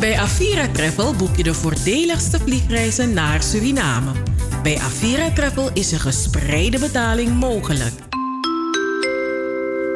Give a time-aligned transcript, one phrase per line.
[0.00, 4.10] Bij Avira Travel boek je de voordeligste vliegreizen naar Suriname.
[4.62, 7.92] Bij Avira Travel is een gespreide betaling mogelijk.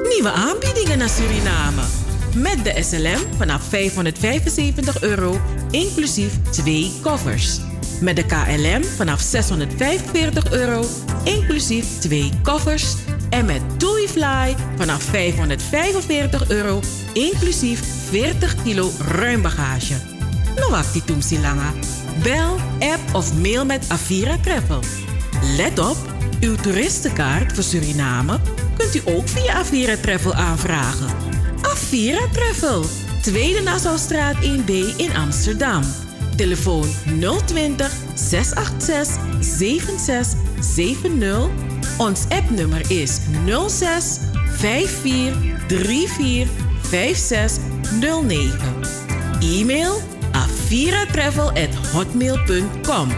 [0.09, 1.83] Nieuwe aanbiedingen naar Suriname.
[2.35, 5.41] Met de SLM vanaf 575 euro,
[5.71, 7.61] inclusief twee koffers.
[8.01, 10.85] Met de KLM vanaf 645 euro,
[11.23, 12.95] inclusief twee koffers.
[13.35, 16.81] En met TuiFly vanaf 545 euro,
[17.13, 19.95] inclusief 40 kilo ruim bagage.
[20.57, 21.03] No wacht die
[21.41, 21.73] langa.
[22.23, 24.81] Bel, app of mail met Avira Travel.
[25.57, 25.97] Let op,
[26.41, 28.41] uw toeristenkaart voor Suriname
[28.77, 31.09] kunt u ook via Avira Travel aanvragen.
[31.61, 32.85] Avira Travel,
[33.21, 35.83] Tweede Nassaustraat 1B in Amsterdam.
[36.37, 36.89] Telefoon
[37.47, 41.74] 020 686 7670.
[41.99, 43.21] Ons appnummer is
[43.69, 45.35] 06 54
[45.69, 46.49] 34
[46.81, 48.59] 5609.
[49.41, 50.01] E-mail
[50.33, 53.09] aviratravel.hotmail.com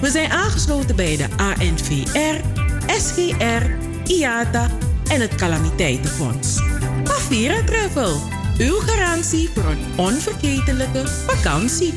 [0.00, 2.40] We zijn aangesloten bij de ANVR,
[2.86, 3.70] SGR,
[4.04, 4.70] IATA
[5.08, 6.60] en het Calamiteitenfonds.
[7.04, 8.20] Avira Travel,
[8.58, 11.94] uw garantie voor een onvergetelijke vakantie.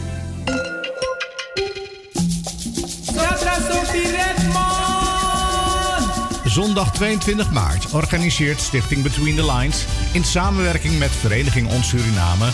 [6.60, 12.50] Zondag 22 maart organiseert Stichting Between the Lines in samenwerking met Vereniging Ons Suriname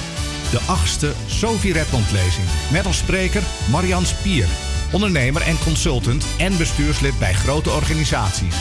[0.51, 2.45] de achtste Sophie Redmond lezing.
[2.71, 4.47] Met als spreker Marian Spier,
[4.91, 8.55] ondernemer en consultant en bestuurslid bij grote organisaties.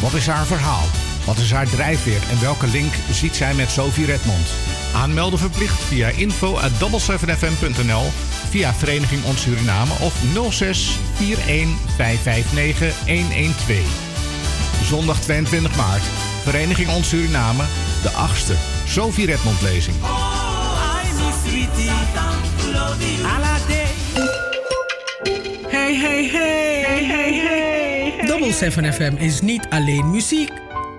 [0.00, 0.86] Wat is haar verhaal?
[1.26, 4.48] Wat is haar drijfveer en welke link ziet zij met Sophie Redmond?
[4.94, 8.10] Aanmelden verplicht via info@double7fm.nl,
[8.48, 10.14] via Vereniging Ons Suriname of
[10.50, 14.09] 06 41 559 112.
[14.84, 16.02] Zondag 22 maart,
[16.44, 17.64] Vereniging Ons Suriname,
[18.02, 18.54] de achtste
[18.86, 19.96] Sophie Redmond lezing.
[25.68, 28.26] Hey, hey, hey, hey, hey, hey.
[28.26, 30.50] Double 7 FM is niet alleen muziek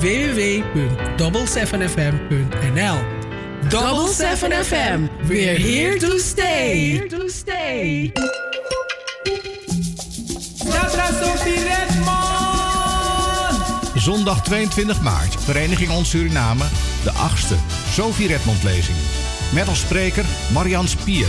[0.00, 2.98] www.double7fm.nl.
[3.68, 6.76] Double 7 FM, we're here to stay.
[6.76, 8.12] Here to stay.
[14.04, 16.64] Zondag 22 maart, Vereniging Ons Suriname,
[17.02, 17.54] de achtste
[17.90, 18.96] Sophie Redmond lezing.
[19.52, 21.28] Met als spreker Marian Spier.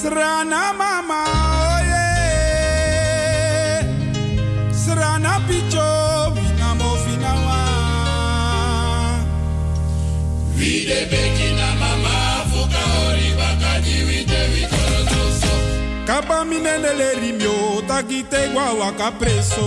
[0.00, 1.20] Srana mama
[1.74, 2.06] oye.
[4.72, 5.88] Srana picho
[6.34, 7.60] vina mo vina wa.
[10.56, 12.14] Vide bekina mama
[12.50, 15.52] fuka ori bakadi wite vitoro toso
[16.06, 19.66] Kaba minene le rimyo takite gwa waka preso.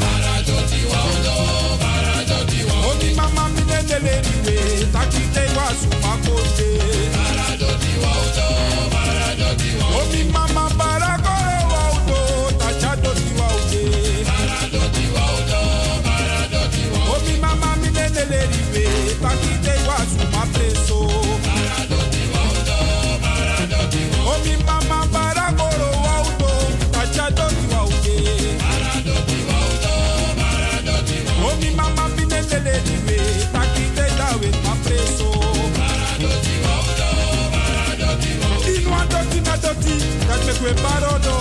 [0.00, 1.36] Baradoti waudo
[1.82, 4.56] baradoti waudo Omi mama minene le riwe
[4.92, 8.46] takite gwa sumakote waudo baradoti waudo
[19.22, 19.51] Pati
[40.62, 41.36] we parodo.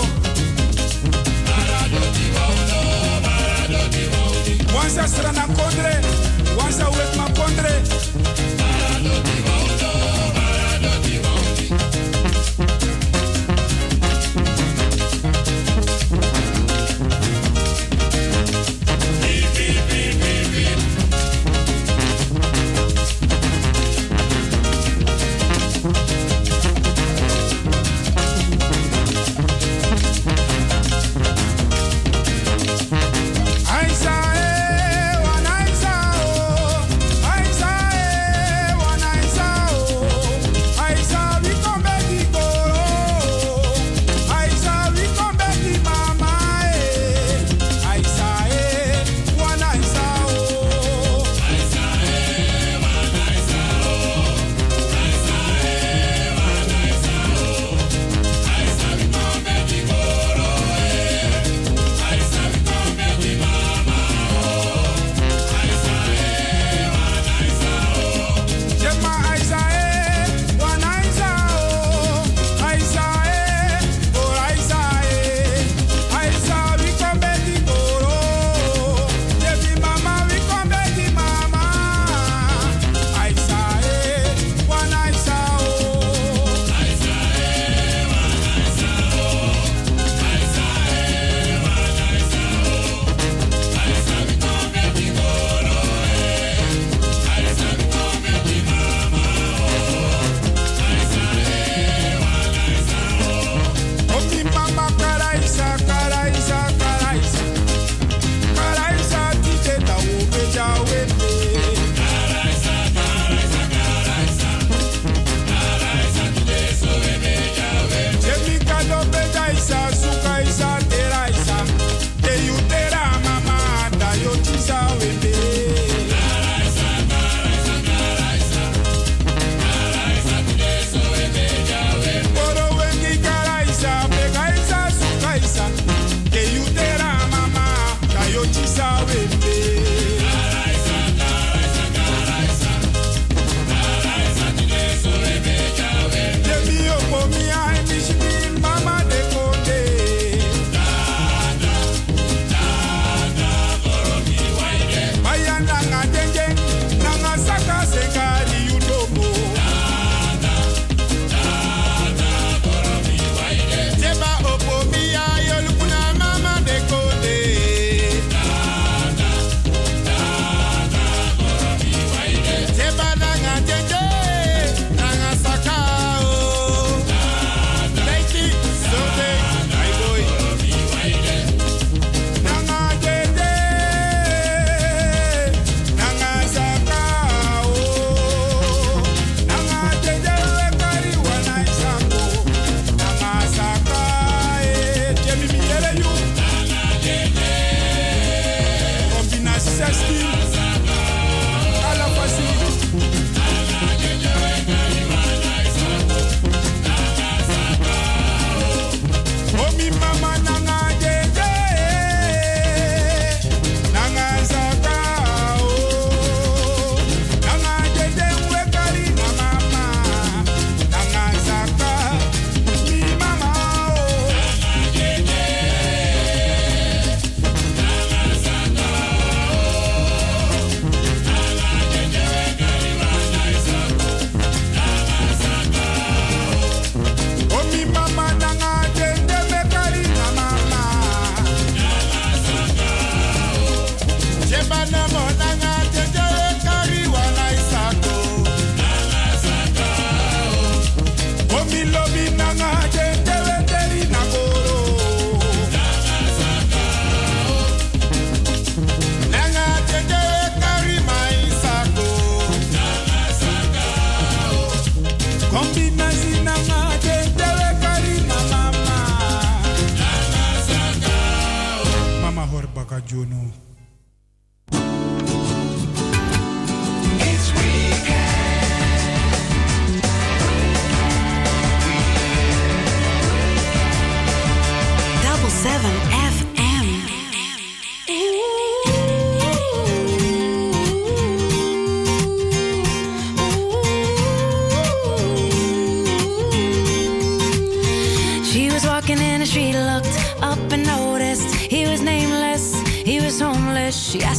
[4.76, 5.94] Wansa strana kondre,
[6.58, 7.31] wansa wet ma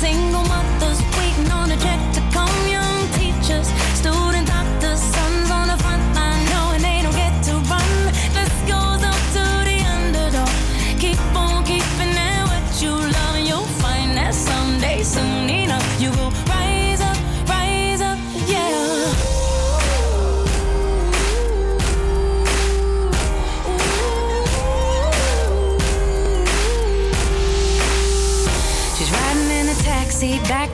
[0.00, 1.17] Single mothers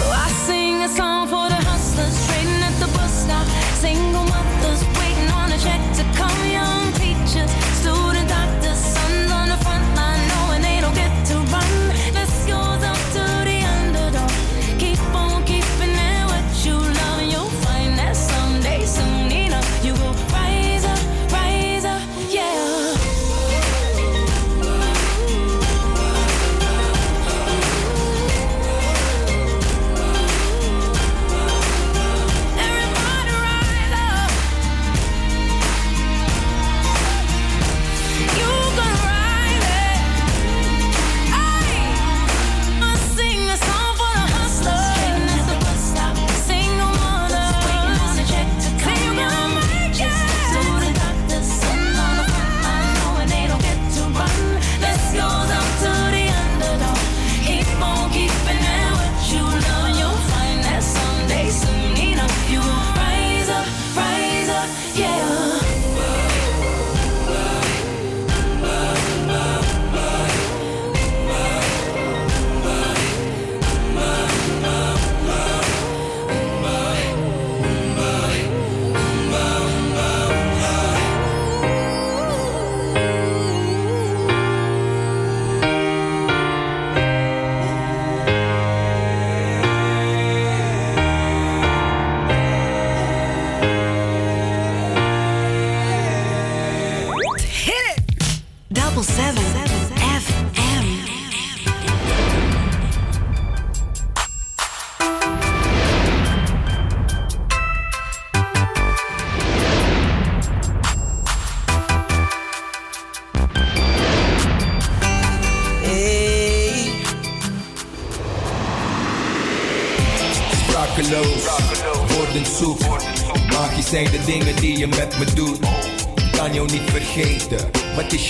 [0.00, 3.46] So I sing a song for the hustlers trading at the bus stop.
[3.84, 4.09] Single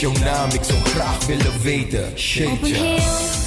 [0.00, 0.50] jouw naam?
[0.50, 2.18] Ik zou graag willen weten.
[2.18, 3.39] Shitje.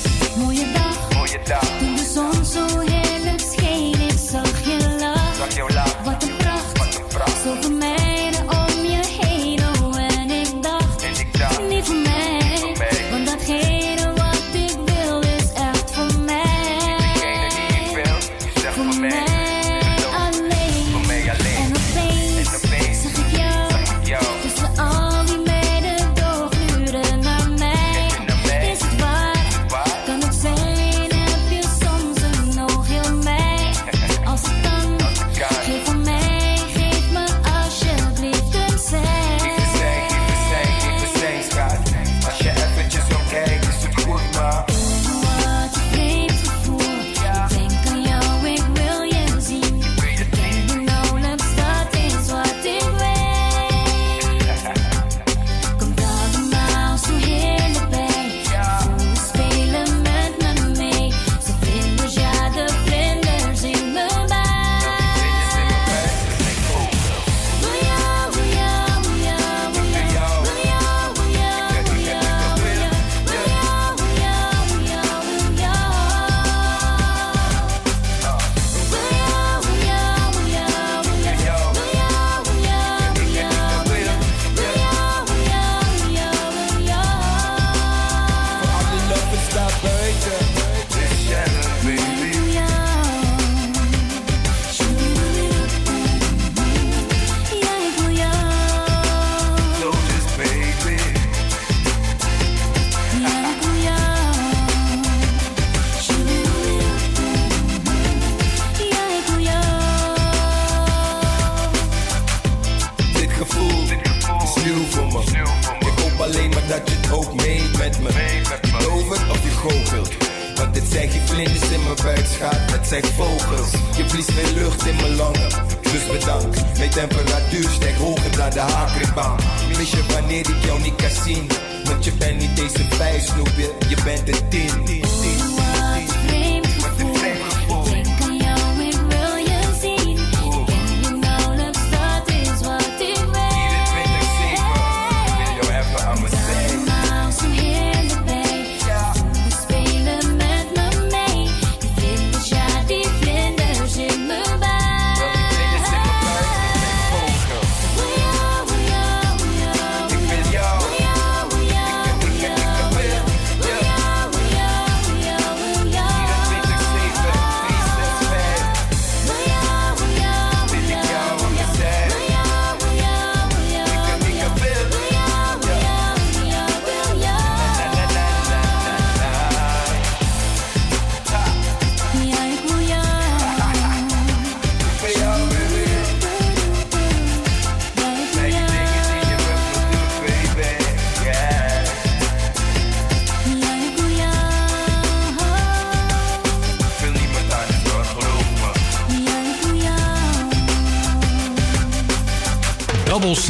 [127.63, 129.37] vuurstek hoger naar de hakribaan.
[129.77, 131.47] Mis je wanneer ik jou niet kan zien,
[131.83, 134.85] want je bent niet deze vijf snoepje, je bent een tien.
[134.85, 135.52] tien, tien.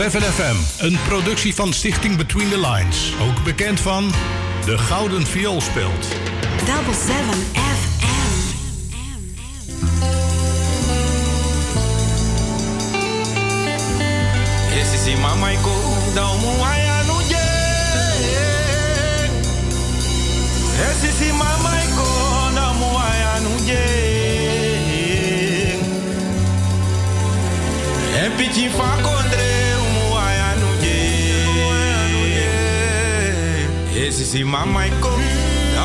[0.01, 3.13] 7FM, een productie van Stichting Between the Lines.
[3.21, 4.11] Ook bekend van
[4.65, 6.07] De Gouden Viool speelt.
[6.65, 7.62] Double 7
[34.23, 35.09] sisi mama iko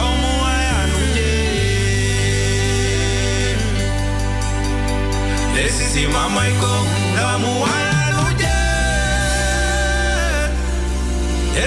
[0.03, 1.35] omo anuje.
[5.77, 6.73] Sisi mama iko
[7.35, 8.59] omo anuje.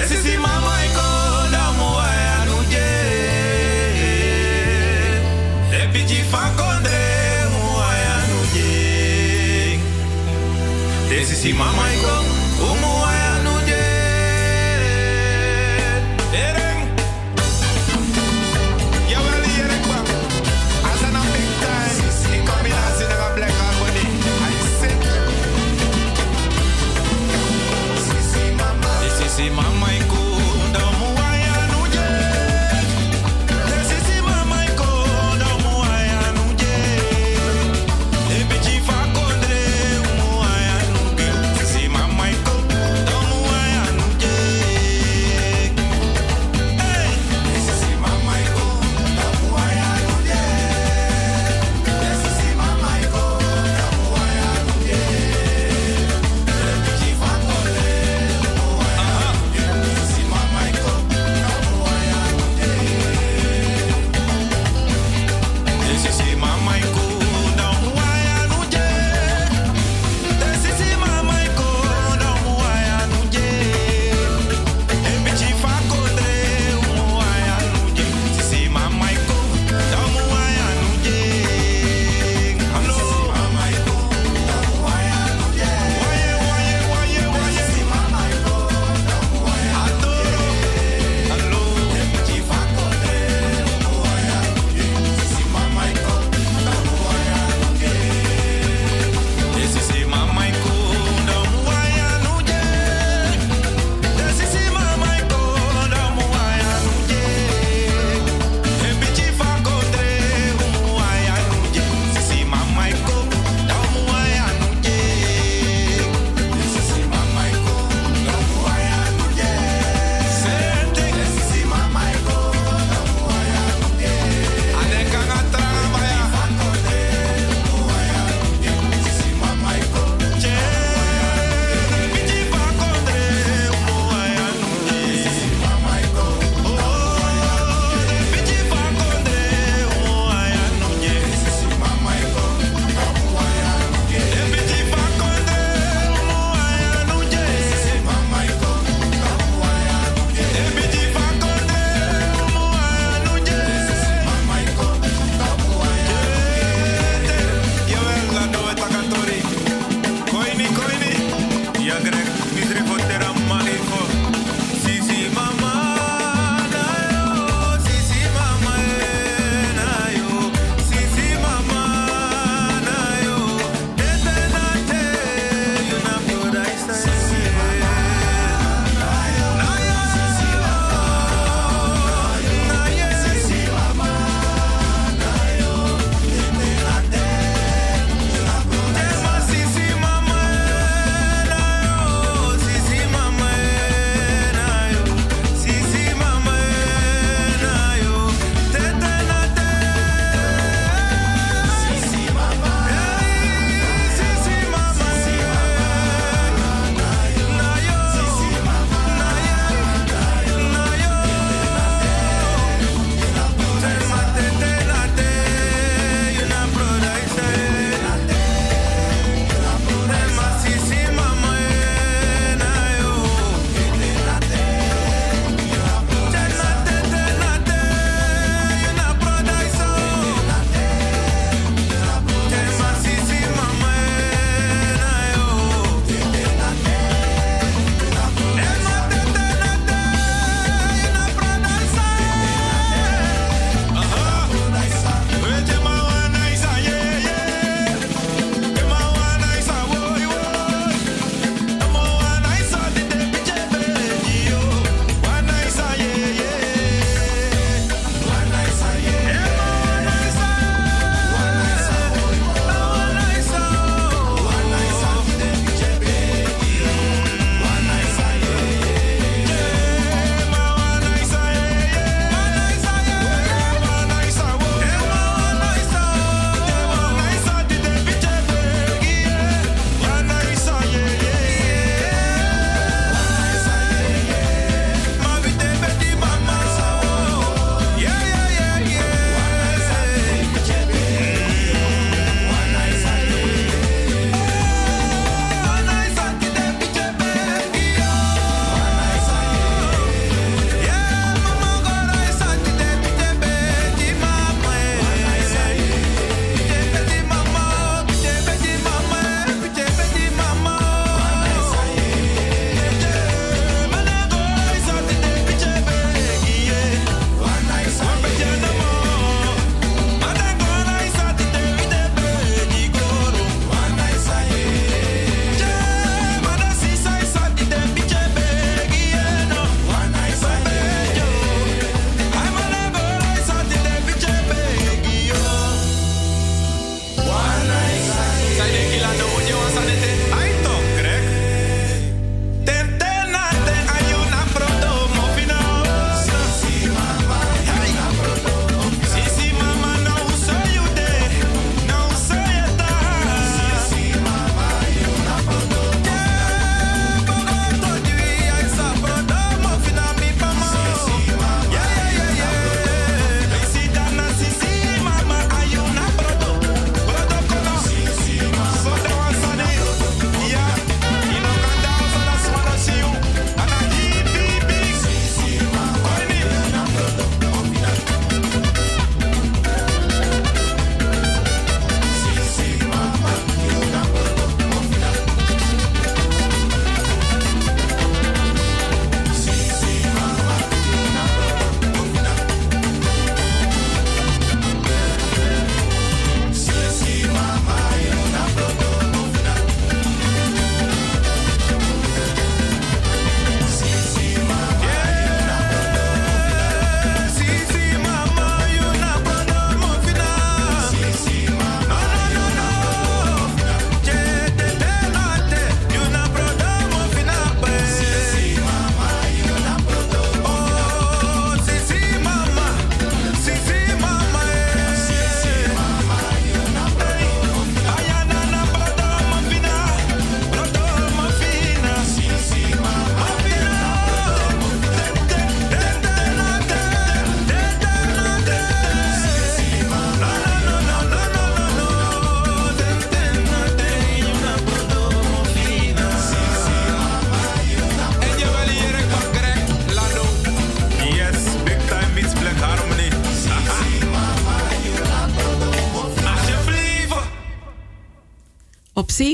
[0.08, 1.08] Sisi mama iko
[1.68, 2.90] omo anuje.
[5.84, 7.00] Epiji fakonde
[7.48, 8.72] omo anuje.
[11.28, 12.21] Sisi mama iko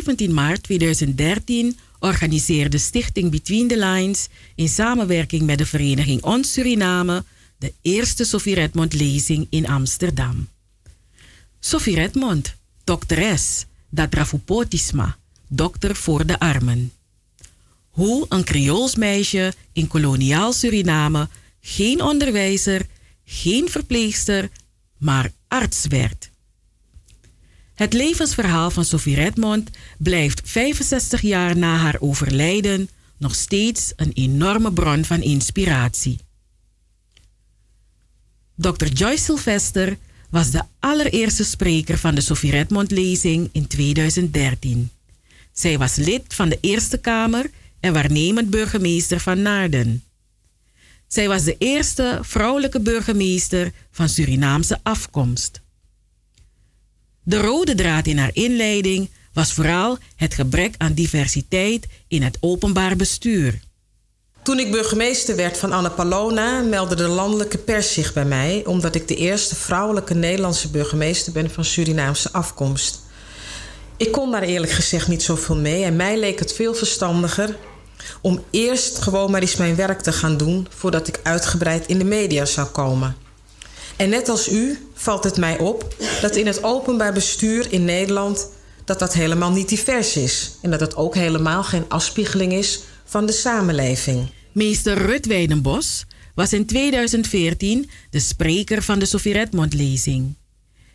[0.08, 7.24] 17 maart 2013 organiseerde Stichting Between the Lines in samenwerking met de vereniging Ons Suriname
[7.58, 10.48] de eerste Sophie Redmond lezing in Amsterdam.
[11.60, 15.18] Sophie Redmond, dokteres, Dadrafupotisma,
[15.48, 16.92] dokter voor de armen.
[17.90, 21.30] Hoe een Creools meisje in koloniaal Suriname
[21.62, 22.86] geen onderwijzer,
[23.26, 24.50] geen verpleegster,
[24.98, 26.30] maar arts werd.
[27.78, 34.74] Het levensverhaal van Sophie Redmond blijft 65 jaar na haar overlijden nog steeds een enorme
[34.74, 36.20] bron van inspiratie.
[38.56, 38.86] Dr.
[38.86, 39.98] Joyce Sylvester
[40.30, 44.90] was de allereerste spreker van de Sophie Redmond-lezing in 2013.
[45.52, 50.04] Zij was lid van de Eerste Kamer en waarnemend burgemeester van Naarden.
[51.08, 55.62] Zij was de eerste vrouwelijke burgemeester van Surinaamse afkomst.
[57.28, 62.96] De rode draad in haar inleiding was vooral het gebrek aan diversiteit in het openbaar
[62.96, 63.60] bestuur.
[64.42, 69.08] Toen ik burgemeester werd van Annapolona meldde de landelijke pers zich bij mij, omdat ik
[69.08, 73.00] de eerste vrouwelijke Nederlandse burgemeester ben van Surinaamse afkomst.
[73.98, 77.58] Ik kon daar eerlijk gezegd niet zoveel mee en mij leek het veel verstandiger
[78.22, 82.06] om eerst gewoon maar eens mijn werk te gaan doen voordat ik uitgebreid in de
[82.06, 83.27] media zou komen.
[83.98, 88.50] En net als u valt het mij op dat in het openbaar bestuur in Nederland
[88.86, 93.26] dat dat helemaal niet divers is en dat het ook helemaal geen afspiegeling is van
[93.26, 94.28] de samenleving.
[94.52, 96.06] Meester Rut Weidenbos
[96.36, 100.36] was in 2014 de spreker van de Sophie Redmond-lezing.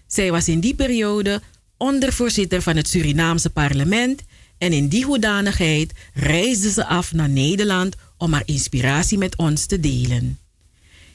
[0.07, 1.41] Zij was in die periode
[1.77, 4.21] ondervoorzitter van het Surinaamse parlement
[4.59, 9.81] en in die hoedanigheid reisde ze af naar Nederland om haar inspiratie met ons te
[9.81, 10.42] delen.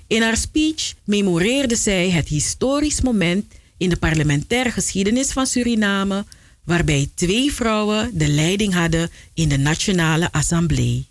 [0.07, 3.45] In haar speech memoreerde zij het historisch moment
[3.77, 6.25] in de parlementaire geschiedenis van Suriname,
[6.63, 11.05] waarbij twee vrouwen de leiding hadden in de Nationale Assemblée.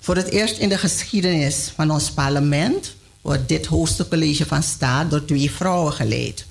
[0.00, 5.10] Voor het eerst in de geschiedenis van ons parlement wordt dit hoogste college van staat
[5.10, 6.46] door twee vrouwen geleid.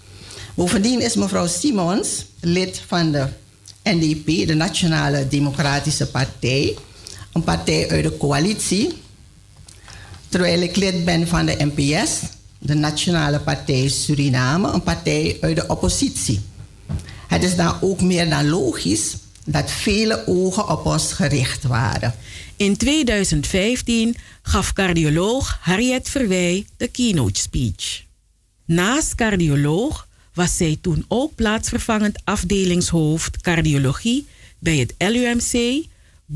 [0.53, 3.27] Bovendien is mevrouw Simons lid van de
[3.83, 6.75] NDP, de Nationale Democratische Partij,
[7.33, 8.93] een partij uit de coalitie.
[10.29, 12.19] Terwijl ik lid ben van de NPS,
[12.59, 16.41] de Nationale Partij Suriname, een partij uit de oppositie.
[17.27, 22.15] Het is dan ook meer dan logisch dat vele ogen op ons gericht waren.
[22.55, 28.03] In 2015 gaf cardioloog Harriet Verwij de keynote speech.
[28.65, 34.27] Naast cardioloog was zij toen ook plaatsvervangend afdelingshoofd cardiologie
[34.59, 35.83] bij het LUMC,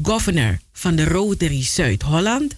[0.03, 2.55] governor van de Rotary Zuid-Holland,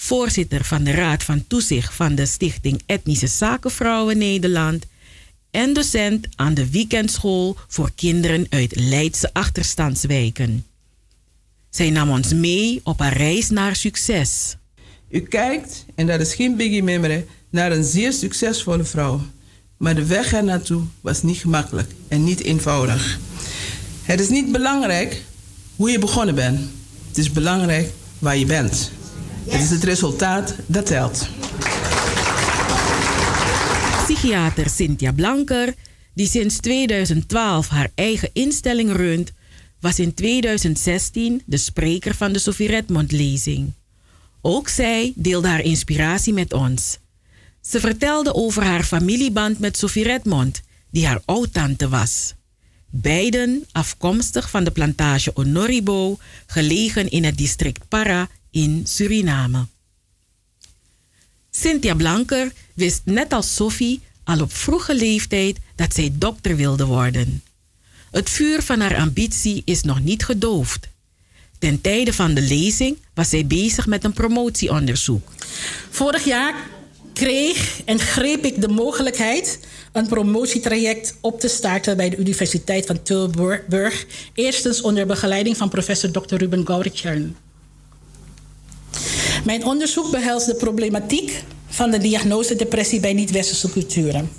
[0.00, 4.86] voorzitter van de Raad van Toezicht van de Stichting Etnische Zakenvrouwen Nederland
[5.50, 10.66] en docent aan de weekendschool voor kinderen uit Leidse achterstandswijken.
[11.70, 14.56] Zij nam ons mee op haar reis naar succes.
[15.10, 19.20] U kijkt, en dat is geen biggie memory, naar een zeer succesvolle vrouw.
[19.76, 23.18] Maar de weg er naartoe was niet gemakkelijk en niet eenvoudig.
[24.02, 25.22] Het is niet belangrijk
[25.76, 26.60] hoe je begonnen bent.
[27.08, 28.90] Het is belangrijk waar je bent.
[29.48, 31.28] Het is het resultaat dat telt.
[34.06, 35.74] Psychiater Cynthia Blanker,
[36.14, 39.32] die sinds 2012 haar eigen instelling runt,
[39.80, 43.72] was in 2016 de spreker van de Sophie Redmond-lezing.
[44.40, 46.98] Ook zij deelde haar inspiratie met ons.
[47.60, 52.34] Ze vertelde over haar familieband met Sophie Redmond, die haar oudtante was.
[52.90, 58.28] Beiden afkomstig van de plantage Honoribo, gelegen in het district Para
[58.62, 59.66] in Suriname.
[61.50, 67.42] Cynthia Blanker wist net als Sophie al op vroege leeftijd dat zij dokter wilde worden.
[68.10, 70.88] Het vuur van haar ambitie is nog niet gedoofd.
[71.58, 75.28] Ten tijde van de lezing was zij bezig met een promotieonderzoek.
[75.90, 76.54] Vorig jaar
[77.12, 79.58] kreeg en greep ik de mogelijkheid
[79.92, 86.10] een promotietraject op te starten bij de Universiteit van Tilburg, eerstens onder begeleiding van professor
[86.10, 86.36] Dr.
[86.36, 87.36] Ruben Gauritjern.
[89.44, 94.30] Mijn onderzoek behelst de problematiek van de diagnose depressie bij niet-westerse culturen.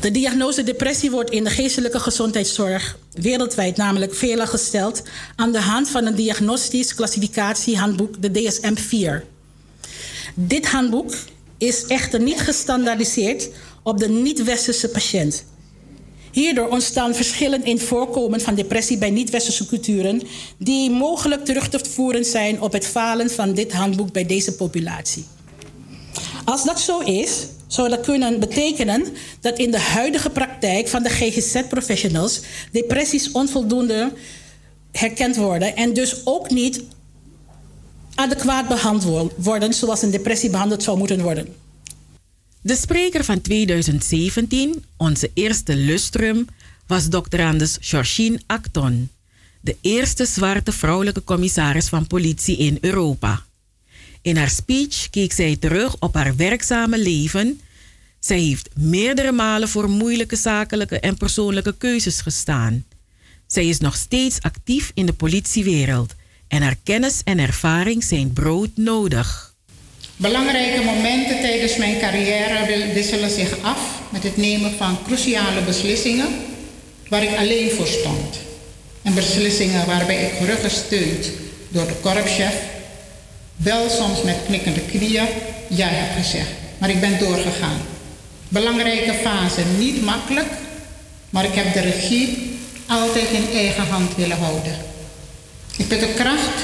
[0.00, 5.02] De diagnose depressie wordt in de geestelijke gezondheidszorg wereldwijd namelijk veelal gesteld
[5.36, 9.24] aan de hand van een diagnostisch klassificatiehandboek, de DSM-4.
[10.34, 11.14] Dit handboek
[11.58, 13.48] is echter niet gestandaardiseerd
[13.82, 15.44] op de niet-westerse patiënt.
[16.34, 20.22] Hierdoor ontstaan verschillen in voorkomen van depressie bij niet-westerse culturen,
[20.58, 25.24] die mogelijk terug te voeren zijn op het falen van dit handboek bij deze populatie.
[26.44, 29.04] Als dat zo is, zou dat kunnen betekenen
[29.40, 32.40] dat in de huidige praktijk van de GGZ-professionals
[32.72, 34.12] depressies onvoldoende
[34.92, 36.82] herkend worden en dus ook niet
[38.14, 41.63] adequaat behandeld worden zoals een depressie behandeld zou moeten worden.
[42.66, 46.46] De spreker van 2017, onze eerste lustrum,
[46.86, 47.40] was Dr.
[47.40, 47.94] Anders
[48.46, 49.10] Acton,
[49.60, 53.44] de eerste zwarte vrouwelijke commissaris van politie in Europa.
[54.22, 57.60] In haar speech keek zij terug op haar werkzame leven.
[58.18, 62.84] Zij heeft meerdere malen voor moeilijke zakelijke en persoonlijke keuzes gestaan.
[63.46, 66.14] Zij is nog steeds actief in de politiewereld
[66.48, 69.53] en haar kennis en ervaring zijn broodnodig.
[70.16, 76.28] Belangrijke momenten tijdens mijn carrière wisselen zich af met het nemen van cruciale beslissingen
[77.08, 78.38] waar ik alleen voor stond.
[79.02, 81.30] En beslissingen waarbij ik gerugsteund
[81.68, 82.54] door de korpschef,
[83.56, 85.26] wel soms met knikkende knieën,
[85.68, 86.50] ja heb gezegd.
[86.78, 87.80] Maar ik ben doorgegaan.
[88.48, 90.50] Belangrijke fase, niet makkelijk,
[91.30, 94.76] maar ik heb de regie altijd in eigen hand willen houden.
[95.76, 96.62] Ik put de kracht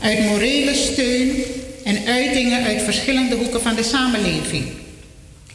[0.00, 1.44] uit morele steun
[1.88, 4.66] en uitingen uit verschillende hoeken van de samenleving.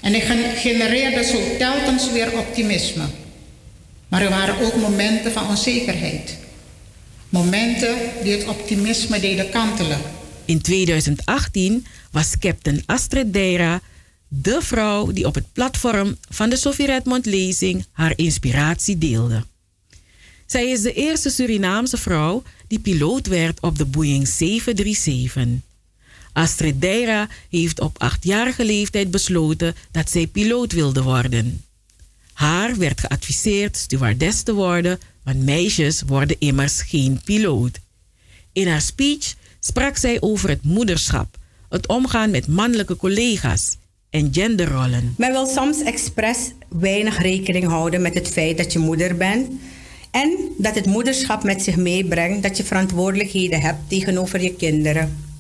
[0.02, 0.24] En ik
[0.56, 3.04] genereerde zo telkens weer optimisme.
[4.08, 6.38] Maar er waren ook momenten van onzekerheid.
[7.30, 9.98] Momenten die het optimisme deden kantelen.
[10.46, 13.82] In 2018 was Captain Astrid Deira
[14.28, 19.44] de vrouw die op het platform van de Sophie Redmond lezing haar inspiratie deelde.
[20.46, 25.72] Zij is de eerste Surinaamse vrouw die piloot werd op de Boeing 737.
[26.34, 31.64] Astrid Deira heeft op achtjarige leeftijd besloten dat zij piloot wilde worden.
[32.34, 37.80] Haar werd geadviseerd stewardess te worden, want meisjes worden immers geen piloot.
[38.54, 41.38] In haar speech sprak zij over het moederschap,
[41.70, 43.78] het omgaan met mannelijke collega's
[44.10, 45.14] en genderrollen.
[45.18, 46.38] Men wil soms expres
[46.70, 49.52] weinig rekening houden met het feit dat je moeder bent
[50.12, 55.33] en dat het moederschap met zich meebrengt dat je verantwoordelijkheden hebt tegenover je kinderen.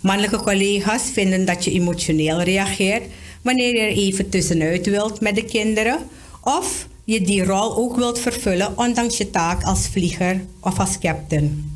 [0.00, 3.02] Mannelijke collega's vinden dat je emotioneel reageert
[3.42, 5.98] wanneer je er even tussenuit wilt met de kinderen
[6.42, 11.74] of je die rol ook wilt vervullen ondanks je taak als vlieger of als captain.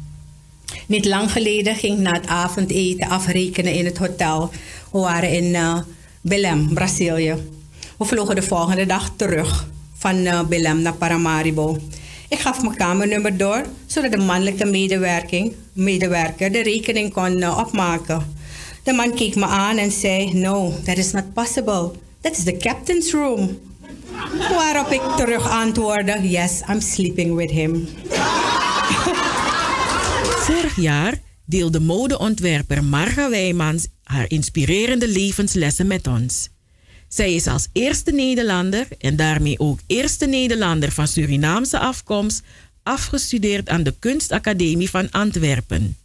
[0.87, 4.51] Niet lang geleden ging ik na het avondeten afrekenen in het hotel.
[4.93, 5.79] We waren in uh,
[6.21, 7.35] Belém, Brazilië.
[7.99, 11.79] We vlogen de volgende dag terug van uh, Belém naar Paramaribo.
[12.31, 18.35] Ik gaf mijn kamernummer door, zodat de mannelijke medewerking, medewerker de rekening kon uh, opmaken.
[18.83, 21.91] De man keek me aan en zei: No, that is not possible.
[22.21, 23.59] That is the captain's room.
[24.49, 27.89] Waarop ik terug antwoordde: Yes, I'm sleeping with him.
[30.47, 31.15] Vorig jaar
[31.47, 36.49] deelde modeontwerper Marga Wijmans haar inspirerende levenslessen met ons.
[37.11, 42.43] Zij is als eerste Nederlander en daarmee ook eerste Nederlander van Surinaamse afkomst
[42.83, 45.97] afgestudeerd aan de Kunstacademie van Antwerpen.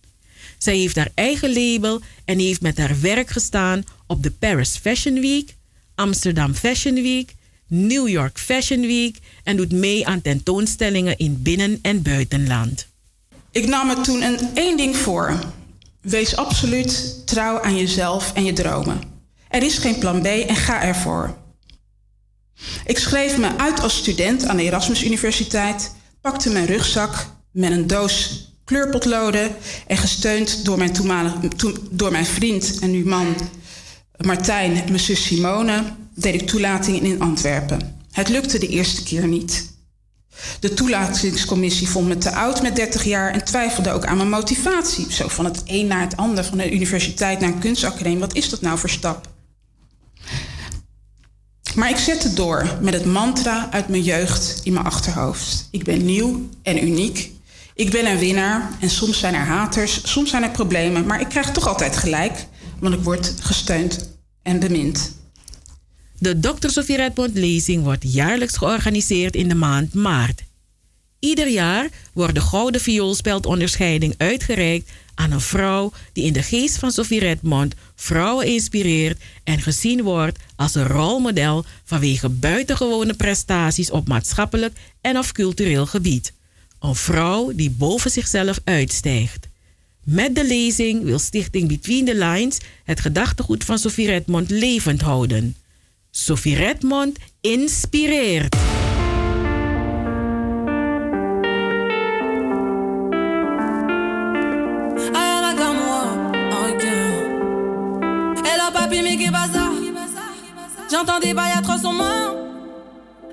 [0.58, 5.20] Zij heeft haar eigen label en heeft met haar werk gestaan op de Paris Fashion
[5.20, 5.56] Week,
[5.96, 7.34] Amsterdam Fashion Week,
[7.68, 12.88] New York Fashion Week en doet mee aan tentoonstellingen in binnen- en buitenland.
[13.52, 15.40] Ik nam me toen een één ding voor.
[16.02, 19.15] Wees absoluut trouw aan jezelf en je dromen.
[19.56, 21.36] Er is geen plan B en ga ervoor.
[22.86, 25.92] Ik schreef me uit als student aan de Erasmus Universiteit,
[26.22, 29.56] pakte mijn rugzak met een doos kleurpotloden
[29.88, 31.50] en gesteund door mijn, toenmalige,
[31.92, 33.36] door mijn vriend en nu man
[34.18, 35.84] Martijn mijn zus Simone
[36.16, 38.00] deed ik toelating in Antwerpen.
[38.12, 39.74] Het lukte de eerste keer niet.
[40.60, 45.14] De toelatingscommissie vond me te oud met 30 jaar en twijfelde ook aan mijn motivatie.
[45.14, 48.20] Zo van het een naar het ander, van de universiteit naar een kunstacademie.
[48.20, 49.34] Wat is dat nou voor stap?
[51.76, 55.68] Maar ik zette door met het mantra uit mijn jeugd in mijn achterhoofd.
[55.72, 57.32] Ik ben nieuw en uniek.
[57.74, 61.30] Ik ben een winnaar en soms zijn er haters, soms zijn er problemen, maar ik
[61.30, 62.46] krijg toch altijd gelijk,
[62.80, 64.10] want ik word gesteund
[64.42, 65.16] en bemind.
[66.20, 66.70] De Dr.
[66.70, 70.44] Sofie Redmond lezing wordt jaarlijks georganiseerd in de maand maart.
[71.20, 76.92] Ieder jaar wordt de Gouden Vioolspeldonderscheiding uitgereikt aan een vrouw die in de geest van
[76.92, 84.78] Sofie Redmond vrouwen inspireert en gezien wordt als een rolmodel vanwege buitengewone prestaties op maatschappelijk
[85.02, 86.34] en of cultureel gebied.
[86.80, 89.48] Een vrouw die boven zichzelf uitstijgt.
[90.04, 95.56] Met de lezing wil Stichting Between the Lines het gedachtegoed van Sofie Redmond levend houden.
[96.12, 98.56] Sophie Redmond inspireert.
[110.92, 112.34] J'entends des bails atroces en main.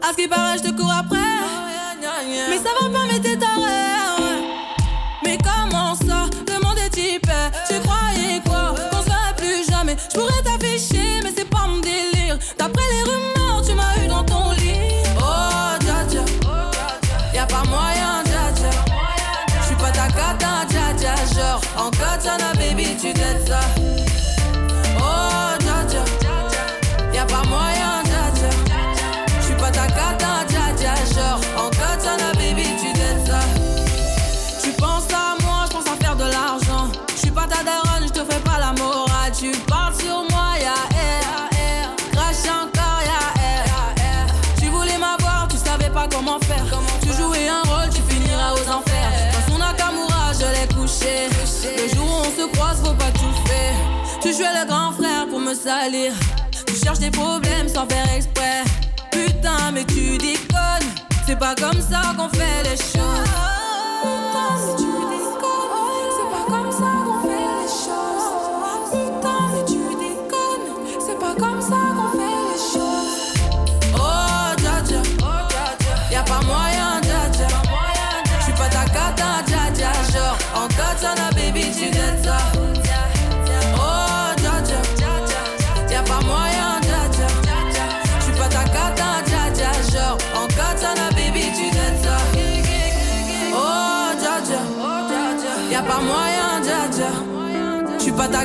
[0.03, 1.19] À ce qui paraît, je te cours après.
[2.51, 3.53] Mais ça va pas, mais t'es taré.
[5.25, 7.31] Mais comment ça, le monde est type
[7.69, 8.75] Tu croyais quoi?
[8.91, 9.97] Qu'on se plus jamais.
[10.13, 12.37] Je pourrais t'afficher mais c'est pas mon délire.
[12.59, 15.05] D'après les rumeurs tu m'as eu dans ton lit.
[15.19, 16.25] Oh dja dja.
[17.33, 18.71] Y'a pas moyen dja dja.
[19.63, 21.15] J'suis pas ta cata dja dja.
[21.35, 23.61] Genre en katana baby tu t'aides ça.
[55.55, 56.13] salir.
[56.67, 58.65] Tu cherches des problèmes sans faire exprès.
[59.11, 60.89] Putain, mais tu déconnes.
[61.27, 63.29] C'est pas comme ça qu'on fait les choses.
[64.03, 66.11] Putain, mais tu déconnes.
[66.17, 67.02] C'est pas comme ça.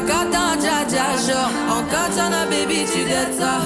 [0.08, 1.51] Encore dans Jaja, genre.
[1.70, 3.60] Encore t'en as, baby, tu dettes ça.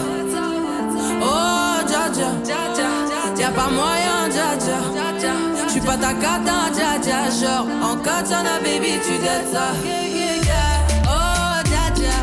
[1.21, 2.31] Oh, Jaja,
[3.37, 4.79] y'a pas moyen, Jaja.
[5.67, 7.67] J'suis pas ta carte dans Jaja, genre.
[7.83, 9.73] Encore t'en as, baby, tu dettes ça.
[11.05, 12.17] Oh, Jaja,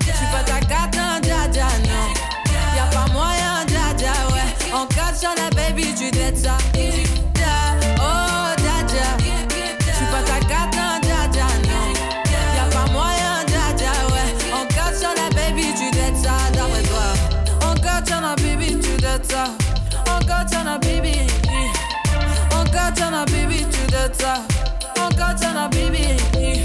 [0.00, 2.10] j'suis pas ta carte Jaja, non.
[2.76, 4.72] Y'a pas moyen, Jaja, ouais.
[4.74, 6.56] Encore t'en as, baby, tu dettes ça.
[20.74, 21.20] na baby.
[22.52, 24.42] On catch na baby to the top.
[24.98, 26.18] On catch na baby.
[26.34, 26.62] Eh.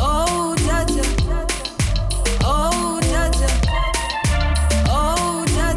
[0.00, 0.84] Oh, ja.
[2.44, 3.30] Oh, ja.
[4.88, 5.70] Oh, ja.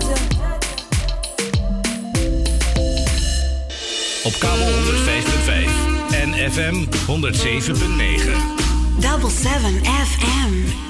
[4.23, 5.69] Op kabel 105.5
[6.11, 8.31] en FM 107.9.
[8.99, 10.86] Double 7 FM.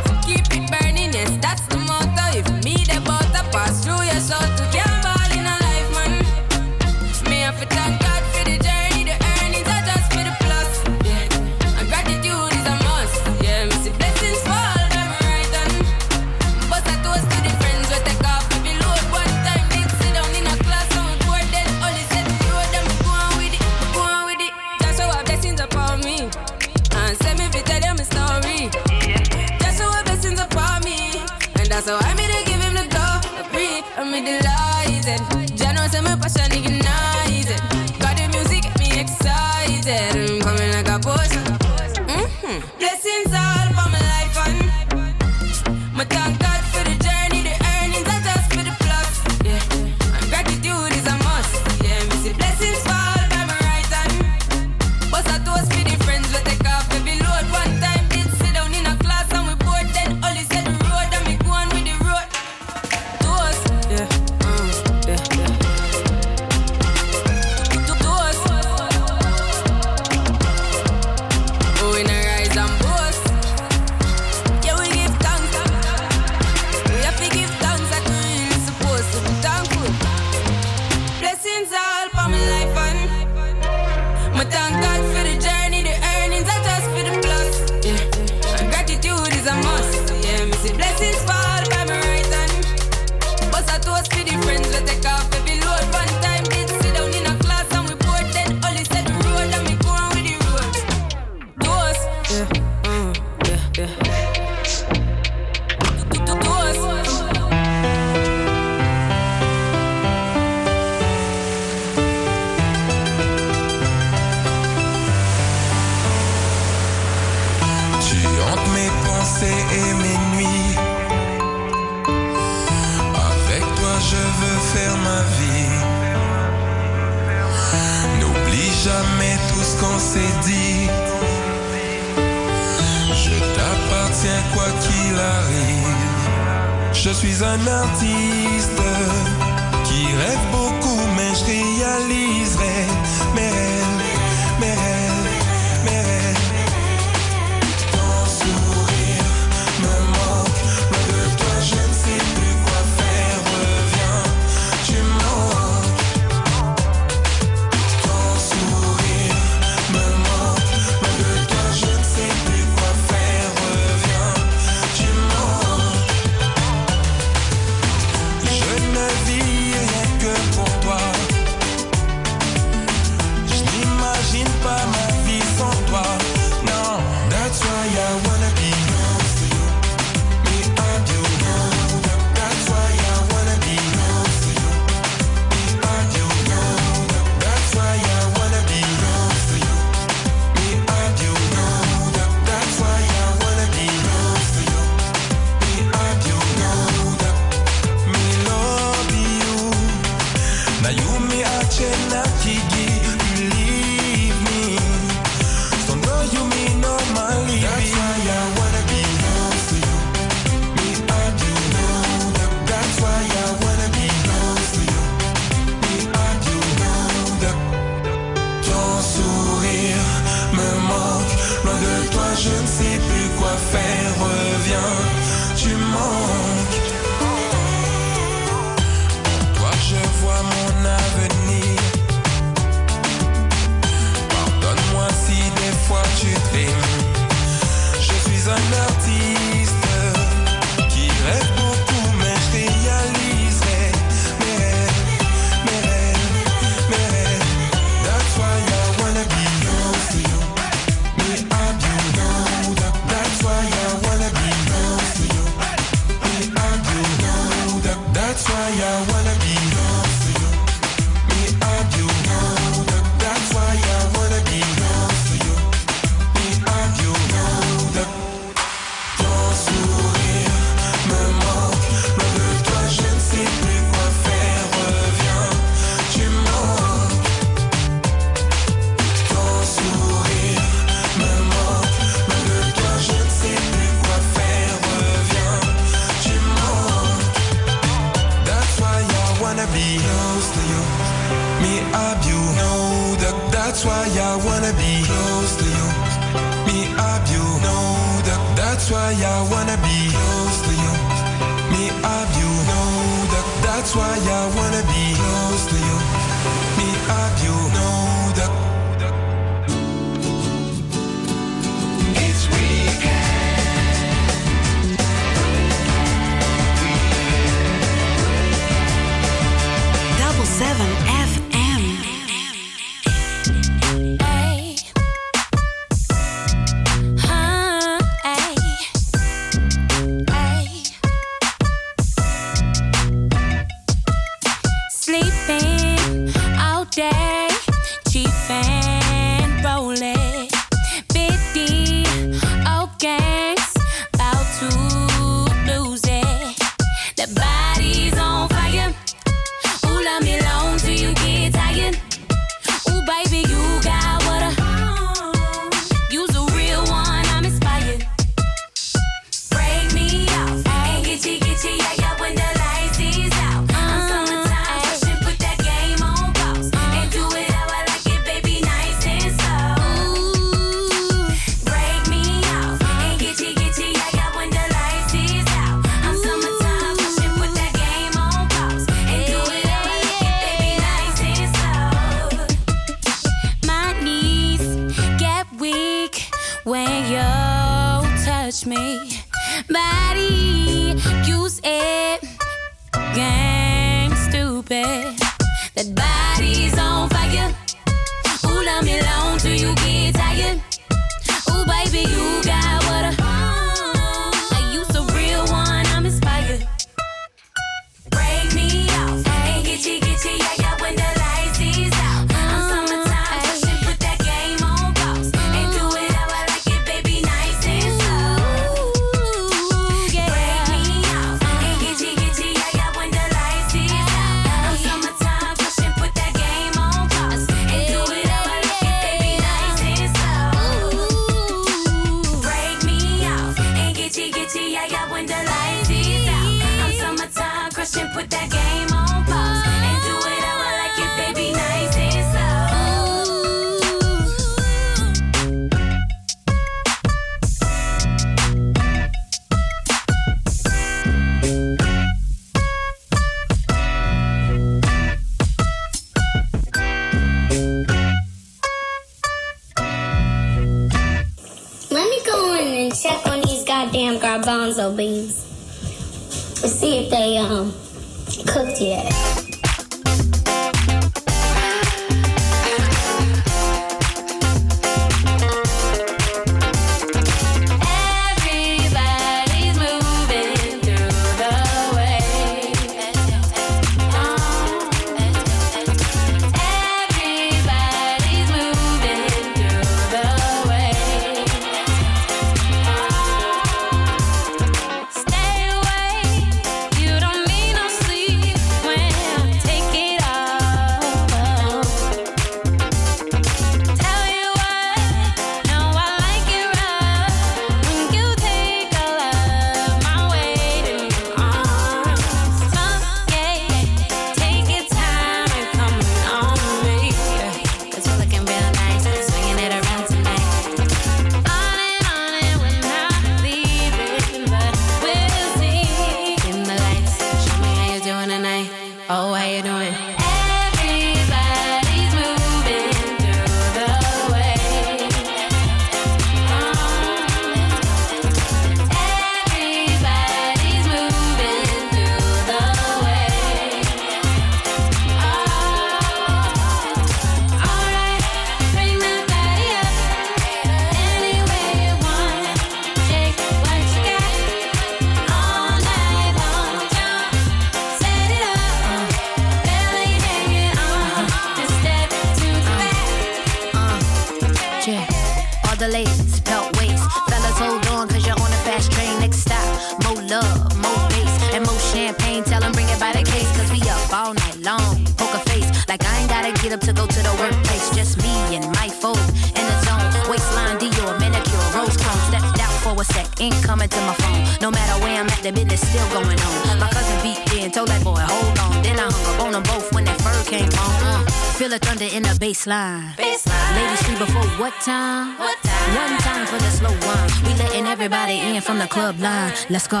[592.88, 593.14] baseline.
[593.16, 593.74] baseline.
[593.76, 595.38] Ladies sleep before what time?
[595.38, 595.94] what time?
[595.96, 597.28] One time for the slow one.
[597.44, 599.52] We letting everybody in from the club line.
[599.70, 600.00] Let's go.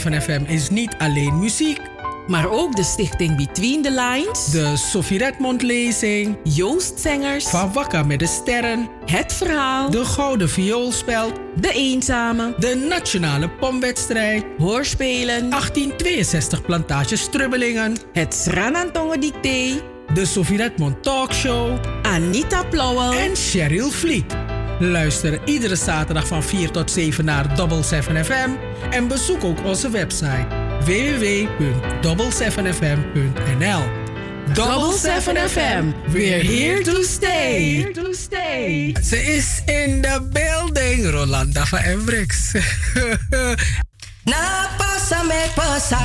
[0.00, 1.80] 7FM is niet alleen muziek.
[2.26, 4.50] Maar ook de stichting Between the Lines.
[4.50, 6.36] De Sophie Redmond lezing.
[6.42, 7.44] Joost Zengers.
[7.44, 8.88] Van Wakka met de Sterren.
[9.06, 9.90] Het Verhaal.
[9.90, 11.32] De Gouden Vioolspel.
[11.60, 12.54] De Eenzame.
[12.58, 14.44] De Nationale Pomwedstrijd.
[14.58, 15.50] Hoorspelen.
[15.50, 17.96] 1862 Plantage Strubbelingen.
[18.12, 19.82] Het Sranantongen Dicté.
[20.14, 21.78] De Sophie Redmond Talkshow.
[22.02, 23.12] Anita Plauwel.
[23.12, 24.43] En Cheryl Vliet.
[24.78, 28.48] Luister iedere zaterdag van 4 tot 7 naar Double 7 FM
[28.90, 30.46] en bezoek ook onze website
[30.84, 33.82] www.double7fm.nl.
[34.52, 37.74] Double 7 FM, we're here to stay.
[37.74, 38.96] Here to stay.
[39.02, 42.52] Ze is in the building, Rolanda van Embrix.
[44.24, 45.98] Na pasa me pasa,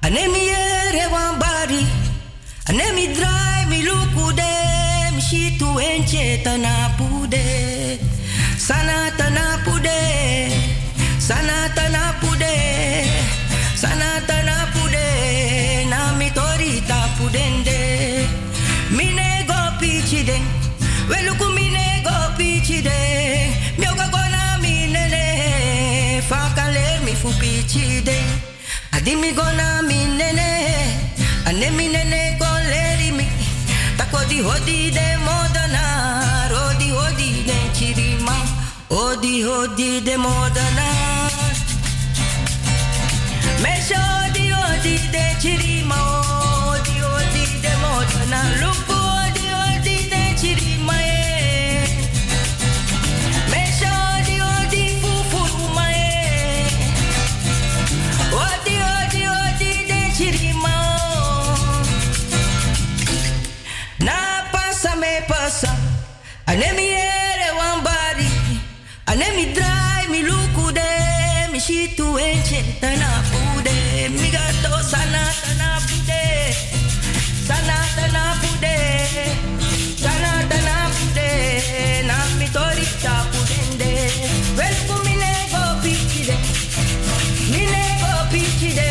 [0.00, 1.86] anemi ere wan bari,
[2.64, 4.52] anemi dry mi lukude,
[5.14, 7.71] mi shitu enche tanapude
[8.72, 10.04] sana tana Sanatana
[11.28, 12.54] sana Sanatana pude
[13.76, 14.08] sana
[15.92, 16.00] na
[17.16, 17.78] pudende.
[18.96, 20.38] Mine go pichi de
[21.10, 22.16] veluku mine go
[24.14, 26.22] gona mine minele
[27.04, 28.16] mi fu Pichide,
[28.92, 30.48] adimi gona minene
[31.48, 33.26] ane minene go leri mi
[34.46, 35.82] hodi de modana
[36.52, 38.51] rodi hodi kiri chirima
[38.92, 40.88] odi hodi de modana.
[43.62, 45.98] Mesha odi odi de chirima,
[46.72, 48.40] odi odi de modana.
[48.60, 51.86] Lupu odi odi de chirima eh.
[53.52, 56.66] Mesha odi odi fufuruma eh.
[58.44, 60.74] Odi odi odi de chirima.
[64.06, 64.16] Na
[64.52, 65.70] pasa me pasa,
[72.82, 76.22] tana pude, mi gato sana tana pude,
[77.48, 78.76] sana tana pude,
[80.04, 81.30] sana tana pude,
[82.08, 83.92] na mi tori chapudende,
[84.58, 84.76] well
[85.06, 86.36] mi nego pichide,
[87.52, 88.90] mi nego pichide.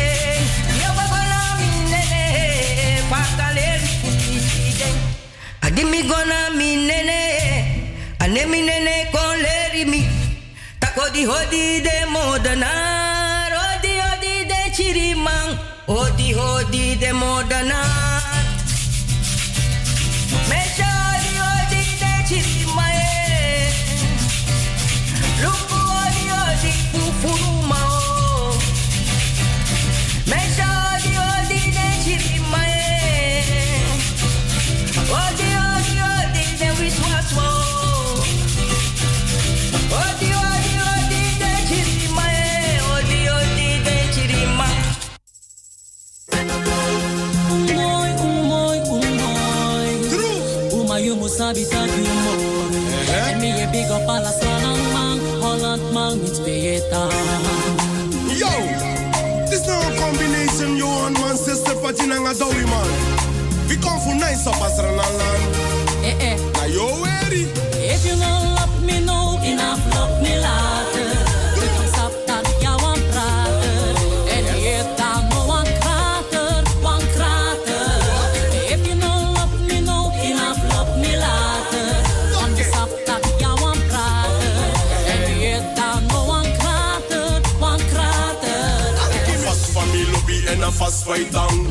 [5.62, 7.20] Adimi gona mi nene,
[8.18, 10.02] anemi nene kon leri mi.
[10.80, 12.70] Takodi hodi de modana,
[14.92, 18.11] de chirimang, hodi hodi de modana.
[51.54, 53.12] That you more.
[53.12, 57.08] And me a big up all a slang man, Holland man, it's better.
[58.32, 58.52] Yo,
[59.50, 62.88] this now a combination you and man sister patin ang adawi man.
[63.68, 64.78] We come for nice up as
[90.92, 91.66] fast fight down.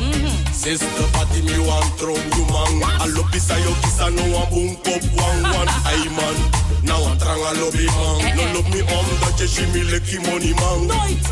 [0.52, 2.82] Sister party me want throw you man.
[3.00, 5.68] A lobby sa yo kisa no one boom pop one one.
[5.86, 6.36] Ay man.
[6.82, 8.36] Now I'm trying a lobby man.
[8.36, 10.90] No love me om that je she me lucky money man.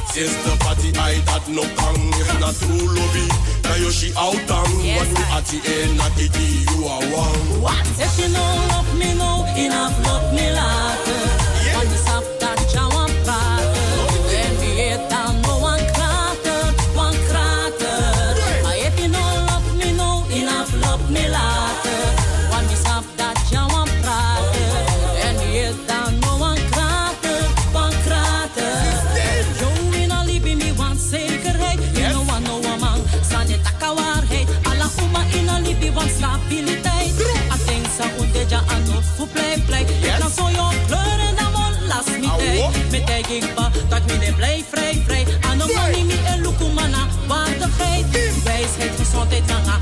[0.08, 2.12] Sister party I that no kang.
[2.20, 3.26] If not true lobby.
[3.64, 6.26] Now yo she out and when we at the end at the
[6.70, 7.62] you are one.
[7.62, 7.86] What?
[7.98, 11.29] If you no love me no, enough love me later.
[49.48, 49.79] 哈哈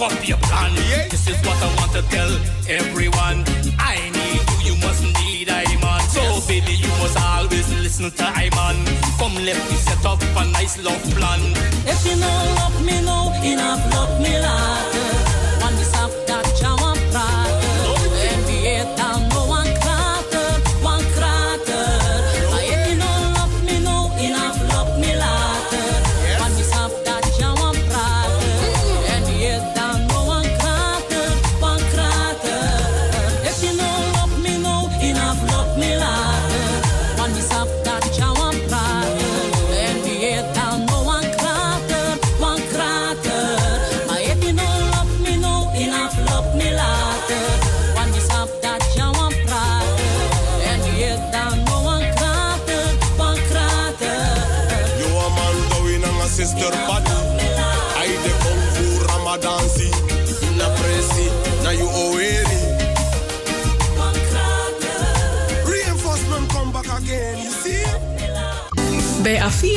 [0.00, 0.74] up your plan.
[1.10, 2.30] This is what I want to tell
[2.68, 3.44] everyone.
[3.78, 6.00] I need you, you must need I man.
[6.08, 8.76] So baby you must always listen to I man.
[9.18, 11.40] Come let me set up a nice love plan.
[11.86, 14.97] If you know love me no, enough love me later.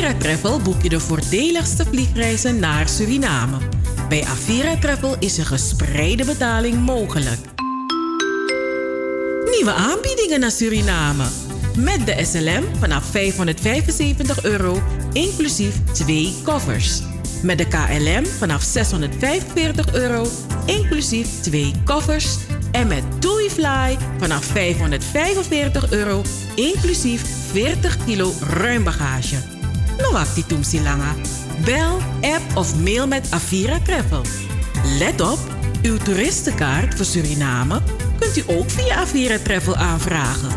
[0.01, 3.57] Avira Travel boek je de voordeligste vliegreizen naar Suriname.
[4.09, 7.39] Bij Avira Travel is een gespreide betaling mogelijk.
[9.51, 11.23] Nieuwe aanbiedingen naar Suriname.
[11.77, 14.81] Met de SLM vanaf 575 euro,
[15.13, 17.01] inclusief twee koffers.
[17.43, 20.25] Met de KLM vanaf 645 euro,
[20.65, 22.37] inclusief twee koffers.
[22.71, 23.03] En met
[23.49, 26.21] Fly vanaf 545 euro,
[26.55, 28.83] inclusief 40 kilo ruim
[30.12, 31.16] langa.
[31.66, 34.22] Bel, app of mail met Avira Travel.
[34.99, 35.39] Let op,
[35.82, 37.82] uw toeristenkaart voor Suriname
[38.20, 40.49] kunt u ook via Avira Travel aanvragen.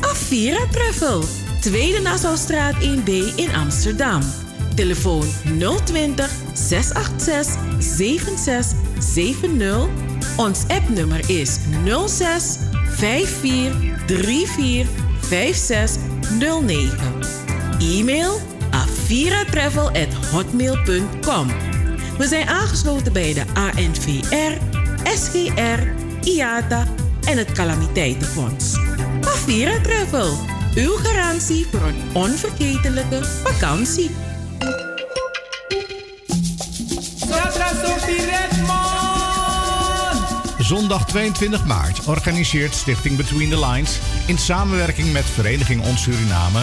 [0.00, 1.24] Avira Travel,
[1.60, 4.22] Tweede Nassaustraat 1B in Amsterdam.
[4.74, 5.26] Telefoon
[5.84, 9.88] 020 686 7670.
[10.36, 11.58] Ons appnummer is
[12.06, 12.58] 06
[12.96, 13.72] 54
[14.06, 14.86] 34
[15.20, 16.98] 5609.
[17.78, 18.56] E-mail
[19.08, 21.46] aviratravel@hotmail.com.
[22.18, 24.58] We zijn aangesloten bij de ANVR,
[25.04, 25.80] SGR,
[26.22, 26.86] IATA
[27.24, 28.76] en het Calamiteitenfonds.
[29.20, 30.38] Avira Travel,
[30.74, 34.10] uw garantie voor een onvergetelijke vakantie.
[40.58, 46.60] Zondag 22 maart organiseert Stichting Between the Lines in samenwerking met Vereniging Ons Suriname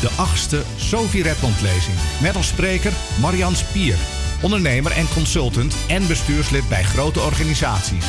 [0.00, 1.96] de achtste Sophie Redmond lezing.
[2.20, 3.96] Met als spreker Marian Spier,
[4.42, 8.04] ondernemer en consultant en bestuurslid bij grote organisaties.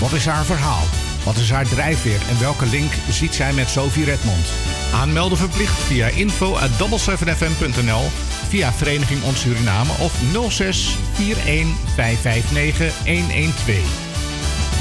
[0.00, 0.82] Wat is haar verhaal?
[1.24, 4.46] Wat is haar drijfveer en welke link ziet zij met Sophie Redmond?
[4.94, 8.10] Aanmelden verplicht via info@double7fm.nl,
[8.48, 10.12] via Vereniging Ons Suriname of
[10.48, 13.78] 06 41 559 112.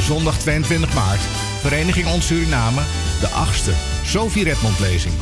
[0.02, 1.22] Zondag 22 maart,
[1.62, 2.82] Vereniging Ons Suriname,
[3.20, 3.72] de achtste
[4.04, 5.14] Sophie Redmond lezing.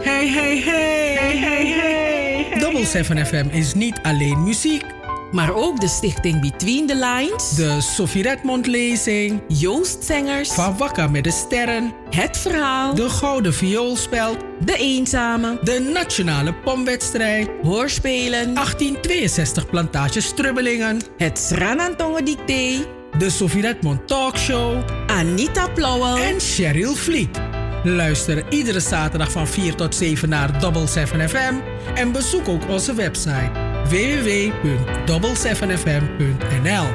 [0.00, 2.58] Hey, hey, hey, hey, hey.
[2.58, 4.84] Double 7 FM is niet alleen muziek.
[5.32, 7.54] Maar ook de stichting Between the Lines.
[7.54, 9.40] De Sophie Redmond lezing.
[9.48, 10.52] Joost Zengers.
[10.52, 11.92] Van Wakka met de Sterren.
[12.10, 12.94] Het Verhaal.
[12.94, 14.36] De Gouden Vioolspeld.
[14.64, 15.58] De Eenzame.
[15.62, 17.48] De Nationale Pomwedstrijd.
[17.62, 18.54] Hoorspelen.
[18.54, 21.00] 1862 Plantage Strubbelingen.
[21.16, 22.96] Het Sranantongen Dicté.
[23.18, 24.84] De Sophie Redmond Talkshow.
[25.06, 26.16] Anita Plauwel.
[26.16, 27.40] En Cheryl Vliet.
[27.82, 31.54] Luister iedere zaterdag van 4 tot 7 naar Double 7 FM.
[31.94, 33.50] En bezoek ook onze website
[33.88, 36.86] www.double7fm.nl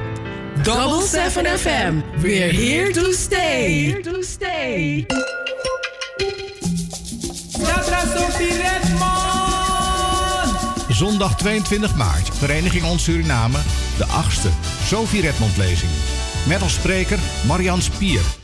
[0.64, 1.94] Double 7 FM.
[2.22, 3.86] We're here to stay.
[3.86, 5.06] Here to stay.
[10.94, 13.58] Zondag 22 maart, Vereniging Ons Suriname,
[13.98, 14.50] de achtste
[14.86, 15.92] Sophie Redmond lezing.
[16.48, 18.43] Met als spreker Marian Spier.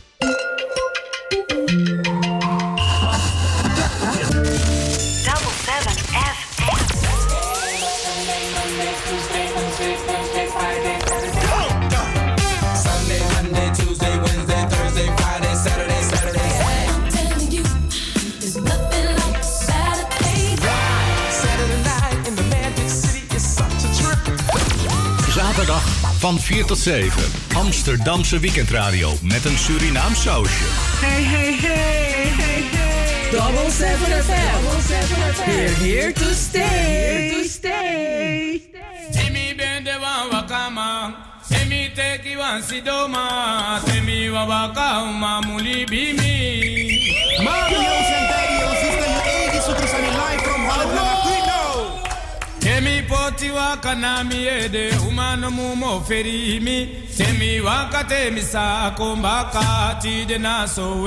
[26.20, 27.24] Van 4 tot 7.
[27.56, 30.64] Amsterdamse weekendradio met een Surinaam sausje.
[31.00, 33.32] Hey, hey, hey, hey, hey.
[33.32, 34.64] Double 7 FM.
[34.64, 35.50] Double 7 FM.
[35.50, 36.62] We're here to stay.
[36.62, 38.62] Here to stay.
[39.26, 41.14] Emi bende wa wakama,
[41.62, 46.34] emi teki wa sidoma, temi wa waka uma muli bimi.
[47.44, 48.19] Mario's
[53.60, 56.88] poti wa kanami ede, umano mumo ferimi,
[57.18, 61.04] temi wa katemi sa kombaka, tide na so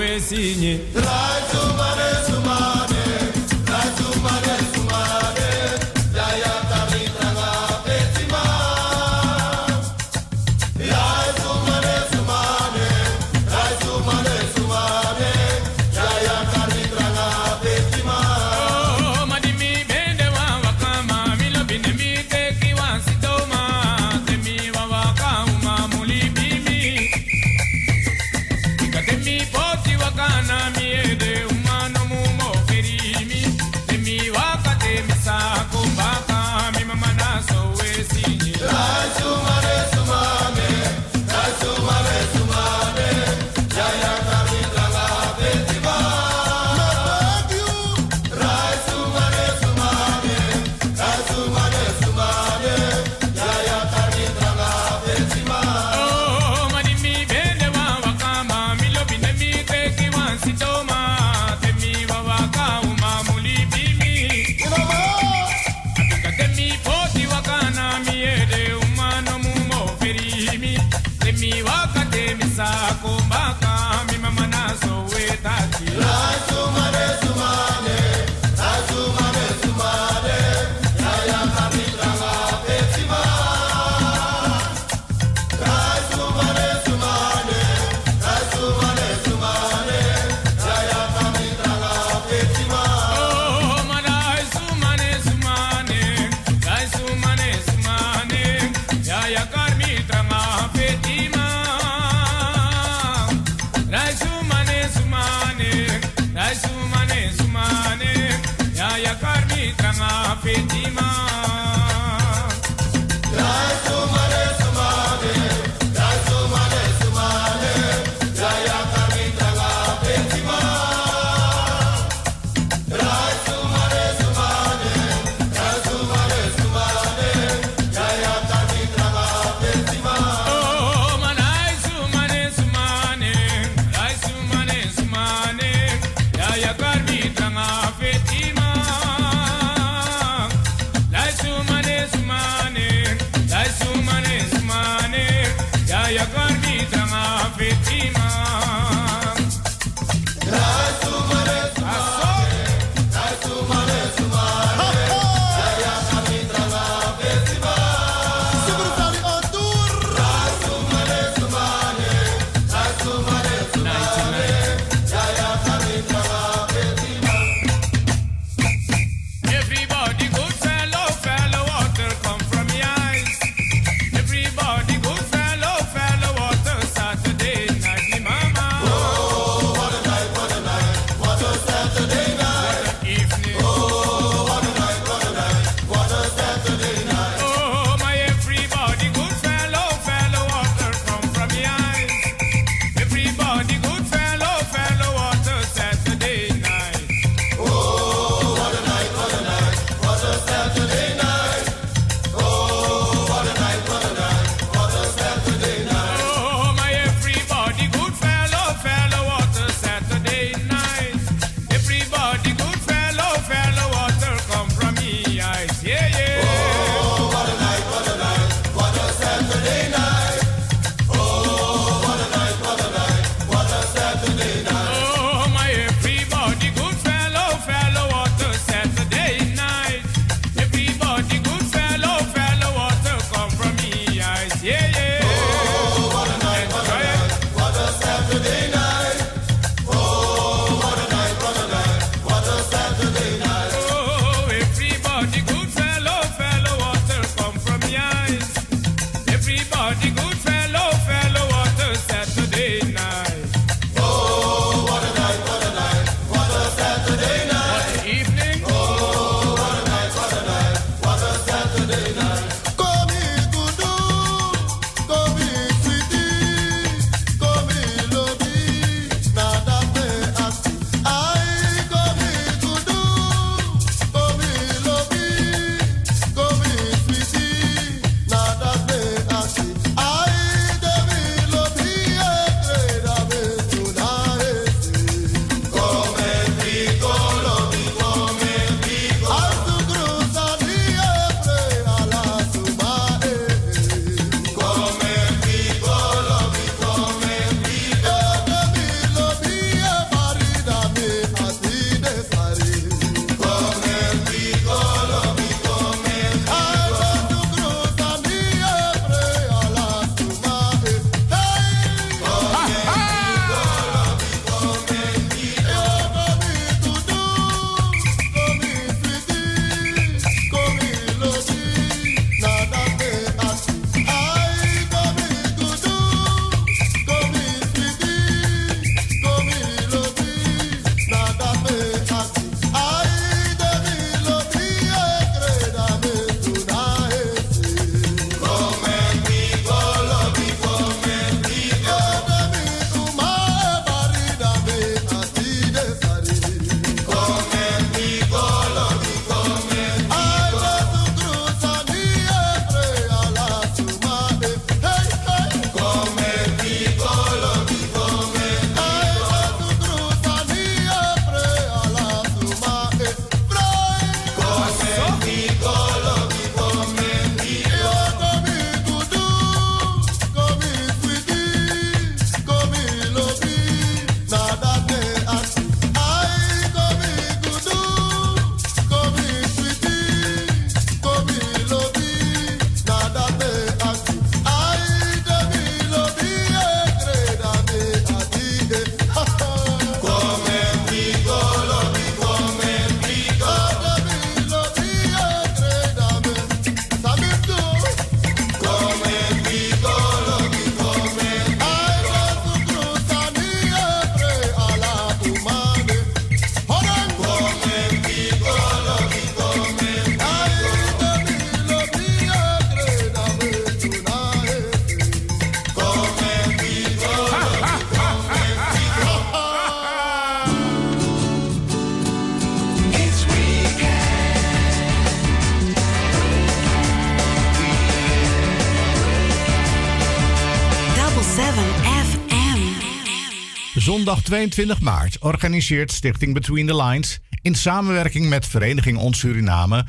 [433.92, 439.84] Zondag 22 maart organiseert Stichting Between the Lines in samenwerking met Vereniging Ons Suriname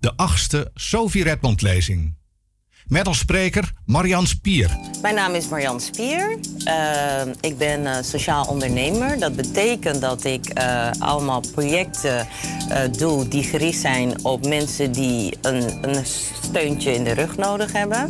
[0.00, 2.14] de achtste Sophie Redmond lezing.
[2.86, 4.78] Met als spreker Marian Spier.
[5.02, 6.38] Mijn naam is Marjan Spier.
[6.64, 9.18] Uh, ik ben uh, sociaal ondernemer.
[9.18, 12.26] Dat betekent dat ik uh, allemaal projecten
[12.98, 16.06] doe die gericht zijn op mensen die een, een
[16.42, 18.06] steuntje in de rug nodig hebben.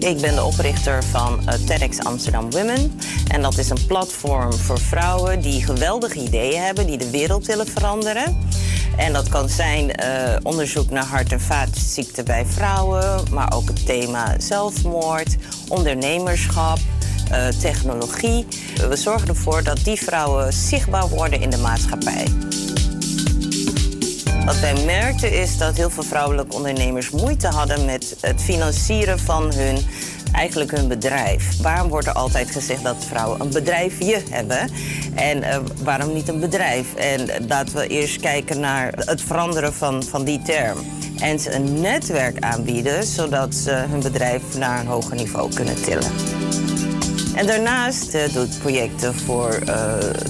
[0.00, 1.40] Ik ben de oprichter van
[1.70, 2.92] uh, Amsterdam Women.
[3.36, 7.66] En dat is een platform voor vrouwen die geweldige ideeën hebben, die de wereld willen
[7.66, 8.38] veranderen.
[8.96, 13.86] En dat kan zijn uh, onderzoek naar hart- en vaatziekten bij vrouwen, maar ook het
[13.86, 15.36] thema zelfmoord,
[15.68, 16.78] ondernemerschap,
[17.30, 18.46] uh, technologie.
[18.88, 22.26] We zorgen ervoor dat die vrouwen zichtbaar worden in de maatschappij.
[24.46, 29.54] Wat wij merkten is dat heel veel vrouwelijke ondernemers moeite hadden met het financieren van
[29.54, 29.78] hun,
[30.36, 31.62] eigenlijk hun bedrijf.
[31.62, 34.70] Waarom wordt er altijd gezegd dat vrouwen een bedrijfje hebben?
[35.14, 36.94] En uh, waarom niet een bedrijf?
[36.94, 40.78] En dat we eerst kijken naar het veranderen van, van die term.
[41.18, 46.10] En ze een netwerk aanbieden, zodat ze hun bedrijf naar een hoger niveau kunnen tillen.
[47.34, 49.62] En daarnaast uh, doet projecten voor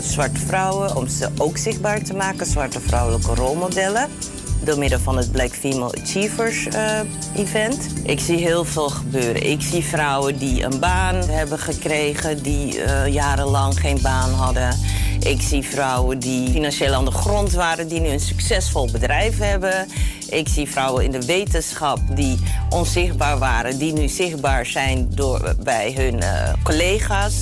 [0.02, 4.08] zwarte vrouwen om ze ook zichtbaar te maken, zwarte vrouwelijke rolmodellen.
[4.64, 7.00] Door middel van het Black Female Achievers uh,
[7.34, 7.86] event.
[8.02, 9.50] Ik zie heel veel gebeuren.
[9.50, 12.80] Ik zie vrouwen die een baan hebben gekregen, die
[13.10, 14.78] jarenlang geen baan hadden.
[15.20, 19.86] Ik zie vrouwen die financieel aan de grond waren, die nu een succesvol bedrijf hebben.
[20.28, 22.38] Ik zie vrouwen in de wetenschap die
[22.70, 27.34] onzichtbaar waren, die nu zichtbaar zijn door, bij hun uh, collega's.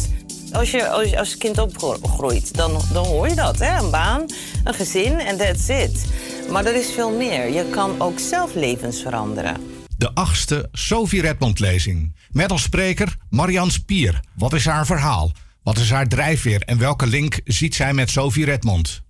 [0.53, 3.59] Als je als, als kind opgroeit, dan, dan hoor je dat.
[3.59, 3.79] Hè?
[3.79, 4.25] Een baan,
[4.65, 6.05] een gezin en that's it.
[6.51, 7.49] Maar er is veel meer.
[7.49, 9.57] Je kan ook zelf levens veranderen.
[9.97, 12.17] De achtste Sophie Redmond lezing.
[12.31, 14.21] Met als spreker Marian Spier.
[14.37, 15.33] Wat is haar verhaal?
[15.63, 19.03] Wat is haar drijfveer en welke link ziet zij met Sophie Redmond?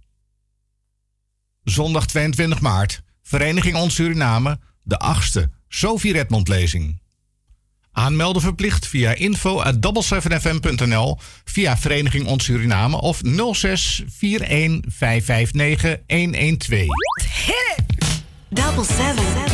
[1.64, 7.02] Zondag 22 maart, Vereniging Ons Suriname, de achtste Sophie Redmond lezing.
[7.94, 13.20] Aanmelden verplicht via info at 7fm.nl, via Vereniging Ons Suriname of
[13.52, 16.86] 06 41 559 112.
[17.46, 18.22] Hit it!
[18.48, 19.44] Double 7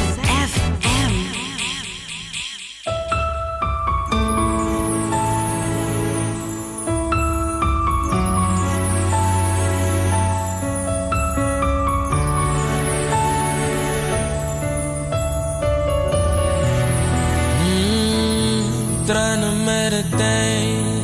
[19.90, 21.02] Het tijd.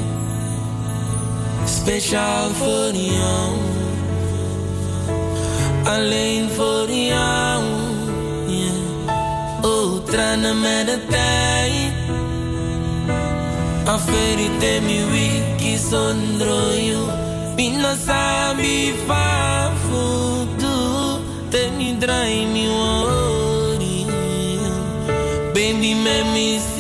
[1.64, 3.52] Speciaal voor jou.
[5.84, 7.62] Alleen voor jou.
[8.46, 9.62] Yeah.
[9.62, 11.26] Oh, tranen met de tijd.
[14.82, 17.08] Mi wiki sondro you.
[17.56, 21.20] Pino sabi fa futu.
[21.50, 24.06] Te mi drai mi worry.
[25.54, 26.76] Baby, me miss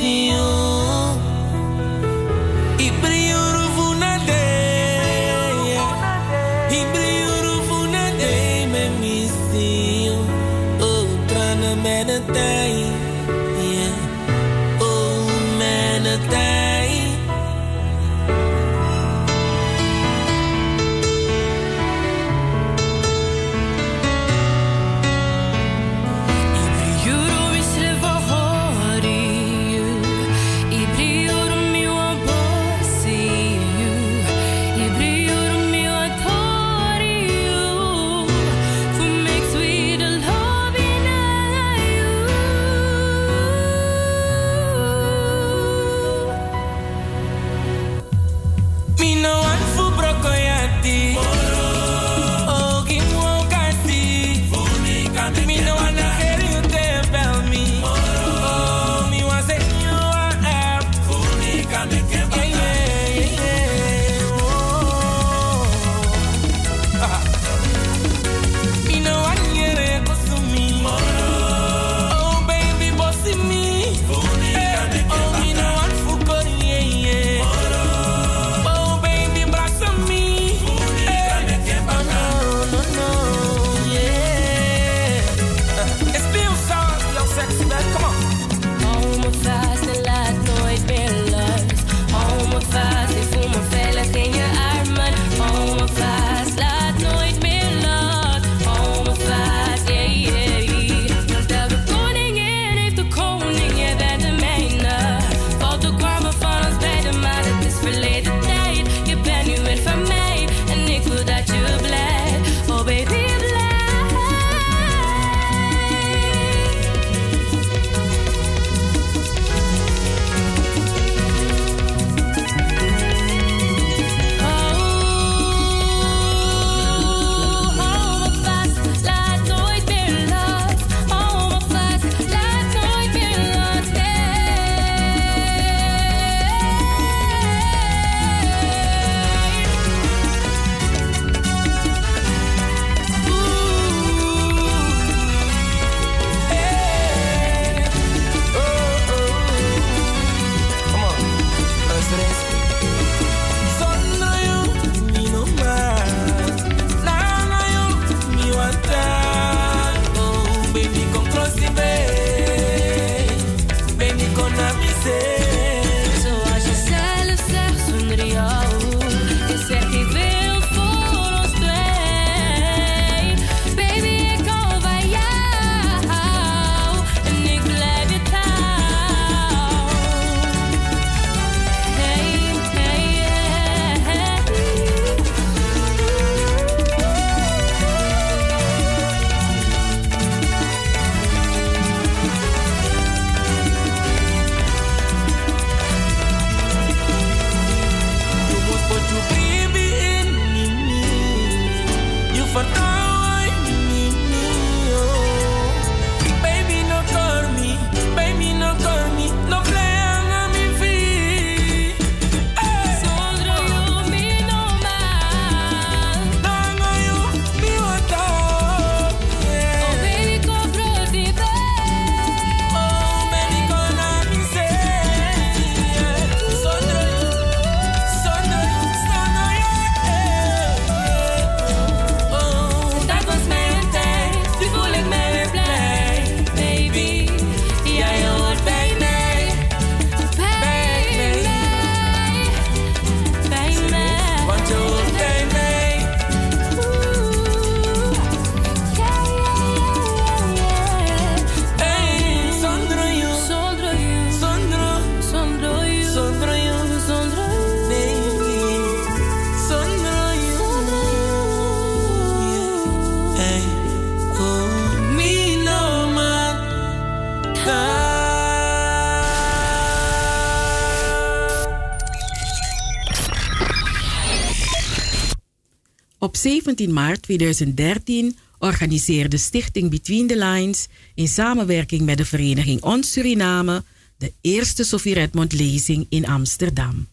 [276.76, 283.84] 17 maart 2013 organiseerde Stichting Between the Lines in samenwerking met de vereniging Ons Suriname
[284.16, 287.08] de eerste Sophie Redmond lezing in Amsterdam.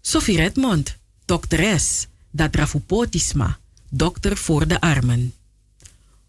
[0.00, 3.58] Sophie Redmond, dokteres, Dadrafupotisma,
[3.90, 5.34] dokter voor de armen.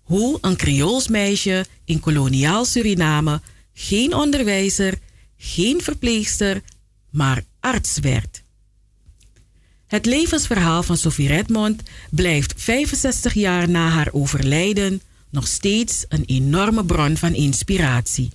[0.02, 3.42] Hoe een Creools meisje in koloniaal Suriname
[3.74, 5.00] geen onderwijzer,
[5.38, 6.62] geen verpleegster,
[7.10, 8.44] maar arts werd.
[9.90, 16.86] Het levensverhaal van Sophie Redmond blijft 65 jaar na haar overlijden nog steeds een enorme
[16.86, 18.30] bron van inspiratie.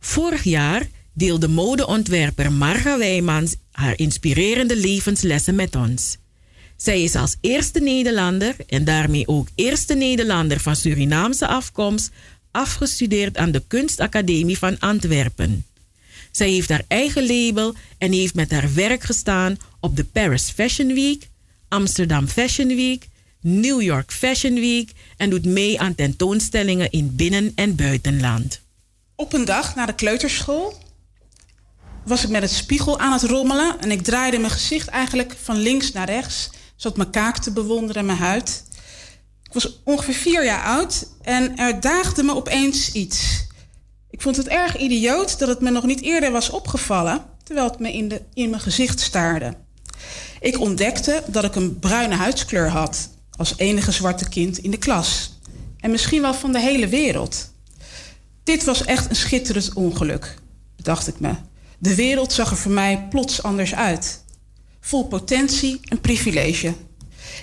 [0.00, 6.16] Vorig jaar deelde modeontwerper Marga Wijmans haar inspirerende levenslessen met ons.
[6.76, 12.10] Zij is als eerste Nederlander en daarmee ook eerste Nederlander van Surinaamse afkomst
[12.50, 15.64] afgestudeerd aan de Kunstacademie van Antwerpen.
[16.36, 20.94] Zij heeft haar eigen label en heeft met haar werk gestaan op de Paris Fashion
[20.94, 21.28] Week,
[21.68, 23.08] Amsterdam Fashion Week,
[23.40, 28.60] New York Fashion Week en doet mee aan tentoonstellingen in binnen- en buitenland.
[29.16, 30.78] Op een dag na de kleuterschool
[32.04, 35.56] was ik met het spiegel aan het rommelen en ik draaide mijn gezicht eigenlijk van
[35.56, 38.64] links naar rechts, zodat mijn kaak te bewonderen en mijn huid.
[39.42, 43.46] Ik was ongeveer vier jaar oud en er daagde me opeens iets.
[44.14, 47.78] Ik vond het erg idioot dat het me nog niet eerder was opgevallen, terwijl het
[47.78, 49.54] me in, de, in mijn gezicht staarde.
[50.40, 55.38] Ik ontdekte dat ik een bruine huidskleur had, als enige zwarte kind in de klas.
[55.80, 57.52] En misschien wel van de hele wereld.
[58.44, 60.34] Dit was echt een schitterend ongeluk,
[60.76, 61.34] bedacht ik me.
[61.78, 64.24] De wereld zag er voor mij plots anders uit.
[64.80, 66.74] Vol potentie en privilege.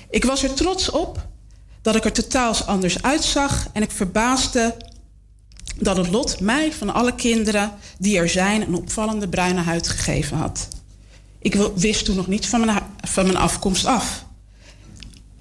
[0.09, 1.27] Ik was er trots op
[1.81, 4.75] dat ik er totaal anders uitzag en ik verbaasde
[5.77, 10.37] dat het lot mij van alle kinderen die er zijn een opvallende bruine huid gegeven
[10.37, 10.67] had.
[11.39, 14.25] Ik wist toen nog niet van mijn, van mijn afkomst af.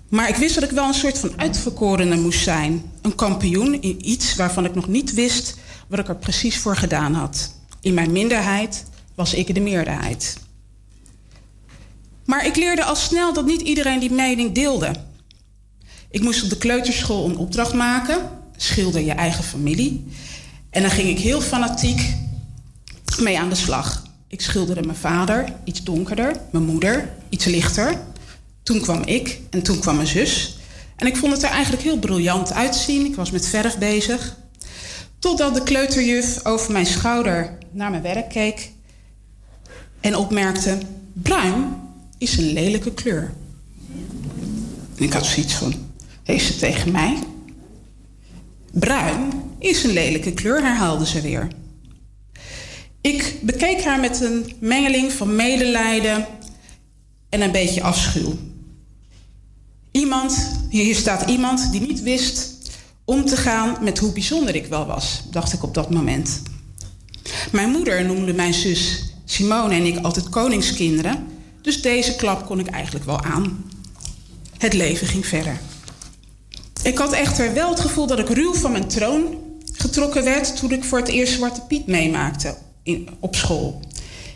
[0.08, 2.92] Maar ik wist dat ik wel een soort van uitverkorene moest zijn.
[3.02, 5.56] Een kampioen in iets waarvan ik nog niet wist
[5.88, 7.54] wat ik er precies voor gedaan had.
[7.80, 8.84] In mijn minderheid
[9.14, 10.36] was ik de meerderheid.
[12.24, 14.92] Maar ik leerde al snel dat niet iedereen die mening deelde.
[16.10, 18.39] Ik moest op de kleuterschool een opdracht maken.
[18.62, 20.06] Schilder je eigen familie.
[20.70, 22.14] En daar ging ik heel fanatiek
[23.18, 24.06] mee aan de slag.
[24.28, 26.36] Ik schilderde mijn vader, iets donkerder.
[26.52, 28.00] Mijn moeder, iets lichter.
[28.62, 30.58] Toen kwam ik en toen kwam mijn zus.
[30.96, 33.06] En ik vond het er eigenlijk heel briljant uitzien.
[33.06, 34.36] Ik was met verf bezig.
[35.18, 38.72] Totdat de kleuterjuf over mijn schouder naar mijn werk keek
[40.00, 40.78] en opmerkte:
[41.12, 41.76] Bruin
[42.18, 43.32] is een lelijke kleur.
[44.96, 45.74] En ik had zoiets van:
[46.22, 47.18] heeft ze tegen mij?
[48.70, 51.48] Bruin is een lelijke kleur, herhaalde ze weer.
[53.00, 56.26] Ik bekeek haar met een mengeling van medelijden
[57.28, 58.38] en een beetje afschuw.
[59.90, 62.58] Iemand, hier staat iemand die niet wist
[63.04, 66.42] om te gaan met hoe bijzonder ik wel was, dacht ik op dat moment.
[67.52, 71.26] Mijn moeder noemde mijn zus Simone en ik altijd koningskinderen,
[71.62, 73.64] dus deze klap kon ik eigenlijk wel aan.
[74.58, 75.60] Het leven ging verder.
[76.82, 79.38] Ik had echter wel het gevoel dat ik ruw van mijn troon
[79.72, 83.80] getrokken werd toen ik voor het eerst Zwarte Piet meemaakte in, op school.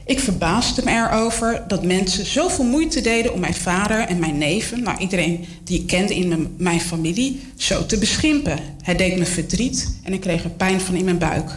[0.07, 4.83] Ik verbaasde me erover dat mensen zoveel moeite deden om mijn vader en mijn neven,
[4.83, 8.59] nou iedereen die ik kende in mijn, familie, zo te beschimpen.
[8.83, 11.51] Het deed me verdriet en ik kreeg er pijn van in mijn buik.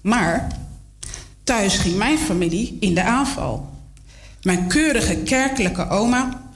[0.00, 0.48] Maar
[1.44, 3.68] thuis ging mijn familie in de aanval.
[4.42, 6.50] Mijn keurige kerkelijke oma,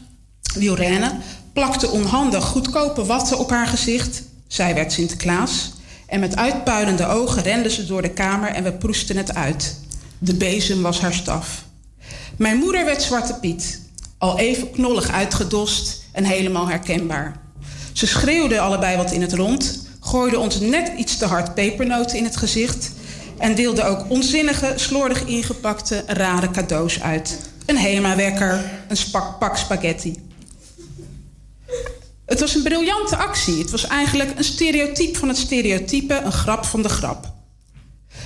[0.55, 1.13] Wielrenne,
[1.61, 4.23] plakte onhandig goedkope watten op haar gezicht.
[4.47, 5.73] Zij werd Sinterklaas.
[6.07, 9.77] En met uitpuilende ogen rende ze door de kamer en we proesten het uit.
[10.19, 11.65] De bezem was haar staf.
[12.37, 13.81] Mijn moeder werd Zwarte Piet,
[14.19, 17.41] al even knollig uitgedost en helemaal herkenbaar.
[17.93, 22.25] Ze schreeuwden allebei wat in het rond, gooiden ons net iets te hard pepernoten in
[22.25, 22.91] het gezicht
[23.39, 27.39] en deelden ook onzinnige, slordig ingepakte, rare cadeaus uit.
[27.67, 28.97] Een HEMA-wekker, een
[29.39, 30.30] pak spaghetti.
[32.31, 33.59] Het was een briljante actie.
[33.59, 37.33] Het was eigenlijk een stereotype van het stereotype, een grap van de grap.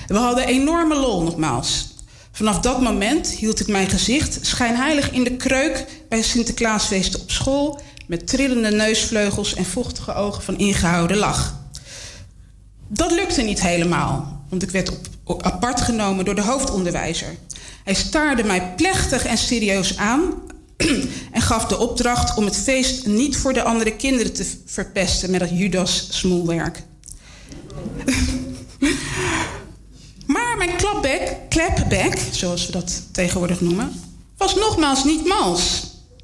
[0.07, 1.87] We hadden enorme lol nogmaals.
[2.31, 7.81] Vanaf dat moment hield ik mijn gezicht schijnheilig in de kreuk bij Sinterklaasfeesten op school,
[8.07, 11.55] met trillende neusvleugels en vochtige ogen van ingehouden lach.
[12.87, 14.91] Dat lukte niet helemaal, want ik werd
[15.23, 17.35] op, apart genomen door de hoofdonderwijzer.
[17.83, 20.33] Hij staarde mij plechtig en serieus aan
[21.31, 25.39] en gaf de opdracht om het feest niet voor de andere kinderen te verpesten met
[25.39, 26.83] dat Judas smoelwerk.
[30.25, 33.91] maar mijn klapback, clapback, zoals we dat tegenwoordig noemen,
[34.37, 35.83] was nogmaals niet mals.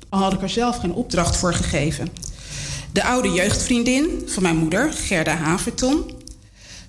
[0.09, 2.09] al had ik er zelf geen opdracht voor gegeven.
[2.91, 6.11] De oude jeugdvriendin van mijn moeder, Gerda Haverton,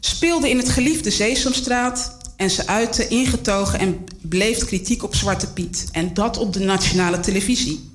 [0.01, 5.89] speelde in het geliefde Sesamstraat en ze uitte ingetogen en beleefd kritiek op Zwarte Piet.
[5.93, 7.91] En dat op de nationale televisie.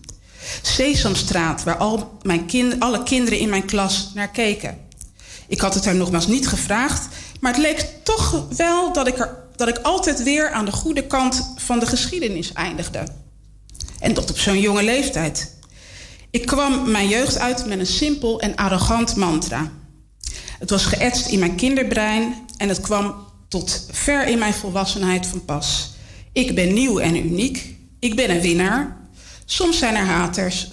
[0.62, 4.78] Sesamstraat, waar al mijn kind, alle kinderen in mijn klas naar keken.
[5.48, 7.08] Ik had het haar nogmaals niet gevraagd,
[7.40, 11.08] maar het leek toch wel dat ik, er, dat ik altijd weer aan de goede
[11.08, 13.04] kant van de geschiedenis eindigde.
[14.00, 15.56] En dat op zo'n jonge leeftijd.
[16.30, 19.72] Ik kwam mijn jeugd uit met een simpel en arrogant mantra.
[20.60, 25.46] Het was geëtst in mijn kinderbrein en het kwam tot ver in mijn volwassenheid van
[25.46, 25.92] pas.
[26.32, 27.76] Ik ben nieuw en uniek.
[28.00, 28.98] Ik ben een winnaar.
[29.46, 30.68] Soms zijn er haters,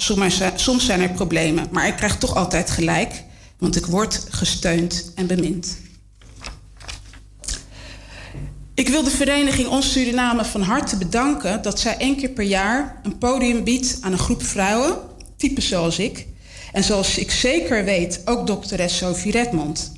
[0.55, 3.23] soms zijn er problemen, maar ik krijg toch altijd gelijk,
[3.59, 5.77] want ik word gesteund en bemind.
[8.75, 13.01] Ik wil de vereniging Ons Suriname van harte bedanken dat zij één keer per jaar
[13.03, 14.99] een podium biedt aan een groep vrouwen,
[15.37, 16.27] types zoals ik,
[16.73, 19.93] en zoals ik zeker weet ook dokteres Sophie Redmond.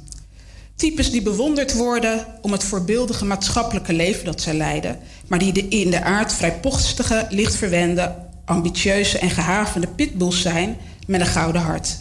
[0.77, 5.69] Types die bewonderd worden om het voorbeeldige maatschappelijke leven dat zij leiden, maar die de
[5.69, 10.77] in de aard vrijpostige, lichtverwende, ambitieuze en gehavende pitbulls zijn
[11.07, 11.97] met een gouden hart.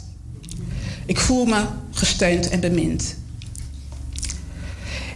[1.05, 3.15] Ik voel me gesteund en bemind.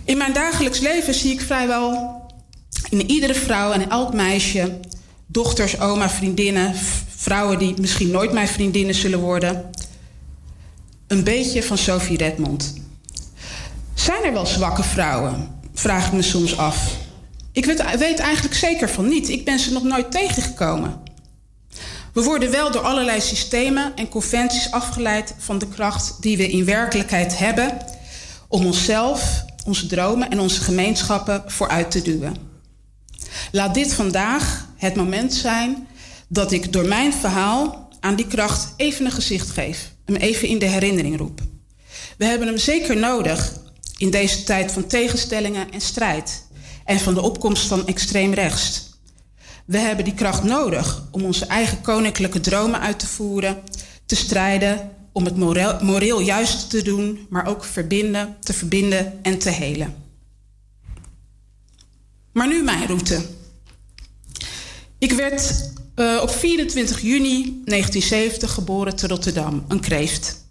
[0.03, 2.17] In mijn dagelijks leven zie ik vrijwel
[2.89, 4.79] in iedere vrouw en elk meisje,
[5.27, 6.75] dochters, oma, vriendinnen,
[7.15, 9.71] vrouwen die misschien nooit mijn vriendinnen zullen worden,
[11.07, 12.78] een beetje van Sophie Redmond.
[14.09, 15.59] Zijn er wel zwakke vrouwen?
[15.73, 16.97] Vraag ik me soms af.
[17.51, 19.29] Ik weet, weet eigenlijk zeker van niet.
[19.29, 21.01] Ik ben ze nog nooit tegengekomen.
[22.13, 26.65] We worden wel door allerlei systemen en conventies afgeleid van de kracht die we in
[26.65, 27.77] werkelijkheid hebben
[28.47, 32.35] om onszelf, onze dromen en onze gemeenschappen vooruit te duwen.
[33.51, 35.87] Laat dit vandaag het moment zijn
[36.27, 40.59] dat ik door mijn verhaal aan die kracht even een gezicht geef, hem even in
[40.59, 41.41] de herinnering roep.
[42.17, 43.67] We hebben hem zeker nodig
[43.99, 46.47] in deze tijd van tegenstellingen en strijd
[46.85, 48.89] en van de opkomst van extreem rechts.
[49.65, 53.57] We hebben die kracht nodig om onze eigen koninklijke dromen uit te voeren,
[54.05, 55.37] te strijden, om het
[55.81, 59.95] moreel, juist te doen, maar ook verbinden, te verbinden en te helen.
[62.31, 63.25] Maar nu mijn route.
[64.97, 70.47] Ik werd uh, op 24 juni 1970 geboren te Rotterdam, een kreeft.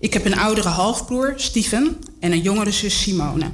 [0.00, 3.50] Ik heb een oudere halfbroer, Steven, en een jongere zus, Simone.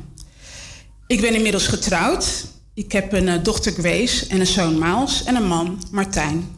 [1.06, 2.44] Ik ben inmiddels getrouwd.
[2.74, 6.56] Ik heb een uh, dochter Grace en een zoon Miles en een man, Martijn.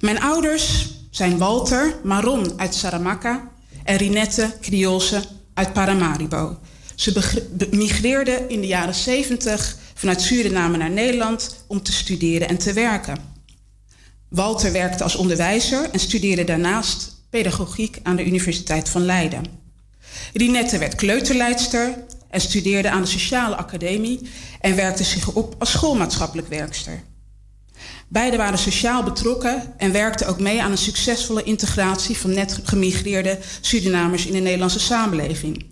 [0.00, 3.50] Mijn ouders zijn Walter Maron uit Saramaka
[3.84, 5.22] en Rinette Criolse
[5.54, 6.58] uit Paramaribo.
[6.94, 12.72] Ze migreerden in de jaren 70 vanuit Suriname naar Nederland om te studeren en te
[12.72, 13.16] werken.
[14.28, 19.44] Walter werkte als onderwijzer en studeerde daarnaast pedagogiek aan de Universiteit van Leiden.
[20.32, 24.20] Rinette werd kleuterleidster en studeerde aan de Sociale Academie
[24.60, 27.02] en werkte zich op als schoolmaatschappelijk werkster.
[28.08, 33.38] Beiden waren sociaal betrokken en werkten ook mee aan een succesvolle integratie van net gemigreerde
[33.60, 35.66] Surinamers in de Nederlandse samenleving.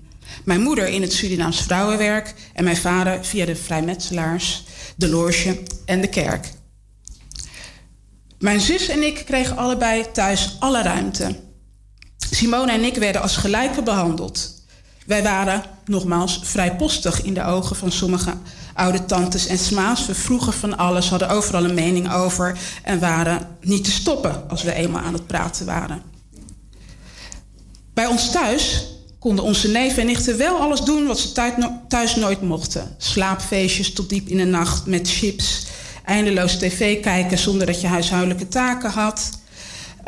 [0.44, 4.64] Mijn moeder in het Surinaams vrouwenwerk en mijn vader via de vrijmetselaars,
[4.96, 6.48] de loge en de kerk.
[8.38, 11.50] Mijn zus en ik kregen allebei thuis alle ruimte.
[12.30, 14.62] Simone en ik werden als gelijken behandeld.
[15.06, 18.32] Wij waren, nogmaals, vrijpostig in de ogen van sommige
[18.74, 20.06] oude tantes en sma's.
[20.06, 24.62] We vroegen van alles, hadden overal een mening over en waren niet te stoppen als
[24.62, 26.02] we eenmaal aan het praten waren.
[27.94, 28.86] Bij ons thuis
[29.18, 31.32] konden onze neven en nichten wel alles doen wat ze
[31.88, 32.94] thuis nooit mochten.
[32.98, 35.66] Slaapfeestjes tot diep in de nacht met chips,
[36.04, 39.30] eindeloos tv kijken zonder dat je huishoudelijke taken had,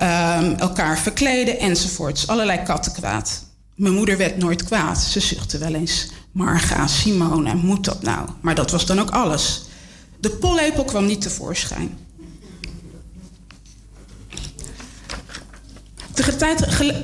[0.03, 2.27] um, elkaar verkleden enzovoorts.
[2.27, 3.45] Allerlei kattenkwaad.
[3.75, 4.99] Mijn moeder werd nooit kwaad.
[4.99, 6.09] Ze zuchtte wel eens.
[6.33, 8.29] Marga, Simone, moet dat nou?
[8.41, 9.63] Maar dat was dan ook alles.
[10.21, 11.99] De pollepel kwam niet tevoorschijn.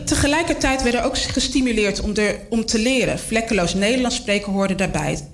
[0.05, 3.19] Tegelijkertijd werden ook gestimuleerd om, de, om te leren.
[3.19, 5.29] Vlekkeloos Nederlands spreken hoorde daarbij.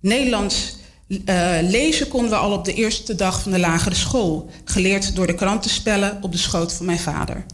[0.00, 0.76] Nederlands
[1.08, 5.26] uh, lezen konden we al op de eerste dag van de lagere school, geleerd door
[5.26, 7.46] de krantenspellen op de schoot van mijn vader.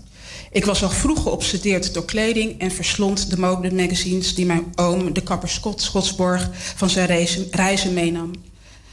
[0.52, 5.22] Ik was al vroeg geobsedeerd door kleding en verslond de modemagazines die mijn oom, de
[5.22, 7.06] kapper Scott Schotsborg, van zijn
[7.50, 8.30] reizen, meenam.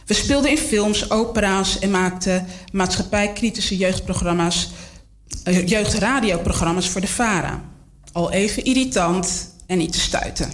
[0.05, 4.69] We speelden in films, opera's en maakten maatschappijkritische jeugdprogramma's,
[5.45, 7.63] uh, jeugdradioprogramma's voor de VARA.
[8.11, 10.51] Al even irritant en niet te stuiten.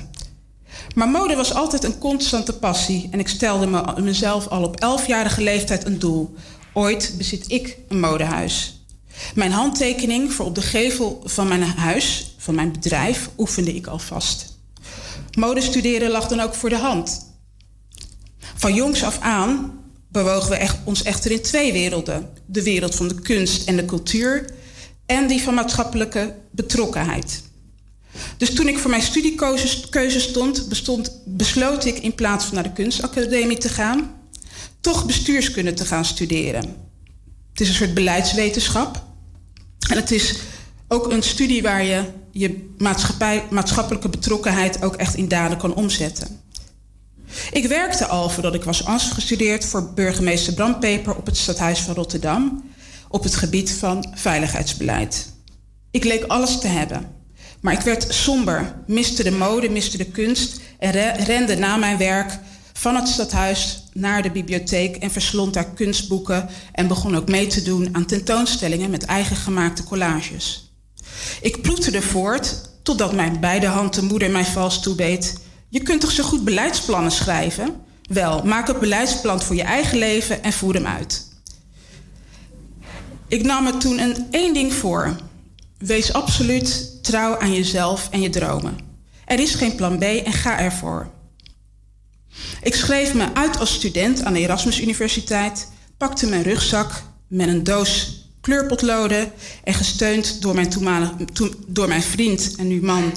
[0.94, 5.42] Maar mode was altijd een constante passie en ik stelde me, mezelf al op elfjarige
[5.42, 6.34] leeftijd een doel.
[6.74, 8.82] Ooit bezit ik een modehuis.
[9.36, 14.58] Mijn handtekening voor op de gevel van mijn huis, van mijn bedrijf, oefende ik alvast.
[15.38, 17.32] Modestuderen lag dan ook voor de hand.
[18.56, 23.08] Van jongs af aan bewogen we echt, ons echter in twee werelden: de wereld van
[23.08, 24.54] de kunst en de cultuur
[25.06, 27.44] en die van maatschappelijke betrokkenheid.
[28.38, 30.20] Dus toen ik voor mijn studiekeuze
[30.70, 34.12] stond, besloot ik in plaats van naar de kunstacademie te gaan,
[34.82, 36.76] toch bestuurskunde te gaan studeren.
[37.52, 39.04] Het is een soort beleidswetenschap.
[39.90, 40.36] En het is
[40.88, 42.70] ook een studie waar je je
[43.50, 46.42] maatschappelijke betrokkenheid ook echt in daden kan omzetten.
[47.52, 51.94] Ik werkte al voordat ik was afgestudeerd voor burgemeester Bram Peper op het stadhuis van
[51.94, 52.72] Rotterdam
[53.10, 55.34] op het gebied van veiligheidsbeleid.
[55.92, 57.12] Ik leek alles te hebben,
[57.64, 60.92] maar ik werd somber, miste de mode, miste de kunst en
[61.26, 62.40] rende na mijn werk
[62.74, 67.62] van het stadhuis naar de bibliotheek en verslond daar kunstboeken en begon ook mee te
[67.62, 70.74] doen aan tentoonstellingen met eigen gemaakte collages.
[71.42, 75.38] Ik ploeterde voort totdat mijn beide handen moeder mij vals toebeet.
[75.70, 77.76] Je kunt toch zo goed beleidsplannen schrijven?
[78.10, 81.28] Wel, maak een beleidsplan voor je eigen leven en voer hem uit.
[83.28, 85.16] Ik nam me toen een één ding voor.
[85.86, 88.78] Wees absoluut trouw aan jezelf en je dromen.
[89.26, 91.12] Er is geen plan B en ga ervoor.
[92.62, 97.64] Ik schreef me uit als student aan de Erasmus Universiteit, pakte mijn rugzak met een
[97.64, 99.32] doos kleurpotloden
[99.64, 100.70] en gesteund door mijn,
[101.68, 103.14] door mijn vriend en nu man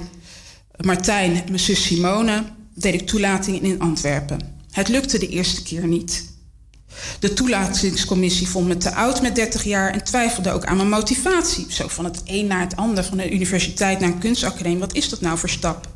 [0.77, 2.45] Martijn en mijn zus Simone
[2.75, 4.39] deed ik toelating in Antwerpen.
[4.71, 6.35] Het lukte de eerste keer niet.
[7.19, 11.67] De toelatingscommissie vond me te oud met 30 jaar en twijfelde ook aan mijn motivatie.
[11.69, 14.79] Zo van het een naar het ander, van de universiteit naar een kunstacademie.
[14.79, 15.89] Wat is dat nou voor stap?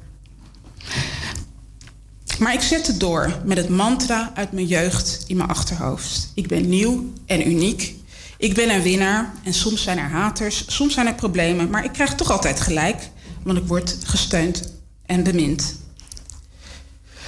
[2.39, 6.31] Maar ik zette door met het mantra uit mijn jeugd in mijn achterhoofd.
[6.35, 7.94] Ik ben nieuw en uniek.
[8.39, 11.93] Ik ben een winnaar en soms zijn er haters, soms zijn er problemen, maar ik
[11.93, 13.09] krijg toch altijd gelijk,
[13.43, 14.72] want ik word gesteund
[15.06, 15.78] en bemind.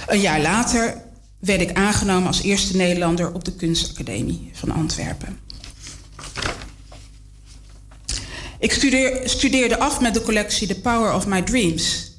[0.07, 1.01] Een jaar later
[1.45, 5.39] werd ik aangenomen als eerste Nederlander op de Kunstacademie van Antwerpen.
[8.59, 12.11] Ik studeer, studeerde af met de collectie The Power of My Dreams.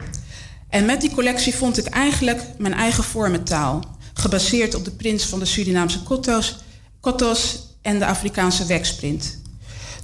[0.68, 5.38] En met die collectie vond ik eigenlijk mijn eigen vormentaal, gebaseerd op de prins van
[5.38, 6.02] de Surinaamse
[7.00, 9.38] Kotos, en de Afrikaanse wegsprint.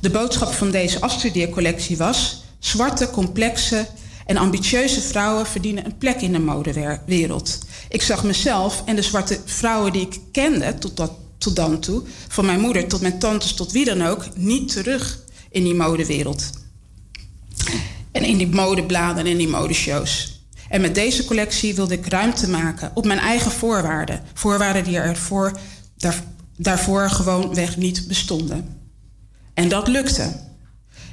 [0.01, 3.87] De boodschap van deze afstudeercollectie was: zwarte, complexe
[4.31, 7.59] en ambitieuze vrouwen verdienen een plek in de modewereld.
[7.89, 12.03] Ik zag mezelf en de zwarte vrouwen die ik kende tot, dat, tot dan toe,
[12.29, 15.19] van mijn moeder tot mijn tantes tot wie dan ook, niet terug
[15.51, 16.51] in die modewereld.
[18.13, 20.43] En in die modebladen en in die modeshows.
[20.69, 24.23] En met deze collectie wilde ik ruimte maken op mijn eigen voorwaarden.
[24.35, 25.19] Voorwaarden die er
[25.97, 26.23] daar,
[26.57, 28.79] daarvoor gewoonweg niet bestonden.
[29.55, 30.49] En dat lukte.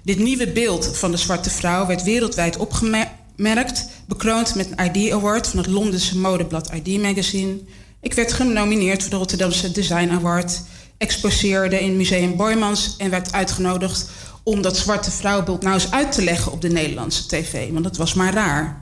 [0.08, 5.48] Dit nieuwe beeld van de zwarte vrouw werd wereldwijd opgemerkt, bekroond met een ID Award
[5.48, 7.60] van het Londense modeblad ID Magazine.
[8.02, 10.62] Ik werd genomineerd voor de Rotterdamse Design Award,
[10.98, 14.10] exposeerde in Museum Boymans en werd uitgenodigd
[14.44, 17.98] om dat zwarte vrouwbeeld nou eens uit te leggen op de Nederlandse tv, want dat
[17.98, 18.82] was maar raar.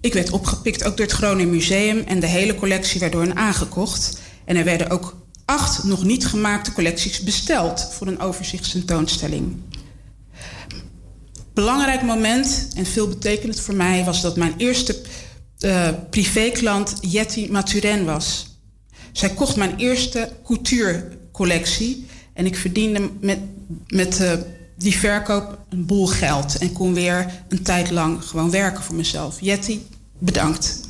[0.00, 3.36] Ik werd opgepikt ook door het Groningen Museum en de hele collectie werd door hen
[3.36, 4.18] aangekocht.
[4.44, 9.56] En er werden ook acht nog niet gemaakte collecties besteld voor een overzichtstentoonstelling.
[11.54, 15.00] Belangrijk moment en veel betekenend voor mij was dat mijn eerste
[15.60, 18.46] uh, privéklant Jetty Maturin was.
[19.12, 23.38] Zij kocht mijn eerste couturecollectie en ik verdiende met,
[23.86, 24.32] met uh,
[24.78, 29.36] die verkoop een boel geld en kon weer een tijd lang gewoon werken voor mezelf.
[29.40, 29.78] Jetty,
[30.18, 30.80] bedankt.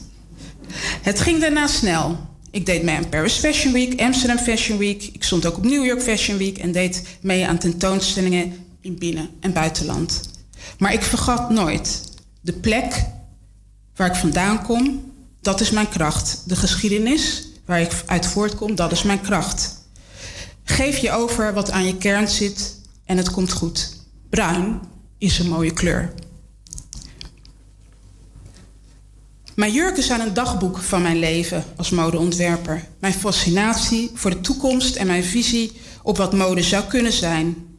[1.03, 2.19] Het ging daarna snel.
[2.51, 5.03] Ik deed mee aan Paris Fashion Week, Amsterdam Fashion Week.
[5.13, 9.31] Ik stond ook op New York Fashion Week en deed mee aan tentoonstellingen in binnen-
[9.41, 10.33] en buitenland.
[10.79, 12.03] Maar ik vergat nooit
[12.41, 13.05] de plek
[13.97, 16.43] waar ik vandaan kom, dat is mijn kracht.
[16.47, 19.83] De geschiedenis waar ik uit voortkom, dat is mijn kracht.
[20.65, 23.97] Geef je over wat aan je kern zit en het komt goed.
[24.31, 24.81] Bruin
[25.19, 26.13] is een mooie kleur.
[29.55, 32.89] Mijn jurken zijn een dagboek van mijn leven als modeontwerper.
[32.99, 35.73] Mijn fascinatie voor de toekomst en mijn visie
[36.03, 37.74] op wat mode zou kunnen zijn.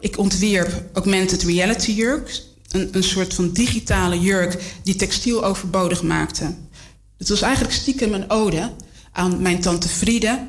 [0.00, 6.54] Ik ontwierp augmented reality jurk, een, een soort van digitale jurk die textiel overbodig maakte.
[7.18, 8.70] Het was eigenlijk stiekem een ode
[9.12, 10.48] aan mijn tante Friede,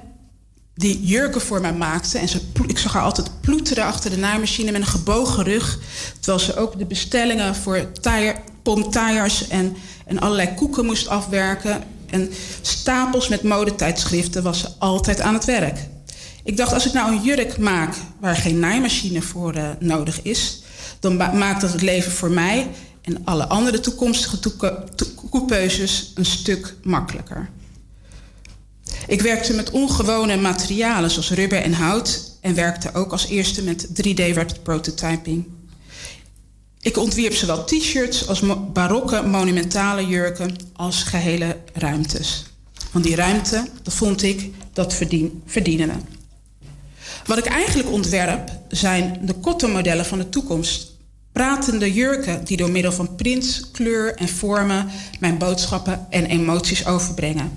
[0.76, 2.18] die jurken voor mij maakte.
[2.18, 5.80] En ze, ik zag haar altijd ploeteren achter de naaimachine met een gebogen rug.
[6.20, 7.92] Terwijl ze ook de bestellingen voor
[8.64, 11.84] pomtaaiers en, en allerlei koeken moest afwerken.
[12.10, 12.32] En
[12.62, 15.78] stapels met modetijdschriften was ze altijd aan het werk.
[16.50, 20.62] Ik dacht, als ik nou een jurk maak waar geen naaimachine voor eh, nodig is,
[21.00, 22.68] dan ma- maakt dat het leven voor mij
[23.02, 24.40] en alle andere toekomstige
[25.30, 27.50] coupeuses een stuk makkelijker.
[29.08, 33.88] Ik werkte met ongewone materialen zoals rubber en hout en werkte ook als eerste met
[33.88, 35.46] 3D-rapid prototyping.
[36.80, 38.44] Ik ontwierp zowel t-shirts als
[38.74, 42.46] barokke monumentale jurken als gehele ruimtes.
[42.92, 46.18] Want die ruimte, dat vond ik, dat verdien, verdienen we.
[47.30, 50.92] Wat ik eigenlijk ontwerp zijn de kottenmodellen van de toekomst.
[51.32, 54.88] Pratende jurken die door middel van prints, kleur en vormen
[55.20, 57.52] mijn boodschappen en emoties overbrengen.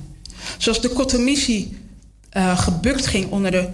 [0.59, 1.77] Zoals de kottenmissie
[2.31, 3.69] eh, gebukt ging onder de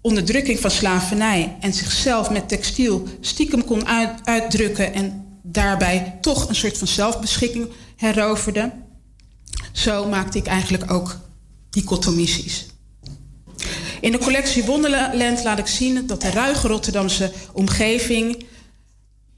[0.00, 6.54] onderdrukking van slavernij en zichzelf met textiel stiekem kon uit- uitdrukken en daarbij toch een
[6.54, 8.72] soort van zelfbeschikking heroverde.
[9.72, 11.18] Zo maakte ik eigenlijk ook
[11.70, 12.71] die kottenmissies.
[14.02, 18.44] In de collectie Wonderland laat ik zien dat de ruige Rotterdamse omgeving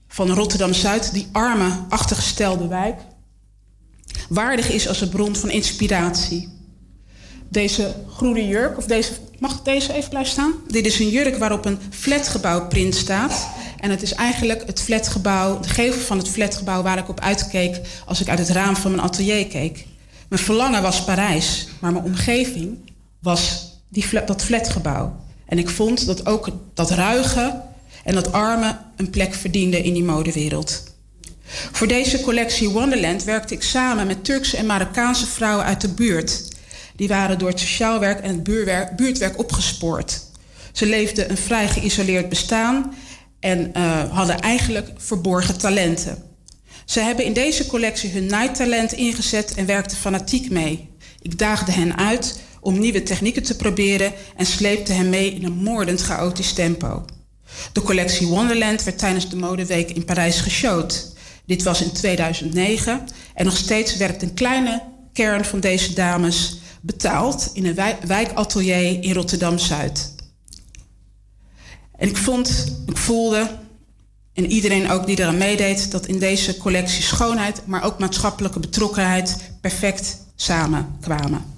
[0.09, 3.01] van Rotterdam-Zuid, die arme, achtergestelde wijk,
[4.29, 6.49] waardig is als een bron van inspiratie.
[7.49, 10.53] Deze groene jurk, of deze, mag deze even blijven staan?
[10.69, 13.49] Dit is een jurk waarop een flatgebouw print staat.
[13.81, 17.81] En het is eigenlijk het flatgebouw, de gevel van het flatgebouw waar ik op uitkeek
[18.07, 19.87] als ik uit het raam van mijn atelier keek.
[20.29, 25.17] Mijn verlangen was Parijs, maar mijn omgeving was die flat, dat flatgebouw.
[25.47, 27.61] En ik vond dat ook dat ruige
[28.05, 30.83] en dat arme een plek verdiende in die modewereld.
[31.73, 36.53] Voor deze collectie Wonderland werkte ik samen met Turkse en Marokkaanse vrouwen uit de buurt.
[36.97, 40.23] Die waren door het sociaal werk en het buurtwerk opgespoord.
[40.73, 42.95] Ze leefden een vrij geïsoleerd bestaan
[43.41, 46.23] en eh, hadden eigenlijk verborgen talenten.
[46.85, 50.89] Ze hebben in deze collectie hun naaitalent ingezet en werkten fanatiek mee.
[51.23, 55.53] Ik daagde hen uit om nieuwe technieken te proberen en sleepte hen mee in een
[55.53, 57.05] moordend chaotisch tempo.
[57.73, 61.13] De collectie Wonderland werd tijdens de modeweek in Parijs geshowd.
[61.47, 63.05] Dit was in 2009
[63.35, 64.83] en nog steeds werkt een kleine
[65.13, 70.15] kern van deze dames betaald in een wij- wijkatelier in Rotterdam-Zuid.
[71.97, 73.51] En ik vond, ik voelde,
[74.33, 79.37] en iedereen ook die eraan meedeed, dat in deze collectie schoonheid, maar ook maatschappelijke betrokkenheid
[79.61, 81.54] perfect samenkwamen.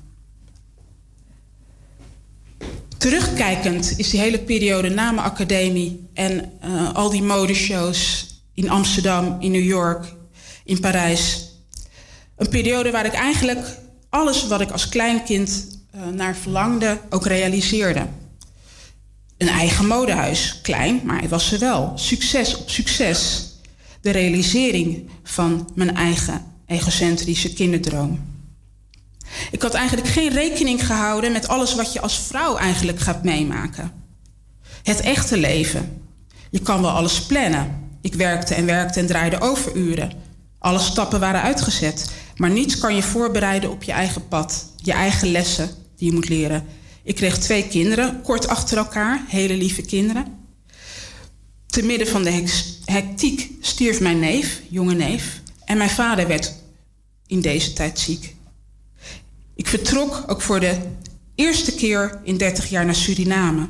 [2.98, 9.36] Terugkijkend is die hele periode na mijn academie en eh, al die modeshows in Amsterdam,
[9.40, 10.14] in New York,
[10.64, 11.50] in Parijs.
[12.36, 13.78] Een periode waar ik eigenlijk
[14.08, 18.06] alles wat ik als kleinkind eh, naar verlangde ook realiseerde.
[19.38, 21.92] Een eigen modehuis, klein, maar het was er wel.
[21.94, 23.50] Succes op succes.
[24.00, 28.35] De realisering van mijn eigen egocentrische kinderdroom.
[29.50, 33.92] Ik had eigenlijk geen rekening gehouden met alles wat je als vrouw eigenlijk gaat meemaken.
[34.82, 36.02] Het echte leven.
[36.50, 37.88] Je kan wel alles plannen.
[38.00, 40.12] Ik werkte en werkte en draaide overuren.
[40.58, 42.10] Alle stappen waren uitgezet.
[42.36, 44.72] Maar niets kan je voorbereiden op je eigen pad.
[44.76, 46.64] Je eigen lessen die je moet leren.
[47.02, 50.34] Ik kreeg twee kinderen, kort achter elkaar, hele lieve kinderen.
[51.66, 52.44] Te midden van de
[52.84, 55.40] hectiek stierf mijn neef, jonge neef.
[55.64, 56.54] En mijn vader werd
[57.26, 58.35] in deze tijd ziek.
[59.56, 60.78] Ik vertrok ook voor de
[61.34, 63.66] eerste keer in 30 jaar naar Suriname.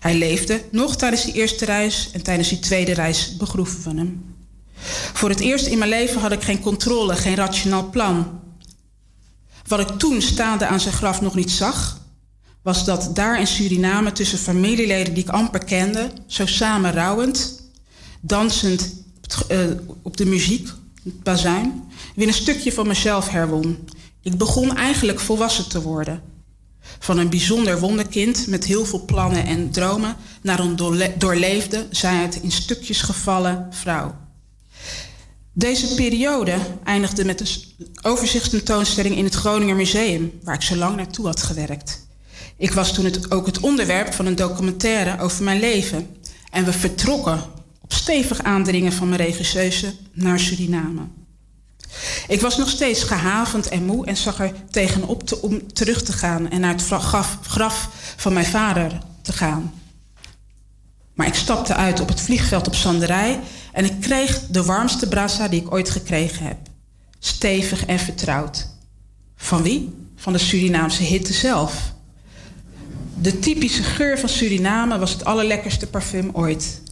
[0.00, 4.34] Hij leefde nog tijdens die eerste reis en tijdens die tweede reis begroeven we hem.
[5.12, 8.40] Voor het eerst in mijn leven had ik geen controle, geen rationaal plan.
[9.66, 12.00] Wat ik toen staande aan zijn graf nog niet zag,
[12.62, 17.62] was dat daar in Suriname tussen familieleden die ik amper kende, zo samen rouwend,
[18.20, 18.94] dansend
[19.48, 19.58] eh,
[20.02, 20.68] op de muziek,
[21.04, 23.78] het bazuin, weer een stukje van mezelf herwon.
[24.22, 26.22] Ik begon eigenlijk volwassen te worden.
[26.98, 32.14] Van een bijzonder wonderkind met heel veel plannen en dromen naar een doorle- doorleefde, zij
[32.14, 34.14] het in stukjes gevallen vrouw.
[35.52, 37.48] Deze periode eindigde met een
[38.02, 42.06] overzichtstentoonstelling in het Groninger Museum, waar ik zo lang naartoe had gewerkt.
[42.56, 46.16] Ik was toen ook het onderwerp van een documentaire over mijn leven.
[46.50, 47.42] En we vertrokken
[47.80, 51.02] op stevig aandringen van mijn regisseuse naar Suriname.
[52.28, 56.12] Ik was nog steeds gehavend en moe en zag er tegenop te, om terug te
[56.12, 59.72] gaan en naar het graf, graf van mijn vader te gaan.
[61.14, 63.40] Maar ik stapte uit op het vliegveld op Sanderij
[63.72, 66.56] en ik kreeg de warmste brasa die ik ooit gekregen heb.
[67.18, 68.66] Stevig en vertrouwd.
[69.36, 69.94] Van wie?
[70.16, 71.92] Van de Surinaamse hitte zelf.
[73.14, 76.82] De typische geur van Suriname was het allerlekkerste parfum ooit.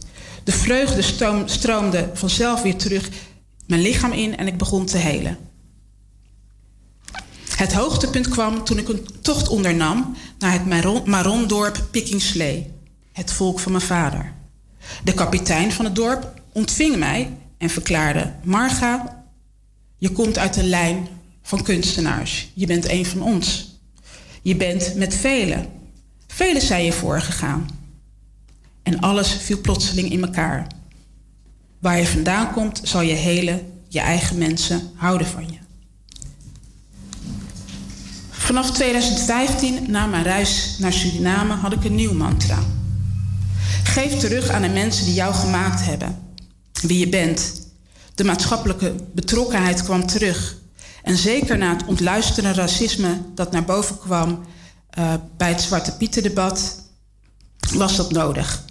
[0.43, 1.01] De vreugde
[1.45, 3.09] stroomde vanzelf weer terug
[3.67, 5.37] mijn lichaam in en ik begon te helen.
[7.55, 12.71] Het hoogtepunt kwam toen ik een tocht ondernam naar het Maron- Marondorp Pikkingslee,
[13.11, 14.33] het volk van mijn vader.
[15.03, 19.23] De kapitein van het dorp ontving mij en verklaarde: Marga,
[19.97, 21.07] je komt uit een lijn
[21.41, 22.51] van kunstenaars.
[22.53, 23.79] Je bent een van ons.
[24.41, 25.65] Je bent met velen.
[26.27, 27.67] Velen zijn je voorgegaan.
[28.83, 30.67] En alles viel plotseling in elkaar.
[31.79, 35.57] Waar je vandaan komt, zal je hele, je eigen mensen houden van je.
[38.29, 42.59] Vanaf 2015, na mijn reis naar Suriname, had ik een nieuw mantra.
[43.83, 46.19] Geef terug aan de mensen die jou gemaakt hebben.
[46.81, 47.67] Wie je bent.
[48.15, 50.55] De maatschappelijke betrokkenheid kwam terug.
[51.03, 54.45] En zeker na het ontluisteren racisme dat naar boven kwam
[54.89, 56.83] eh, bij het Zwarte Pieter-debat,
[57.73, 58.63] was dat nodig.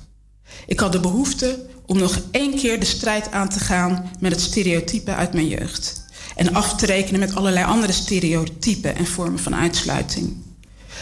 [0.66, 4.40] Ik had de behoefte om nog één keer de strijd aan te gaan met het
[4.40, 6.04] stereotype uit mijn jeugd.
[6.36, 10.36] En af te rekenen met allerlei andere stereotypen en vormen van uitsluiting.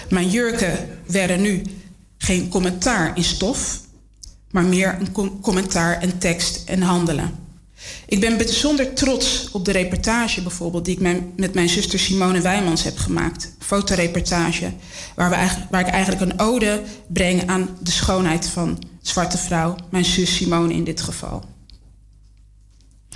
[0.09, 1.63] Mijn jurken werden nu
[2.19, 3.81] geen commentaar in stof,
[4.51, 7.43] maar meer een com- commentaar en tekst en handelen.
[8.07, 12.83] Ik ben bijzonder trots op de reportage bijvoorbeeld die ik met mijn zuster Simone Wijmans
[12.83, 13.53] heb gemaakt.
[13.59, 14.73] Fotoreportage,
[15.15, 20.05] waar, we waar ik eigenlijk een ode breng aan de schoonheid van zwarte vrouw, mijn
[20.05, 21.45] zus Simone in dit geval.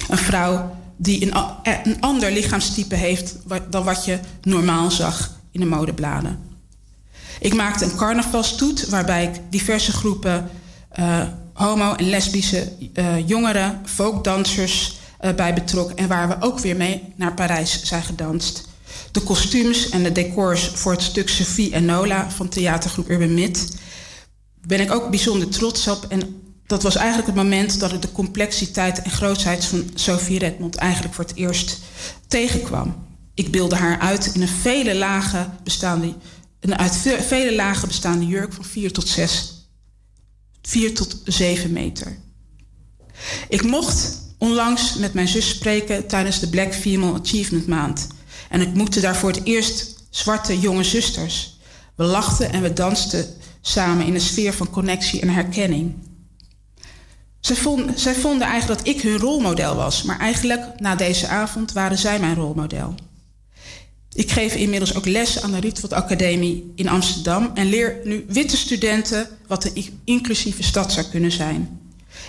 [0.08, 1.32] Een vrouw die een,
[1.62, 3.36] eh, ander lichaamstype heeft
[3.70, 6.38] dan wat je normaal zag in de modebladen.
[7.40, 10.50] Ik maakte een carnavalstoet waarbij ik diverse groepen
[10.88, 14.96] eh, homo- en lesbische eh, jongeren, folkdansers
[15.36, 15.90] bij betrok.
[15.90, 18.68] En waar we ook weer mee naar Parijs zijn gedanst.
[19.12, 23.76] De kostuums en de decors voor het stuk Sophie en Nola van theatergroep Urban Mid
[24.66, 26.04] ben ik ook bijzonder trots op.
[26.08, 30.76] En dat was eigenlijk het moment dat ik de complexiteit en grootheid van Sophie Redmond
[30.76, 31.78] eigenlijk voor het eerst
[32.26, 33.06] tegenkwam.
[33.34, 36.14] Ik beelde haar uit in een vele lagen bestaande,
[36.60, 39.68] een uit ve- vele lagen bestaande jurk van 4 tot 6,
[40.62, 42.18] 4 tot 7 meter.
[43.48, 48.06] Ik mocht onlangs met mijn zus spreken tijdens de Black Female Achievement Maand.
[48.48, 51.58] En ik moette daar voor het eerst zwarte jonge zusters.
[51.94, 53.26] We lachten en we dansten
[53.60, 55.94] samen in een sfeer van connectie en herkenning.
[57.40, 62.20] Zij vonden, eigenlijk dat ik hun rolmodel was, maar eigenlijk na deze avond waren zij
[62.20, 62.94] mijn rolmodel.
[64.12, 68.56] Ik geef inmiddels ook les aan de Rietveld Academie in Amsterdam en leer nu witte
[68.56, 71.80] studenten wat een inclusieve stad zou kunnen zijn.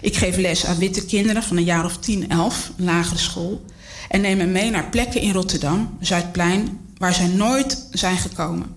[0.02, 3.66] Ik geef les aan witte kinderen van een jaar of 10, 11, een lagere school,
[4.10, 8.76] en neem hen mee naar plekken in Rotterdam, Zuidplein, waar zij nooit zijn gekomen.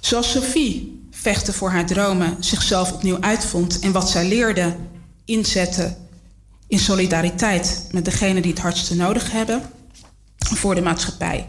[0.00, 4.76] Zoals Sophie vechten voor haar dromen, zichzelf opnieuw uitvond en wat zij leerde
[5.24, 5.96] inzetten
[6.68, 9.62] in solidariteit met degenen die het hardste nodig hebben
[10.36, 11.44] voor de maatschappij.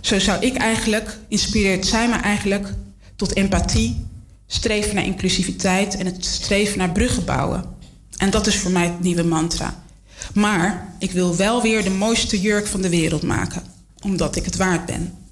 [0.00, 2.74] Zo zou ik eigenlijk, inspireert zij me eigenlijk
[3.16, 4.06] tot empathie,
[4.46, 7.64] streven naar inclusiviteit en het streven naar bruggen bouwen.
[8.16, 9.82] En dat is voor mij het nieuwe mantra.
[10.34, 13.62] Maar ik wil wel weer de mooiste jurk van de wereld maken,
[14.02, 15.25] omdat ik het waard ben.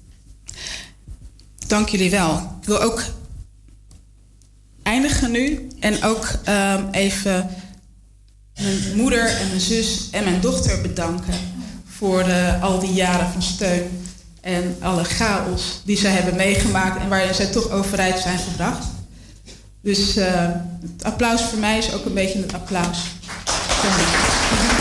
[1.67, 2.57] Dank jullie wel.
[2.61, 3.03] Ik wil ook
[4.83, 7.49] eindigen nu en ook ehm, even
[8.55, 11.33] mijn moeder en mijn zus en mijn dochter bedanken
[11.87, 14.07] voor de, al die jaren van steun
[14.41, 18.85] en alle chaos die zij hebben meegemaakt en waarin zij toch overeind zijn gebracht.
[19.81, 20.49] Dus eh,
[20.81, 22.97] het applaus voor mij is ook een beetje een applaus.
[23.45, 24.74] voor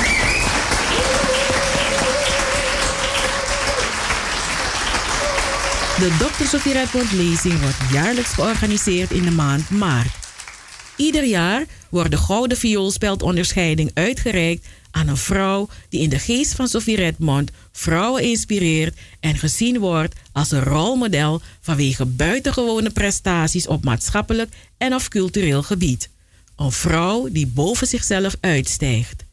[5.99, 6.45] De Dr.
[6.47, 10.15] Sophie Redmond lezing wordt jaarlijks georganiseerd in de maand maart.
[10.97, 16.69] Ieder jaar wordt de Gouden Vioolspeldonderscheiding uitgereikt aan een vrouw die in de geest van
[16.69, 24.53] Sophie Redmond vrouwen inspireert en gezien wordt als een rolmodel vanwege buitengewone prestaties op maatschappelijk
[24.79, 26.09] en of cultureel gebied.
[26.57, 29.25] Een vrouw die boven zichzelf uitstijgt.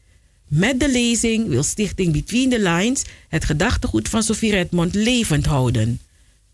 [0.48, 6.00] Met de lezing wil Stichting Between the Lines het gedachtegoed van Sophie Redmond levend houden.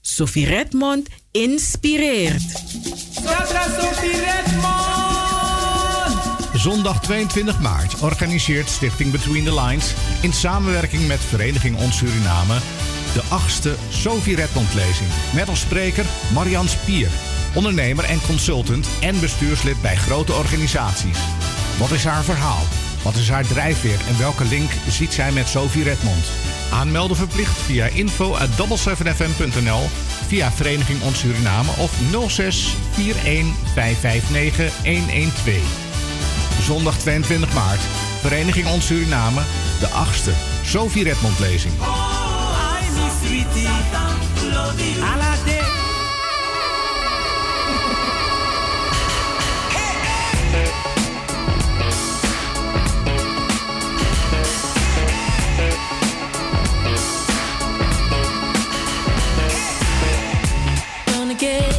[0.09, 2.43] Sophie Redmond inspireert.
[6.55, 12.59] Zondag 22 maart organiseert Stichting Between the Lines in samenwerking met Vereniging Ons Suriname
[13.15, 15.09] de achtste Sophie Redmond lezing.
[15.35, 17.09] Met als spreker Marian Spier,
[17.55, 21.19] ondernemer en consultant en bestuurslid bij grote organisaties.
[21.79, 22.88] Wat is haar verhaal?
[23.03, 26.27] Wat is haar drijfveer en welke link ziet zij met Sophie Redmond?
[26.73, 28.49] Aanmelden verplicht via info at
[29.17, 29.89] fmnl
[30.27, 31.93] via Vereniging Ons Suriname of
[32.29, 35.87] 06 41 559 112.
[36.63, 37.81] Zondag 22 maart,
[38.21, 39.41] Vereniging Ons Suriname,
[39.81, 40.33] de 8e
[40.65, 41.75] Sophie Redmond lezing.
[41.81, 42.19] Oh,
[61.39, 61.78] again.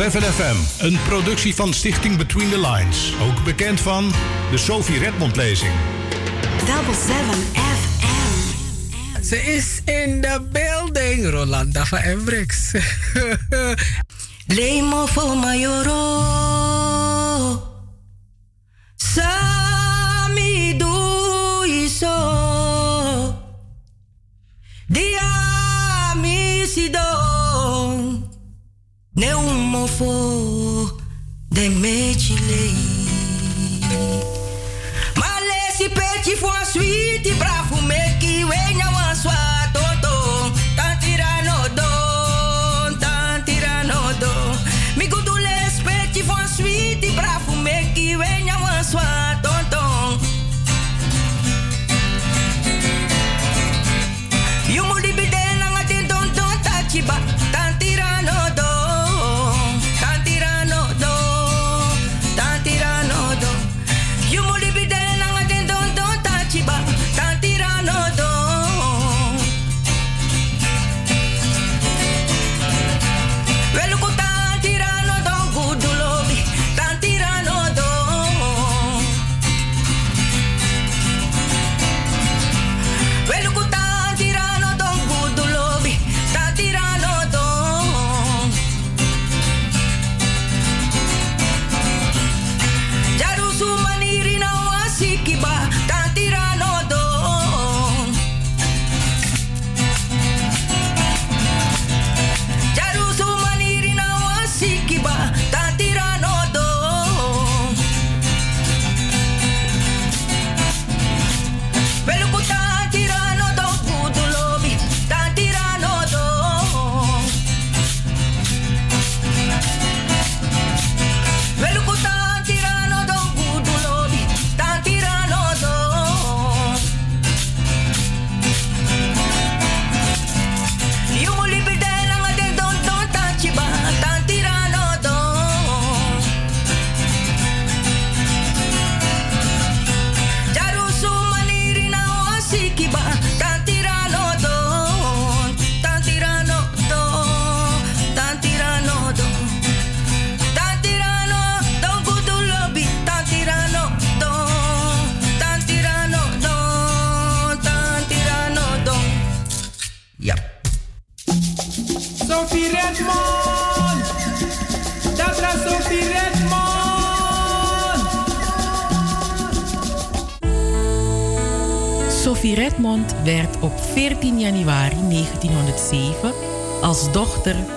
[0.00, 3.12] 7FM, een productie van Stichting Between the Lines.
[3.22, 4.12] Ook bekend van
[4.50, 5.72] de Sophie Redmond lezing.
[6.58, 7.64] Double 7FM.
[9.24, 12.72] Ze is in de building, Rolanda van Embrix.
[14.46, 16.13] Lemo voor Majoro.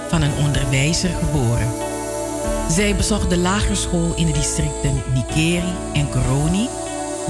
[0.10, 1.72] Van een onderwijzer geboren.
[2.70, 6.68] Zij bezocht de lagere school in de districten Nikeri en Coroni,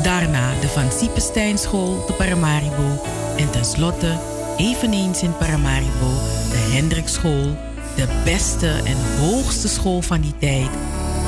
[0.04, 3.04] daarna de Van Siepenstein te Paramaribo
[3.38, 4.20] en tenslotte
[4.58, 6.10] eveneens in Paramaribo
[6.52, 7.58] de Hendrikschool,
[7.96, 10.70] de beste en hoogste school van die tijd,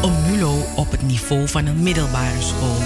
[0.02, 2.78] een MULO op het niveau van een middelbare school.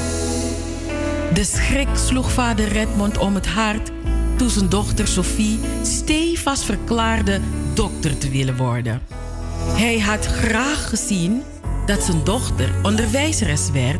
[1.34, 3.92] De schrik sloeg vader Redmond om het hart
[4.38, 7.40] toen zijn dochter Sophie stevast verklaarde
[7.74, 9.02] dokter te willen worden.
[9.66, 11.44] Hij had graag gezien
[11.86, 14.00] dat zijn dochter onderwijzeres werd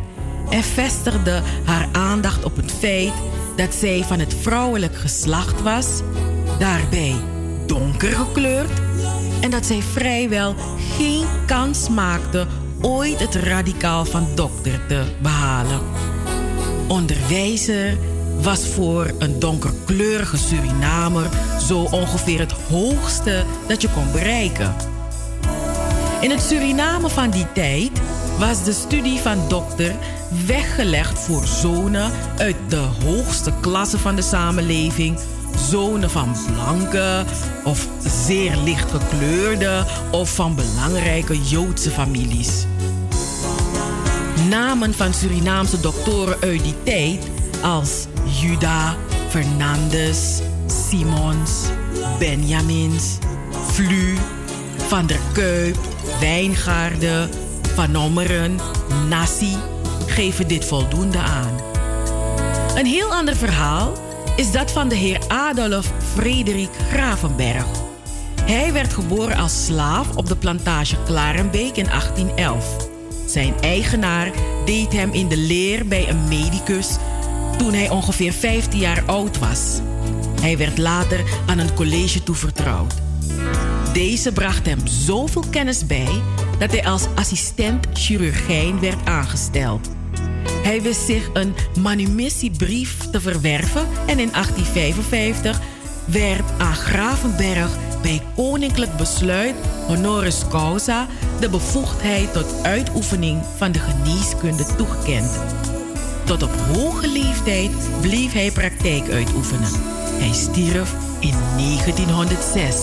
[0.50, 3.12] en vestigde haar aandacht op het feit
[3.56, 6.00] dat zij van het vrouwelijk geslacht was,
[6.58, 7.14] daarbij
[7.66, 8.80] donker gekleurd
[9.40, 10.54] en dat zij vrijwel
[10.96, 12.46] geen kans maakte
[12.80, 15.80] ooit het radicaal van dokter te behalen.
[16.88, 17.98] Onderwijzer
[18.42, 21.28] was voor een donkerkleurige Surinamer
[21.66, 24.74] zo ongeveer het hoogste dat je kon bereiken.
[26.20, 27.90] In het Suriname van die tijd
[28.38, 29.94] was de studie van dokter
[30.46, 35.18] weggelegd voor zonen uit de hoogste klasse van de samenleving,
[35.70, 37.24] zonen van blanke
[37.64, 37.88] of
[38.26, 42.66] zeer licht gekleurde of van belangrijke Joodse families.
[44.48, 47.28] Namen van Surinaamse doktoren uit die tijd
[47.62, 48.96] als Juda,
[49.28, 51.50] Fernandes, Simons,
[52.18, 53.18] Benjamins,
[53.66, 54.14] Flu,
[54.76, 55.76] Van der Kuyp,
[56.20, 57.30] Wijngaarden,
[57.74, 58.58] Van Ommeren,
[59.08, 59.56] Nassi
[60.06, 61.60] geven dit voldoende aan.
[62.74, 63.92] Een heel ander verhaal
[64.36, 67.64] is dat van de heer Adolf Frederik Gravenberg.
[68.42, 72.88] Hij werd geboren als slaaf op de plantage Klarenbeek in 1811.
[73.26, 74.30] Zijn eigenaar
[74.64, 76.96] deed hem in de leer bij een medicus
[77.56, 79.80] toen hij ongeveer 15 jaar oud was.
[80.40, 82.94] Hij werd later aan een college toevertrouwd.
[83.92, 86.22] Deze bracht hem zoveel kennis bij
[86.58, 89.88] dat hij als assistent chirurgijn werd aangesteld.
[90.62, 95.60] Hij wist zich een manumissiebrief te verwerven en in 1855
[96.04, 97.70] werd aan Gravenberg
[98.02, 99.54] bij koninklijk besluit
[99.86, 101.06] honoris causa
[101.40, 105.40] de bevoegdheid tot uitoefening van de geneeskunde toegekend.
[106.24, 107.70] Tot op hoge leeftijd
[108.00, 109.70] bleef hij praktijk uitoefenen.
[110.18, 112.76] Hij stierf in 1906.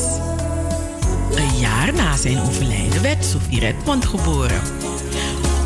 [1.36, 4.62] Een jaar na zijn overlijden werd Sophie Redmond geboren.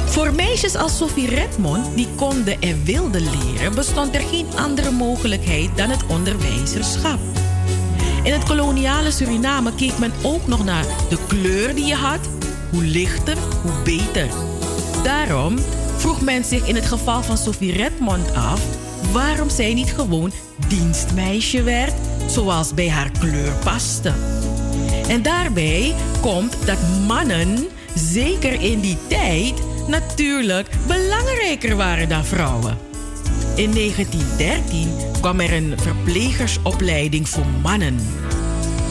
[0.05, 5.69] Voor meisjes als Sophie Redmond, die konden en wilden leren, bestond er geen andere mogelijkheid
[5.77, 7.19] dan het onderwijzerschap.
[8.23, 12.29] In het koloniale Suriname keek men ook nog naar de kleur die je had.
[12.71, 14.27] Hoe lichter, hoe beter.
[15.03, 15.55] Daarom
[16.05, 18.61] vroeg men zich in het geval van Sophie Redmond af
[19.11, 20.31] waarom zij niet gewoon
[20.67, 21.93] dienstmeisje werd,
[22.25, 24.13] zoals bij haar kleur paste.
[25.07, 26.77] En daarbij komt dat
[27.07, 29.53] mannen, zeker in die tijd,
[29.87, 32.77] natuurlijk belangrijker waren dan vrouwen.
[33.55, 34.89] In 1913
[35.21, 37.99] kwam er een verplegersopleiding voor mannen.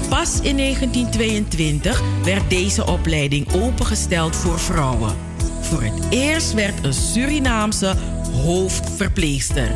[0.09, 5.34] Pas in 1922 werd deze opleiding opengesteld voor vrouwen.
[5.65, 7.95] Voor het eerst werd een Surinaamse
[8.43, 9.71] hoofdverpleegster.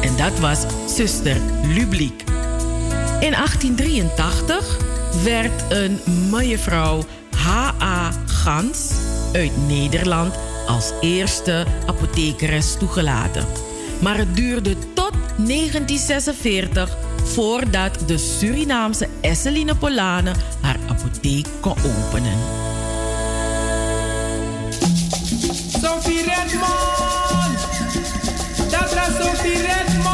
[0.00, 0.64] En dat was
[0.96, 2.24] zuster Lubliek.
[3.20, 4.78] In 1883
[5.24, 6.00] werd een
[6.30, 7.04] mevrouw
[7.36, 8.10] H.A.
[8.26, 8.90] Gans
[9.32, 10.34] uit Nederland
[10.66, 13.46] als eerste apothekeres toegelaten.
[14.00, 22.38] Maar het duurde tot 1946 voordat de Surinaamse Esseline Polane haar apotheek kon openen.
[26.44, 27.58] Redmond!
[28.70, 30.04] Dat was Sophie Redmond!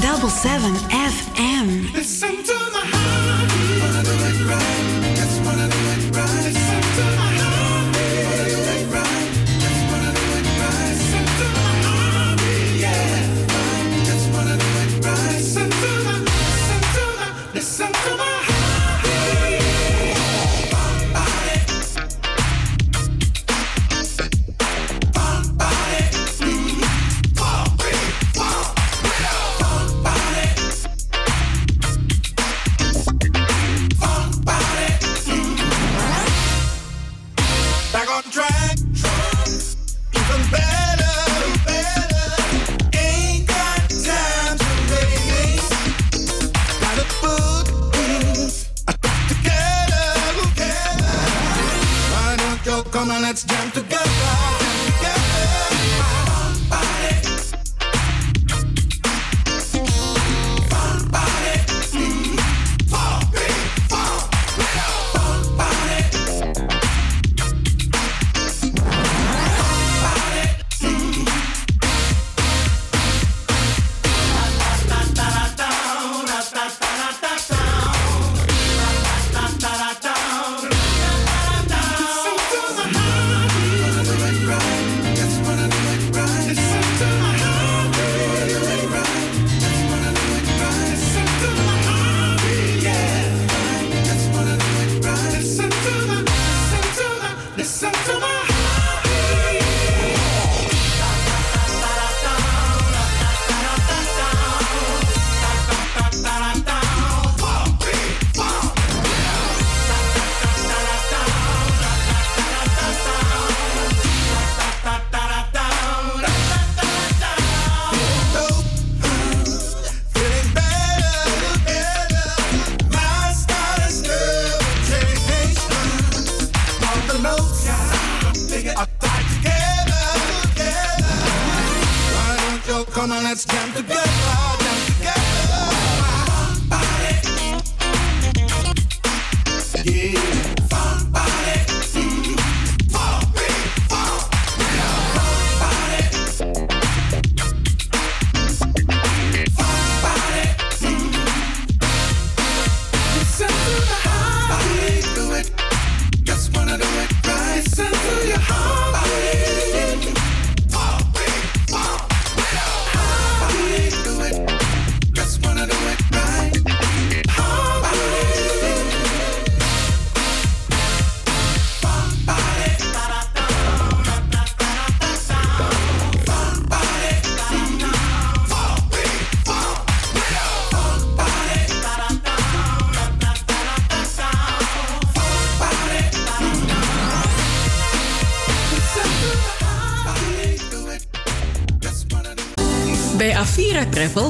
[0.00, 1.92] Double 7 FM.
[1.92, 4.83] Listen to my heart.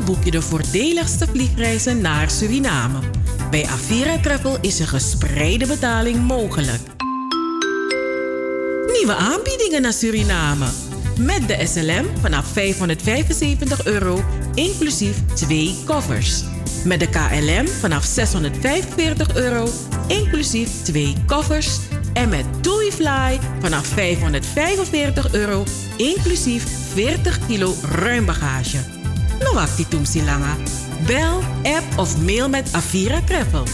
[0.04, 2.98] Boek je de voordeligste vliegreizen naar Suriname.
[3.50, 6.80] Bij Avira Travel is een gespreide betaling mogelijk.
[8.92, 10.66] Nieuwe aanbiedingen naar Suriname.
[11.18, 14.24] Met de SLM vanaf 575 euro,
[14.54, 16.42] inclusief twee koffers.
[16.84, 19.68] Met de KLM vanaf 645 euro,
[20.06, 21.78] inclusief twee koffers.
[22.12, 25.64] En met TUI Fly vanaf 545 euro,
[25.96, 28.24] inclusief 40 kilo ruim
[29.54, 29.86] bagage.
[29.90, 30.56] No actie langa.
[31.06, 33.64] Bel, app of mail met Avira Travel.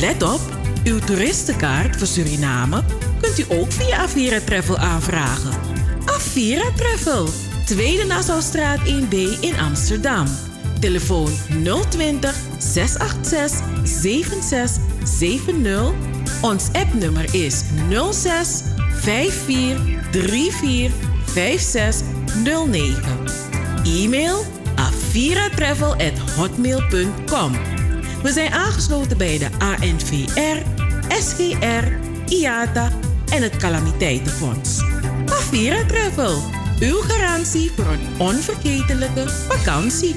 [0.00, 0.40] Let op,
[0.84, 2.82] uw toeristenkaart voor Suriname
[3.20, 5.52] kunt u ook via Avira Travel aanvragen.
[6.04, 7.28] Avira Travel,
[7.64, 10.26] Tweede Nassaustraat 1B in Amsterdam.
[10.80, 11.30] Telefoon
[11.88, 15.92] 020 686 7670.
[16.40, 17.62] Ons appnummer is
[18.10, 18.62] 06
[19.00, 19.78] 54
[20.10, 20.92] 34
[21.24, 23.02] 5609.
[23.84, 24.53] E-mail
[25.14, 27.52] aviratravel@hotmail.com.
[28.22, 30.62] We zijn aangesloten bij de ANVR,
[31.08, 31.84] SGR,
[32.28, 32.90] IATA
[33.30, 34.82] en het Calamiteitenfonds.
[35.26, 36.42] Avira Travel,
[36.80, 40.16] uw garantie voor een onvergetelijke vakantie.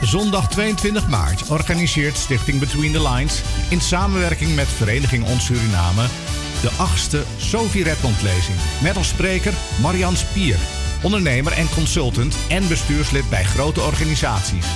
[0.00, 6.04] Zondag 22 maart organiseert Stichting Between the Lines in samenwerking met Vereniging Ons Suriname
[6.62, 8.56] de achtste Sophie Redmond-lezing.
[8.82, 10.56] Met als spreker Marian Spier,
[11.02, 14.66] ondernemer en consultant en bestuurslid bij grote organisaties.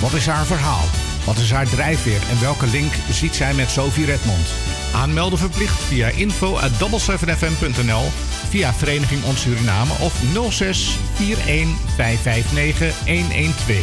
[0.00, 0.84] Wat is haar verhaal?
[1.24, 4.48] Wat is haar drijfveer en welke link ziet zij met Sophie Redmond?
[4.94, 8.04] Aanmelden verplicht via info@double7fm.nl,
[8.48, 10.14] via Vereniging Ons Suriname of
[10.50, 13.80] 06 41 559 112.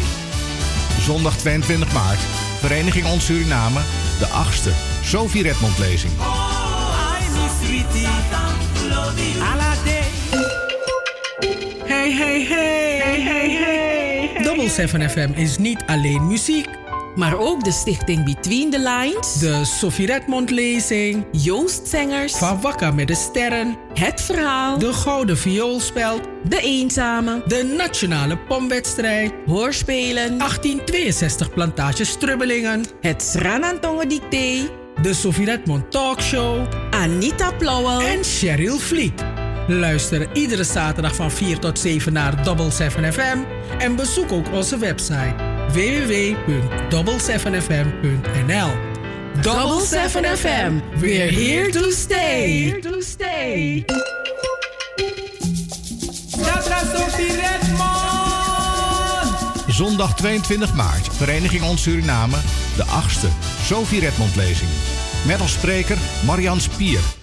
[0.99, 2.19] Zondag 22 maart,
[2.59, 3.79] Vereniging Ons Suriname,
[4.19, 4.71] de achtste
[5.01, 6.13] Sophie Redmond lezing.
[11.85, 14.43] Hey, hey, hey, hey, hey, hey.
[14.43, 16.67] Double 7 FM is niet alleen muziek.
[17.15, 19.33] Maar ook de stichting Between the Lines.
[19.33, 21.25] De Sophie Redmond lezing.
[21.31, 22.33] Joost Zengers.
[22.33, 23.77] Van Wakka met de Sterren.
[23.93, 24.77] Het Verhaal.
[24.77, 26.21] De Gouden Vioolspeld.
[26.43, 27.41] De Eenzame.
[27.47, 29.33] De Nationale Pomwedstrijd.
[29.45, 30.37] Hoorspelen.
[30.37, 32.85] 1862 Plantage Strubbelingen.
[33.01, 34.81] Het Sranantongen Dicté.
[35.03, 36.67] De Sophie Redmond Talkshow.
[36.91, 38.01] Anita Plauwel.
[38.01, 39.23] En Cheryl Vliet.
[39.67, 43.37] Luister iedere zaterdag van 4 tot 7 naar Double 7 FM.
[43.77, 45.35] En bezoek ook onze website
[45.71, 48.69] www.double7fm.nl
[49.41, 50.71] Double 7 FM.
[50.99, 52.61] We're here to stay.
[52.61, 53.85] Here to stay.
[56.93, 58.03] Sophie Redmond.
[59.67, 62.37] Zondag 22 maart, Vereniging Ons Suriname,
[62.75, 63.27] de achtste
[63.63, 64.69] Sophie Redmond lezing.
[65.25, 67.22] Met als spreker Marian Spier.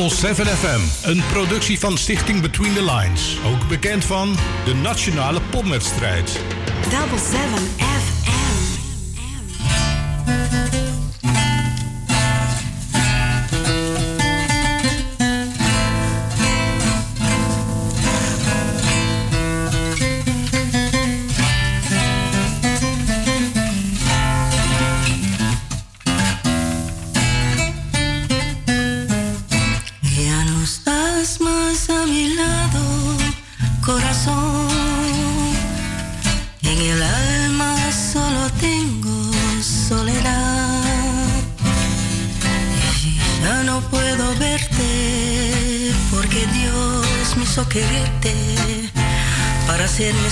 [0.00, 3.36] Double 7 FM, een productie van Stichting Between the Lines.
[3.46, 6.40] Ook bekend van de Nationale Popwedstrijd.
[6.90, 7.40] Double 7
[7.76, 7.89] FM.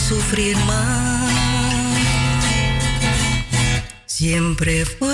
[0.09, 1.33] Sufrir más.
[4.07, 5.08] Siempre fuiste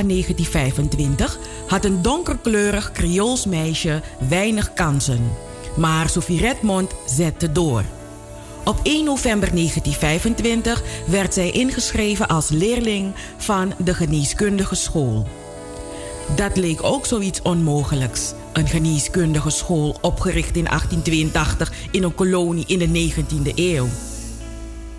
[0.00, 5.30] van 1925 had een donkerkleurig Creools meisje weinig kansen.
[5.76, 7.84] Maar Sophie Redmond zette door.
[8.64, 15.26] Op 1 november 1925 werd zij ingeschreven als leerling van de geneeskundige school.
[16.36, 18.32] Dat leek ook zoiets onmogelijks.
[18.52, 23.88] Een geneeskundige school opgericht in 1882 in een kolonie in de 19e eeuw.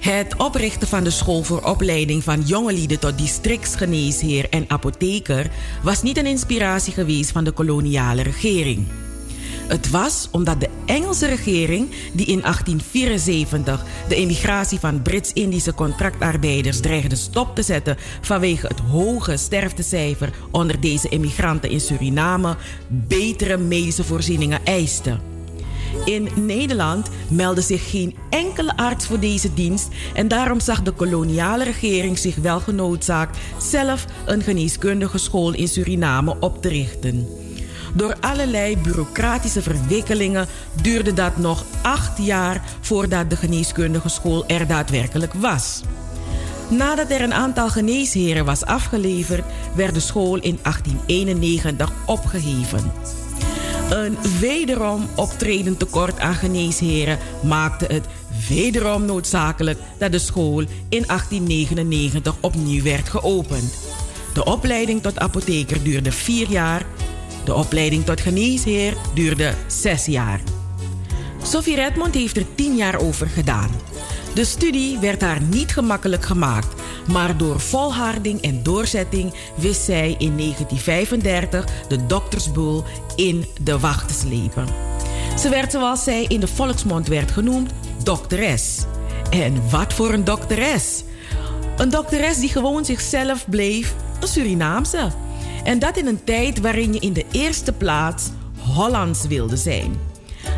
[0.02, 5.50] Het oprichten van de school voor opleiding van jongelieden tot districtsgeneesheer en apotheker
[5.84, 8.88] was niet een inspiratie geweest van de koloniale regering.
[9.68, 17.16] Het was omdat de Engelse regering, die in 1874 de emigratie van Brits-Indische contractarbeiders dreigde
[17.16, 22.56] stop te zetten vanwege het hoge sterftecijfer onder deze emigranten in Suriname,
[22.88, 25.31] betere medische voorzieningen eiste.
[26.06, 31.64] In Nederland meldde zich geen enkele arts voor deze dienst en daarom zag de koloniale
[31.64, 37.28] regering zich wel genoodzaakt zelf een geneeskundige school in Suriname op te richten.
[37.94, 40.48] Door allerlei bureaucratische verwikkelingen
[40.82, 45.82] duurde dat nog acht jaar voordat de geneeskundige school er daadwerkelijk was.
[46.70, 49.44] Nadat er een aantal geneesheren was afgeleverd,
[49.76, 52.92] werd de school in 1891 opgeheven.
[53.92, 58.06] Een wederom optredend tekort aan geneesheren maakte het
[58.50, 60.60] wederom noodzakelijk dat de school
[60.90, 63.78] in 1899 opnieuw werd geopend.
[64.34, 66.86] De opleiding tot apotheker duurde vier jaar.
[67.46, 70.42] De opleiding tot geneesheer duurde zes jaar.
[71.44, 73.70] Sophie Redmond heeft er tien jaar over gedaan.
[74.34, 80.38] De studie werd haar niet gemakkelijk gemaakt, maar door volharding en doorzetting wist zij in
[80.38, 82.84] 1935 de doktersboel
[83.16, 84.66] in de wacht te slepen.
[85.40, 87.72] Ze werd zoals zij in de volksmond werd genoemd,
[88.04, 88.84] dokteres.
[89.30, 91.04] En wat voor een dokteres?
[91.78, 95.12] Een dokteres die gewoon zichzelf bleef, een Surinaamse.
[95.64, 98.30] En dat in een tijd waarin je in de eerste plaats
[98.74, 100.11] Hollands wilde zijn.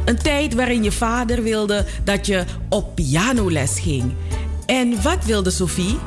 [0.05, 4.13] Een tijd waarin je vader wilde dat je op pianoles ging.
[4.65, 5.97] En wat wilde Sophie?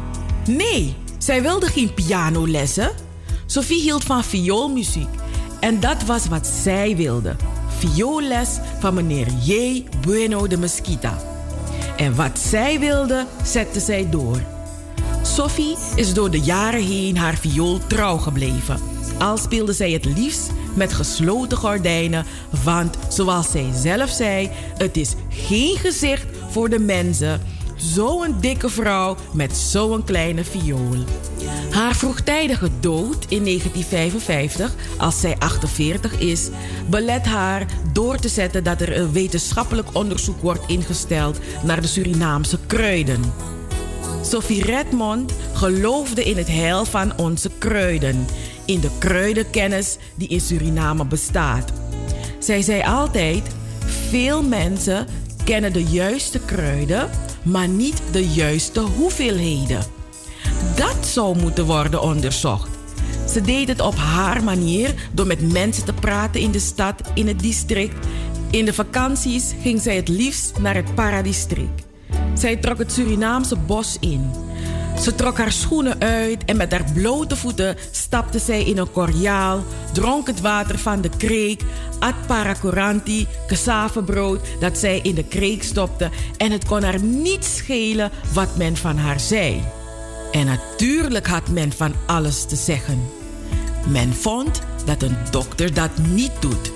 [0.46, 2.90] Nee, zij wilde geen pianolessen.
[3.46, 5.08] Sophie hield van vioolmuziek.
[5.60, 7.36] En dat was wat zij wilde.
[7.78, 8.48] Vioolles
[8.78, 9.84] van meneer J.
[10.00, 11.18] Bueno de Mesquita.
[11.96, 14.40] En wat zij wilde, zette zij door.
[15.22, 18.95] Sophie is door de jaren heen haar viool trouw gebleven.
[19.18, 22.24] Al speelde zij het liefst met gesloten gordijnen,
[22.64, 27.40] want zoals zij zelf zei, het is geen gezicht voor de mensen.
[27.76, 31.04] Zo'n dikke vrouw met zo'n kleine viool.
[31.70, 36.48] Haar vroegtijdige dood in 1955, als zij 48 is,
[36.88, 42.58] belet haar door te zetten dat er een wetenschappelijk onderzoek wordt ingesteld naar de Surinaamse
[42.66, 43.22] kruiden.
[44.22, 48.26] Sophie Redmond geloofde in het heil van onze kruiden,
[48.66, 51.72] in de kruidenkennis die in Suriname bestaat.
[52.38, 53.42] Zij zei altijd:
[54.08, 55.06] veel mensen
[55.44, 57.10] kennen de juiste kruiden,
[57.42, 59.84] maar niet de juiste hoeveelheden.
[60.74, 62.68] Dat zou moeten worden onderzocht.
[63.28, 67.26] Ze deed het op haar manier door met mensen te praten in de stad, in
[67.26, 68.06] het district.
[68.50, 71.86] In de vakanties ging zij het liefst naar het Paradistrict.
[72.34, 74.30] Zij trok het Surinaamse bos in.
[75.00, 79.64] Ze trok haar schoenen uit en met haar blote voeten stapte zij in een korjaal,
[79.92, 81.60] dronk het water van de kreek,
[81.98, 88.10] at paracoranti, cassavebrood dat zij in de kreek stopte en het kon haar niet schelen
[88.32, 89.62] wat men van haar zei.
[90.32, 93.10] En natuurlijk had men van alles te zeggen.
[93.88, 96.72] Men vond dat een dokter dat niet doet.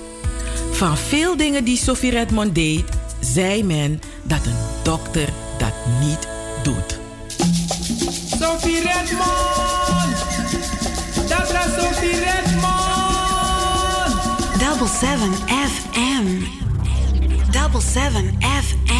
[0.71, 2.83] Van veel dingen die Sophie Redmond deed,
[3.19, 6.27] zei men dat een dokter dat niet
[6.63, 7.00] doet.
[8.81, 10.17] Sophie Redmond!
[11.29, 11.47] Dat
[11.77, 12.69] Sophie Redmond!
[14.59, 16.43] Double seven FM.
[17.51, 18.91] Double seven FM.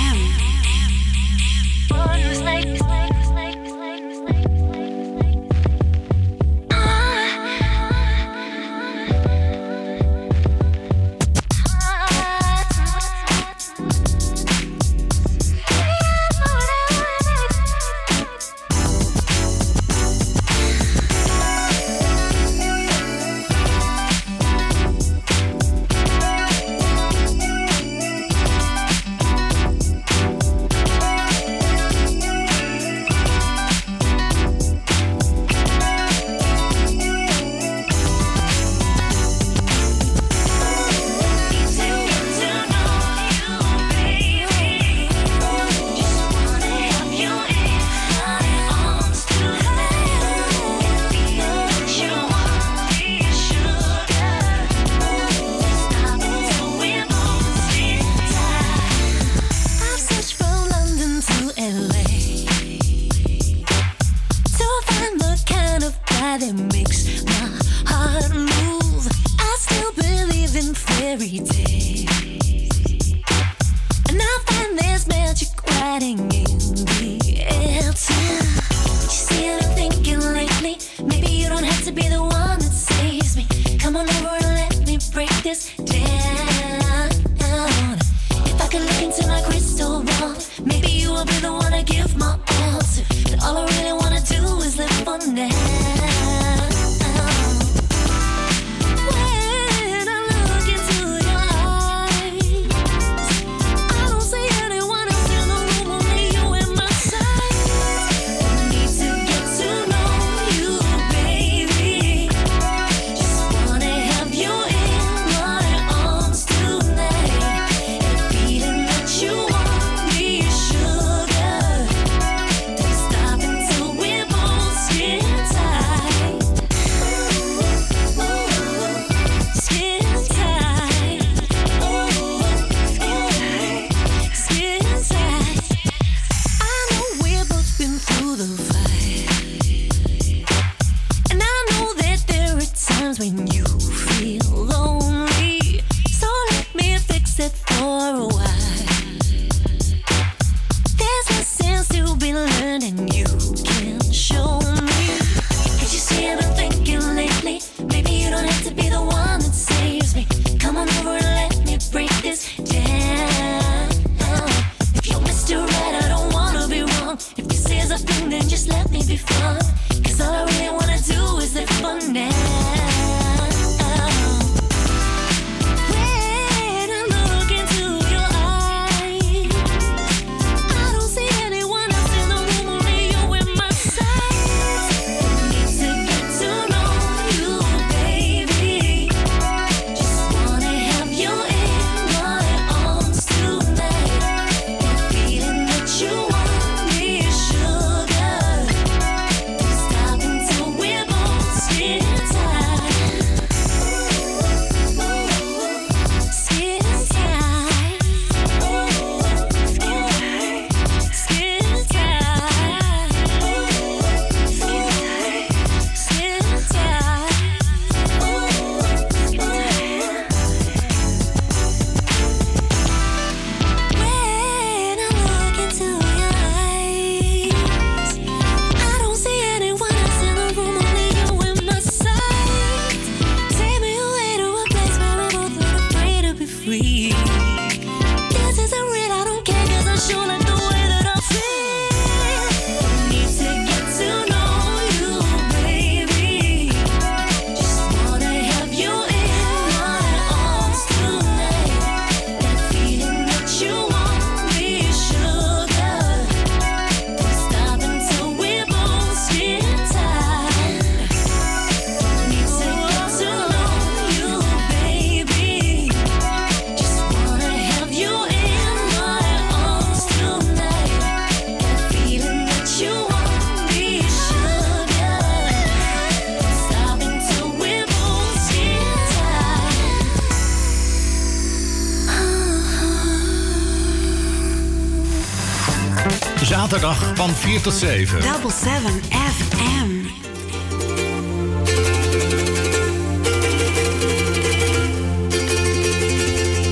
[287.52, 288.20] 4 tot 7.
[288.20, 290.10] Double 7 FM.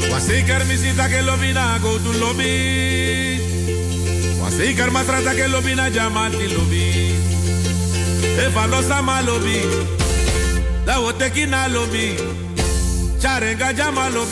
[0.09, 2.33] Wasei carmisita que lo vina go tu lo
[4.73, 5.89] carmatrata lo vina
[6.47, 6.65] lo.
[8.37, 8.49] E.
[10.85, 10.99] Da.
[13.19, 13.73] Charenga
[14.09, 14.25] lo.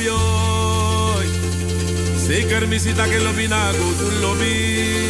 [2.25, 5.06] Sei carmisita lo vina tu lo.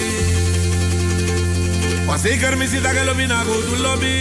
[2.08, 4.16] Maar zeker missie dat je na go to lobby.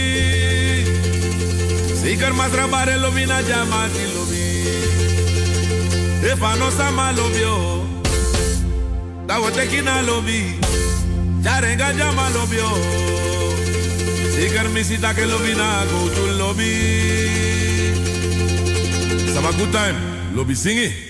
[2.03, 4.45] Zeker maar trabare lobby na jamati lobby.
[6.21, 7.43] If I sama lobby.
[9.25, 10.43] Dat wordt ik in lobby.
[11.41, 12.57] Jarenga jama lobby.
[14.35, 16.73] Zeker missie dat je lobby na go to lobby.
[19.33, 19.97] Sama good time.
[20.33, 21.06] Lobby singing.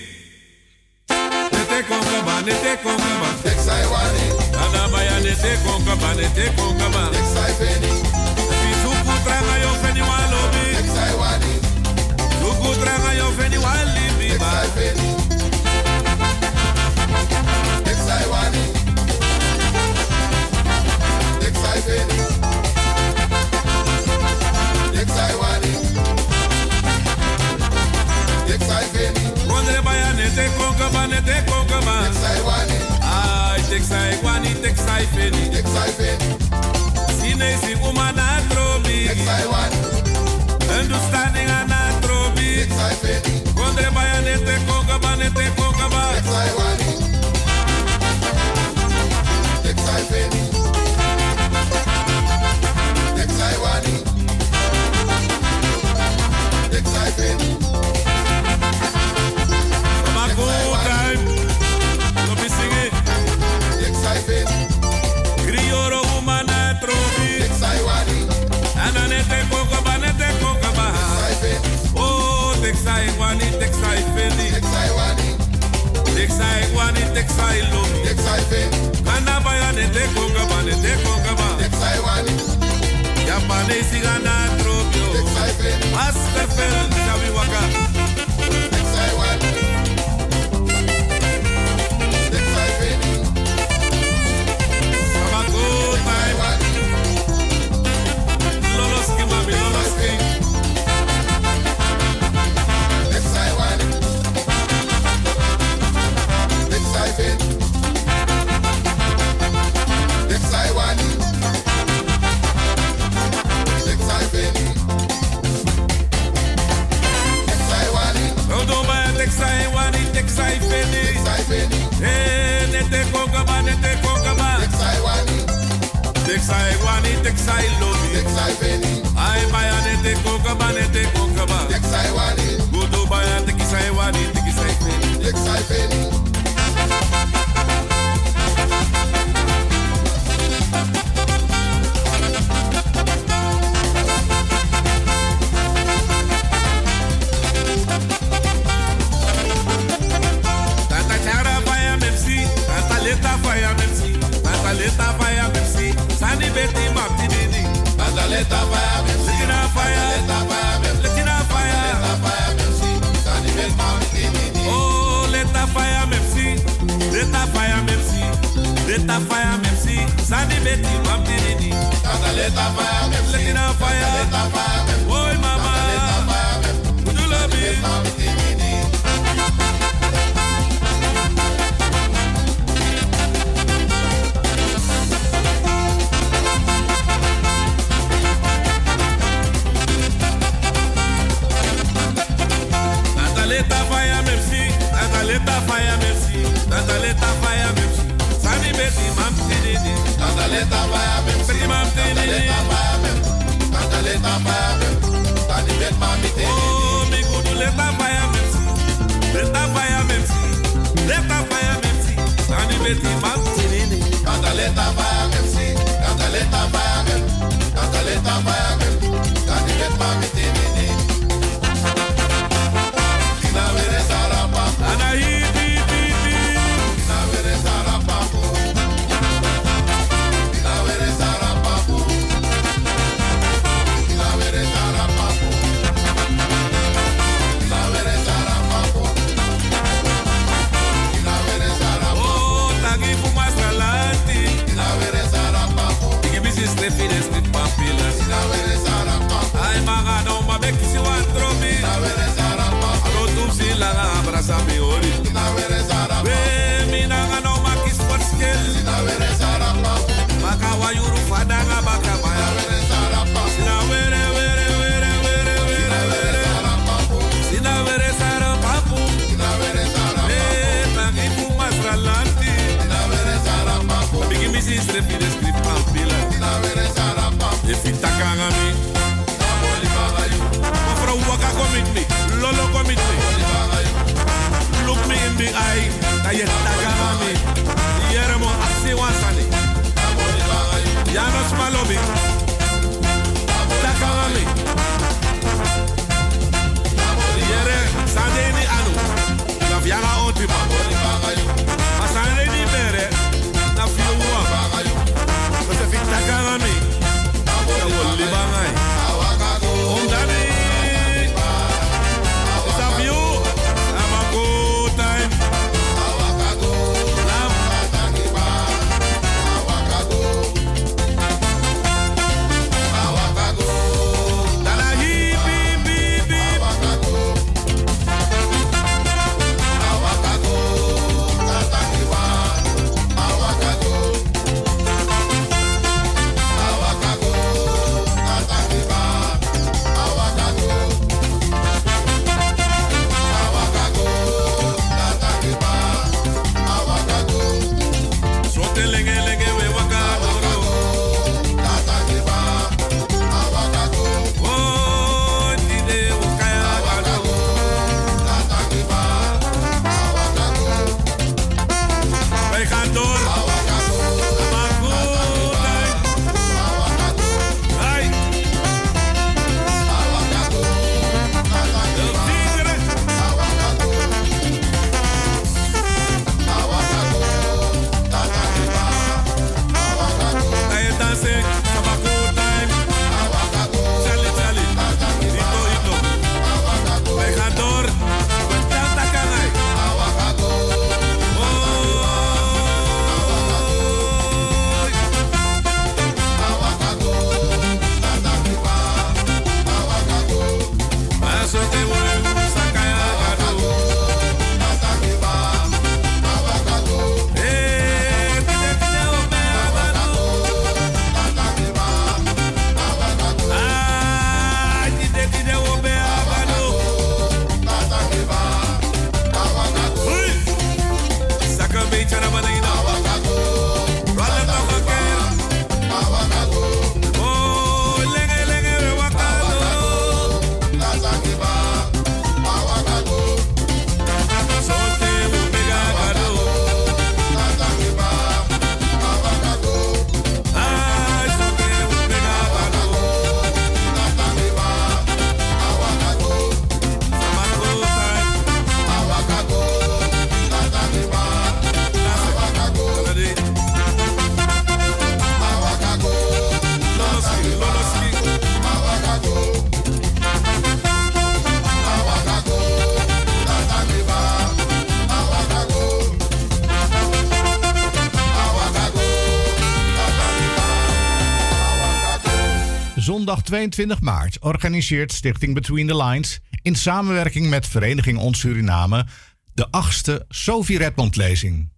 [473.38, 479.06] Zondag 22 maart organiseert Stichting Between the Lines in samenwerking met Vereniging Ons Suriname
[479.54, 481.68] de achtste Sophie Redmond lezing.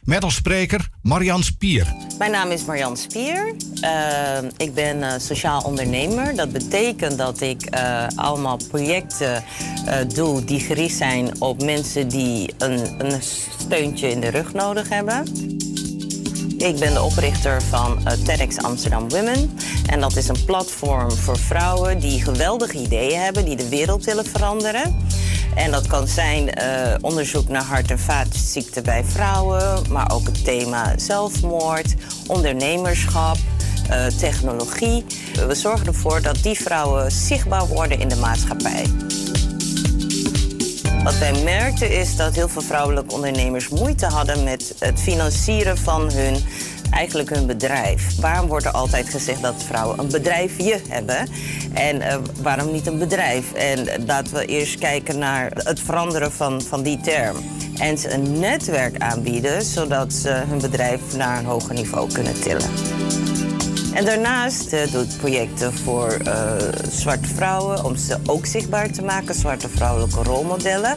[0.00, 1.94] Met als spreker Marian Spier.
[2.18, 3.54] Mijn naam is Marjan Spier.
[3.82, 6.36] Uh, ik ben uh, sociaal ondernemer.
[6.36, 9.44] Dat betekent dat ik uh, allemaal projecten
[10.14, 13.22] doe die gericht zijn op mensen die een, een
[13.58, 15.24] steuntje in de rug nodig hebben.
[16.60, 19.58] Ik ben de oprichter van uh, TEDx Amsterdam Women.
[19.86, 24.26] En dat is een platform voor vrouwen die geweldige ideeën hebben, die de wereld willen
[24.26, 24.96] veranderen.
[25.54, 30.44] En dat kan zijn uh, onderzoek naar hart- en vaatziekten bij vrouwen, maar ook het
[30.44, 31.94] thema zelfmoord,
[32.26, 33.36] ondernemerschap,
[33.90, 35.04] uh, technologie.
[35.46, 38.84] We zorgen ervoor dat die vrouwen zichtbaar worden in de maatschappij.
[41.04, 46.12] Wat wij merkten is dat heel veel vrouwelijke ondernemers moeite hadden met het financieren van
[46.12, 46.36] hun,
[46.90, 48.20] eigenlijk hun bedrijf.
[48.20, 51.28] Waarom wordt er altijd gezegd dat vrouwen een bedrijfje hebben?
[51.72, 53.52] En uh, waarom niet een bedrijf?
[53.52, 57.36] En laten we eerst kijken naar het veranderen van, van die term.
[57.76, 62.70] En ze een netwerk aanbieden, zodat ze hun bedrijf naar een hoger niveau kunnen tillen.
[63.94, 66.52] En daarnaast uh, doet projecten voor uh,
[66.90, 70.96] zwarte vrouwen om ze ook zichtbaar te maken, zwarte vrouwelijke rolmodellen.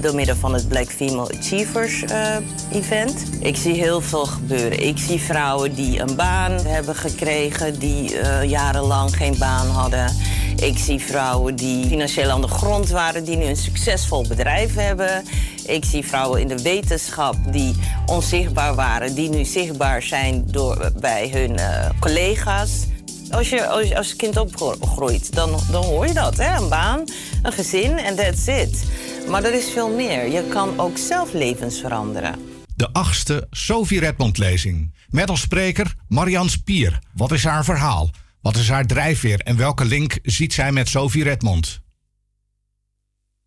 [0.00, 2.36] Door middel van het Black Female Achievers uh,
[2.72, 3.22] event.
[3.40, 4.86] Ik zie heel veel gebeuren.
[4.86, 10.16] Ik zie vrouwen die een baan hebben gekregen, die jarenlang geen baan hadden.
[10.56, 15.24] Ik zie vrouwen die financieel aan de grond waren, die nu een succesvol bedrijf hebben.
[15.66, 17.74] Ik zie vrouwen in de wetenschap die
[18.06, 22.86] onzichtbaar waren, die nu zichtbaar zijn door, bij hun uh, collega's.
[23.30, 26.36] Als je als, kind opgroeit, dan, dan hoor je dat.
[26.36, 26.56] Hè?
[26.56, 27.04] Een baan,
[27.42, 28.84] een gezin en that's it.
[29.28, 30.28] Maar er is veel meer.
[30.28, 32.34] Je kan ook zelf levens veranderen.
[32.76, 34.94] De achtste Sophie Redmond lezing.
[35.08, 36.98] Met als spreker Marian Spier.
[37.14, 38.10] Wat is haar verhaal?
[38.40, 41.80] Wat is haar drijfveer en welke link ziet zij met Sophie Redmond?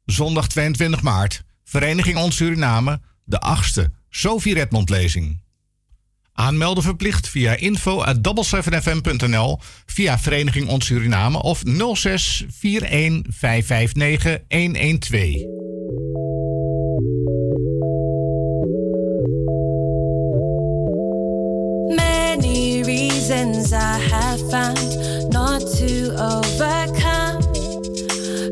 [0.06, 1.43] Zondag 22 maart.
[1.64, 5.41] Vereniging Ons Suriname, de achtste Sophie Redmond lezing.
[6.34, 11.61] Aanmelden verplicht via info@double7fm.nl, via Vereniging Ons Suriname of
[11.93, 15.48] 06 41 559 112.
[21.95, 24.98] Many reasons I have found
[25.30, 27.40] not to overcome.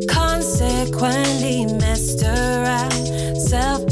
[0.05, 3.07] Consequently, messed around,
[3.47, 3.88] self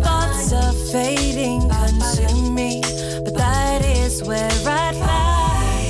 [0.03, 2.81] Thoughts of fading consume me,
[3.25, 5.83] but that is where I'd lie.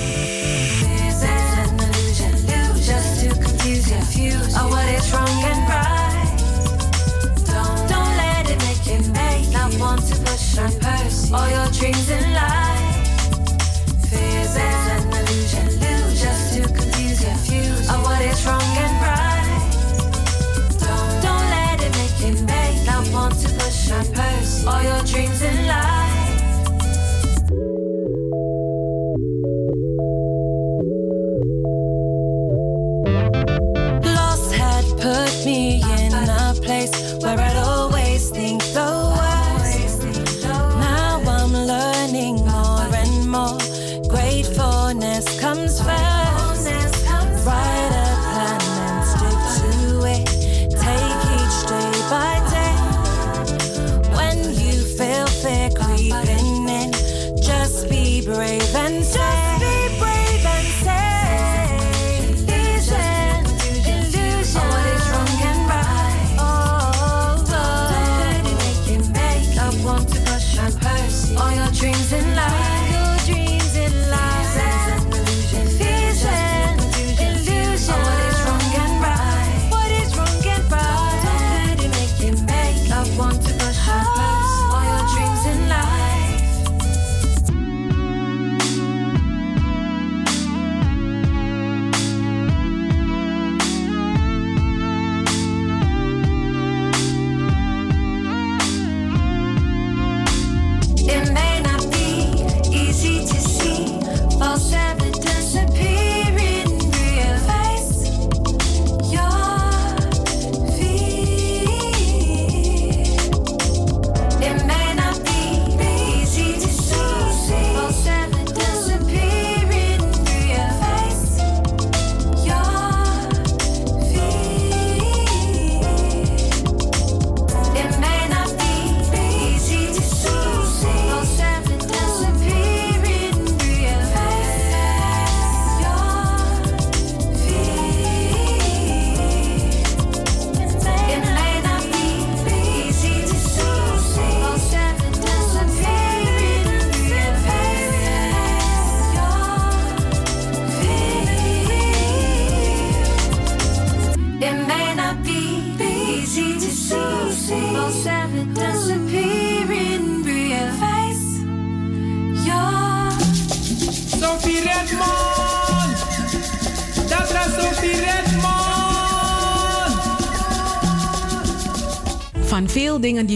[1.06, 2.32] Is it an illusion?
[2.82, 6.36] Just to confuse you, oh, what is wrong and right.
[7.46, 11.68] Don't, don't let it make you make not want to push and pursue all your
[11.72, 12.37] dreams in
[24.68, 25.97] all your dreams in life.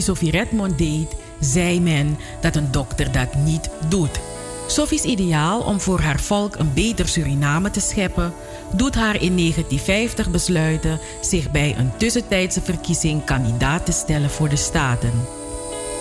[0.03, 4.21] Sophie Redmond deed, zei men dat een dokter dat niet doet.
[4.67, 8.33] Sophie's ideaal om voor haar volk een beter Suriname te scheppen,
[8.73, 14.57] doet haar in 1950 besluiten zich bij een tussentijdse verkiezing kandidaat te stellen voor de
[14.57, 15.13] Staten.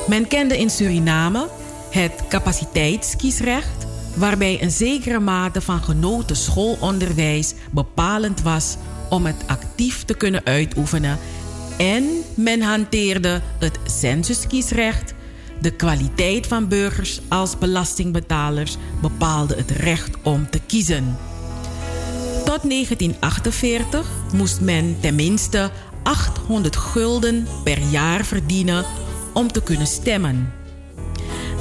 [0.08, 1.48] Men kende in Suriname
[1.90, 8.76] het capaciteitskiesrecht, waarbij een zekere mate van genoten schoolonderwijs bepalend was
[9.10, 11.20] om het actief te kunnen uitoefenen.
[11.82, 15.14] En men hanteerde het censuskiesrecht.
[15.62, 21.18] De kwaliteit van burgers als belastingbetalers bepaalde het recht om te kiezen.
[22.46, 25.72] Tot 1948 moest men tenminste
[26.04, 28.86] 800 gulden per jaar verdienen
[29.34, 30.54] om te kunnen stemmen.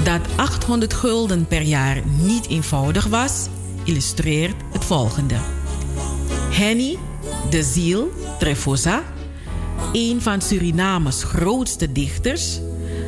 [0.02, 3.46] Dat 800 gulden per jaar niet eenvoudig was,
[3.84, 5.36] illustreert het volgende.
[6.50, 6.98] Henny
[7.50, 9.02] de Ziel Trefosa,
[9.92, 12.60] een van Surinames grootste dichters,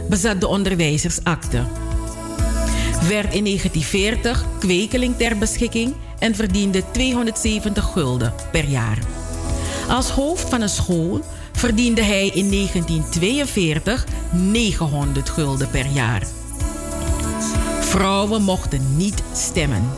[0.08, 1.62] bezat de onderwijzersakte.
[3.08, 8.98] Werd in 1940 kwekeling ter beschikking en verdiende 270 gulden per jaar.
[9.88, 11.20] Als hoofd van een school
[11.52, 16.26] verdiende hij in 1942 900 gulden per jaar.
[17.80, 19.90] Vrouwen mochten niet stemmen.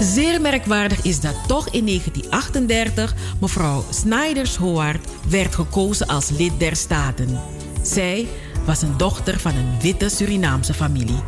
[0.00, 6.76] Zeer merkwaardig is dat toch in 1938 mevrouw Snyders Howard werd gekozen als lid der
[6.76, 7.40] Staten.
[7.82, 8.28] Zij
[8.66, 11.22] was een dochter van een witte Surinaamse familie.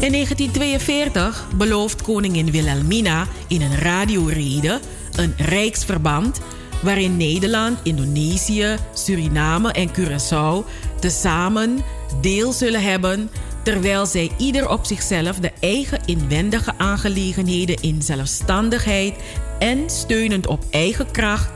[0.00, 4.80] In 1942 belooft koningin Wilhelmina in een radiorede
[5.16, 6.40] een rijksverband
[6.82, 10.68] waarin Nederland, Indonesië, Suriname en Curaçao
[11.00, 11.78] tezamen
[12.20, 13.30] deel zullen hebben
[13.66, 19.14] terwijl zij ieder op zichzelf de eigen inwendige aangelegenheden in zelfstandigheid
[19.58, 21.50] en steunend op eigen kracht,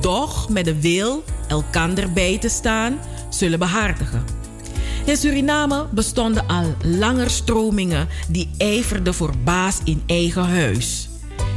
[0.00, 2.98] doch met de wil elkander bij te staan,
[3.30, 4.24] zullen behartigen.
[5.04, 11.08] In Suriname bestonden al langer stromingen die ijverden voor baas in eigen huis.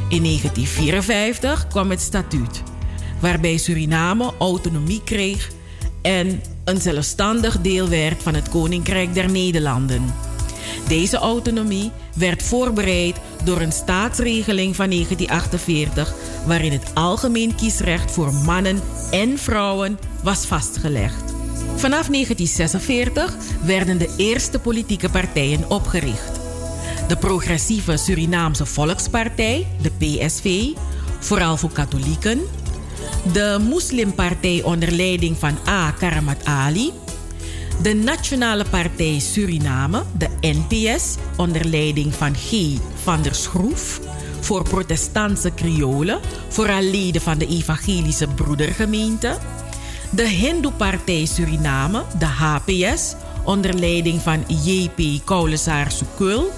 [0.09, 2.63] In 1954 kwam het statuut,
[3.19, 5.51] waarbij Suriname autonomie kreeg
[6.01, 10.13] en een zelfstandig deel werd van het Koninkrijk der Nederlanden.
[10.87, 16.13] Deze autonomie werd voorbereid door een staatsregeling van 1948,
[16.45, 18.79] waarin het algemeen kiesrecht voor mannen
[19.11, 21.23] en vrouwen was vastgelegd.
[21.75, 26.39] Vanaf 1946 werden de eerste politieke partijen opgericht.
[27.07, 30.67] De Progressieve Surinaamse Volkspartij, de PSV,
[31.19, 32.41] vooral voor katholieken.
[33.33, 35.91] De Moslimpartij onder leiding van A.
[35.91, 36.91] Karamat Ali.
[37.81, 42.77] De Nationale Partij Suriname, de NPS, onder leiding van G.
[43.03, 43.99] van der Schroef.
[44.39, 49.37] Voor protestantse Kriolen, vooral leden van de Evangelische Broedergemeente
[50.11, 56.51] de Hindoe-partij Suriname, de HPS, onder leiding van JP Kaulesaar Sukul.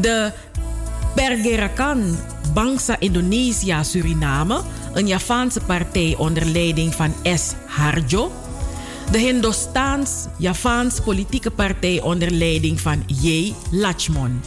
[0.00, 0.32] De
[1.14, 2.16] Pergerakan
[2.54, 4.60] Bangsa Indonesia Suriname,
[4.94, 7.52] een Javaanse partij onder leiding van S.
[7.66, 8.32] Harjo.
[9.10, 13.52] De Hindostaans-Javaans politieke partij onder leiding van J.
[13.70, 14.40] Lachmon.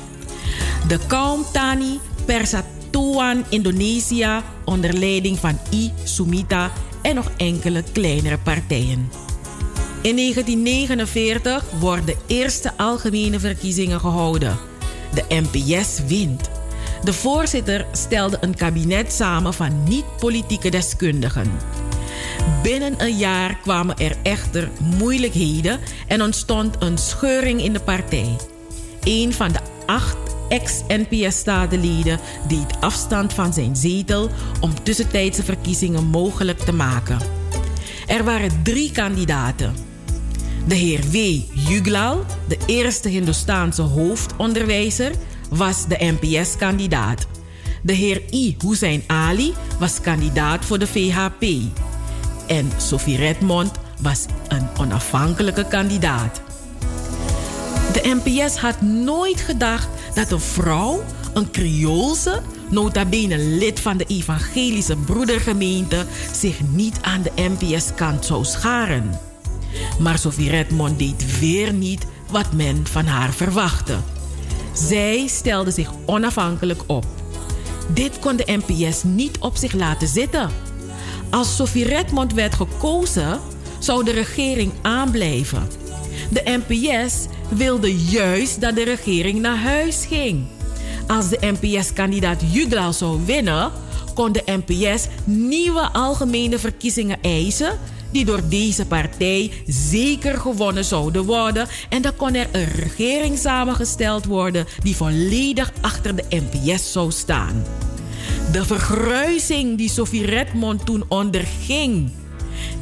[0.87, 5.91] De Kaumtani Persatuan Indonesia onder leiding van I.
[6.03, 9.09] Sumita en nog enkele kleinere partijen.
[10.01, 14.57] In 1949 worden de eerste algemene verkiezingen gehouden.
[15.13, 16.54] De NPS wint.
[17.05, 21.51] De voorzitter stelde een kabinet samen van niet-politieke deskundigen.
[22.63, 28.35] Binnen een jaar kwamen er echter moeilijkheden en ontstond een scheuring in de partij.
[29.03, 30.17] Een van de acht
[30.49, 37.19] ex-NPS-statenleden deed afstand van zijn zetel om tussentijdse verkiezingen mogelijk te maken.
[38.07, 39.75] Er waren drie kandidaten.
[40.67, 41.15] De heer W.
[41.69, 45.11] Juglal, de eerste Hindoestaanse hoofdonderwijzer,
[45.49, 47.27] was de NPS-kandidaat.
[47.81, 48.55] De heer I.
[48.59, 51.43] Hussein Ali was kandidaat voor de VHP.
[52.47, 56.41] En Sophie Redmond was een onafhankelijke kandidaat.
[57.93, 64.05] De NPS had nooit gedacht dat een vrouw, een Creoolse, nota bene lid van de
[64.05, 69.19] evangelische broedergemeente, zich niet aan de NPS-kant zou scharen.
[69.99, 73.97] Maar Sophie Redmond deed weer niet wat men van haar verwachtte.
[74.77, 77.05] Zij stelde zich onafhankelijk op.
[77.93, 80.49] Dit kon de NPS niet op zich laten zitten.
[81.29, 83.39] Als Sophie Redmond werd gekozen,
[83.79, 85.67] zou de regering aanblijven.
[86.29, 87.13] De NPS
[87.49, 90.45] wilde juist dat de regering naar huis ging.
[91.07, 93.71] Als de NPS-kandidaat Juglaal zou winnen,
[94.13, 97.79] kon de NPS nieuwe algemene verkiezingen eisen
[98.11, 101.67] die door deze partij zeker gewonnen zouden worden.
[101.89, 107.63] En dan kon er een regering samengesteld worden die volledig achter de NPS zou staan.
[108.51, 112.11] De vergruising die Sophie Redmond toen onderging,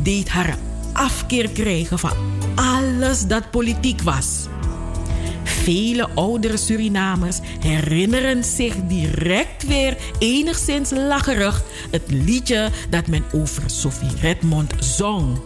[0.01, 0.57] deed haar
[0.93, 2.11] afkeer krijgen van
[2.55, 4.47] alles dat politiek was.
[5.63, 14.15] Vele oudere Surinamers herinneren zich direct weer enigszins lacherig het liedje dat men over Sophie
[14.21, 15.41] Redmond zong.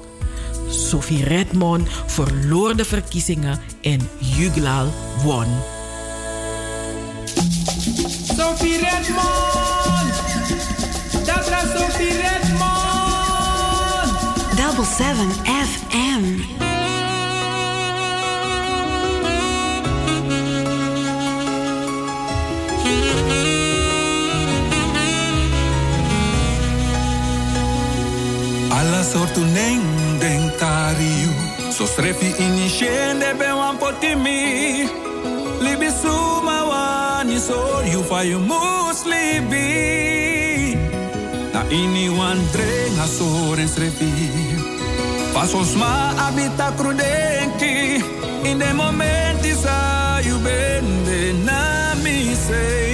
[0.69, 5.47] Sophie Redmond verloor de verkiezingen en Juglal won.
[8.37, 10.13] Sophie Redmond!
[11.25, 12.77] Dat was Sophie Redmond!
[14.55, 16.66] Double seven FM.
[28.97, 29.83] Alla sortu neng
[30.19, 31.29] den kariu
[31.69, 34.89] So strefi initiende be wan potimi.
[35.61, 39.61] Libi suma wani so you fa you muslibi
[41.53, 44.09] Na ini wan drenga soren strefi.
[45.33, 48.01] Pasos ma abita crudenki
[48.49, 52.86] In de momenti sa you bende na mi sei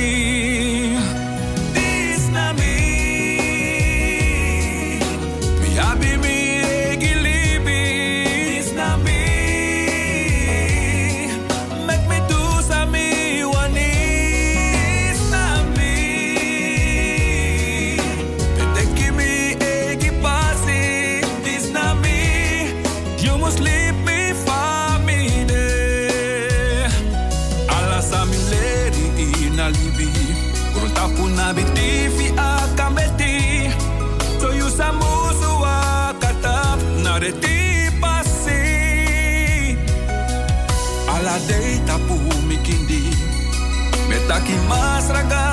[44.80, 45.53] más tragar.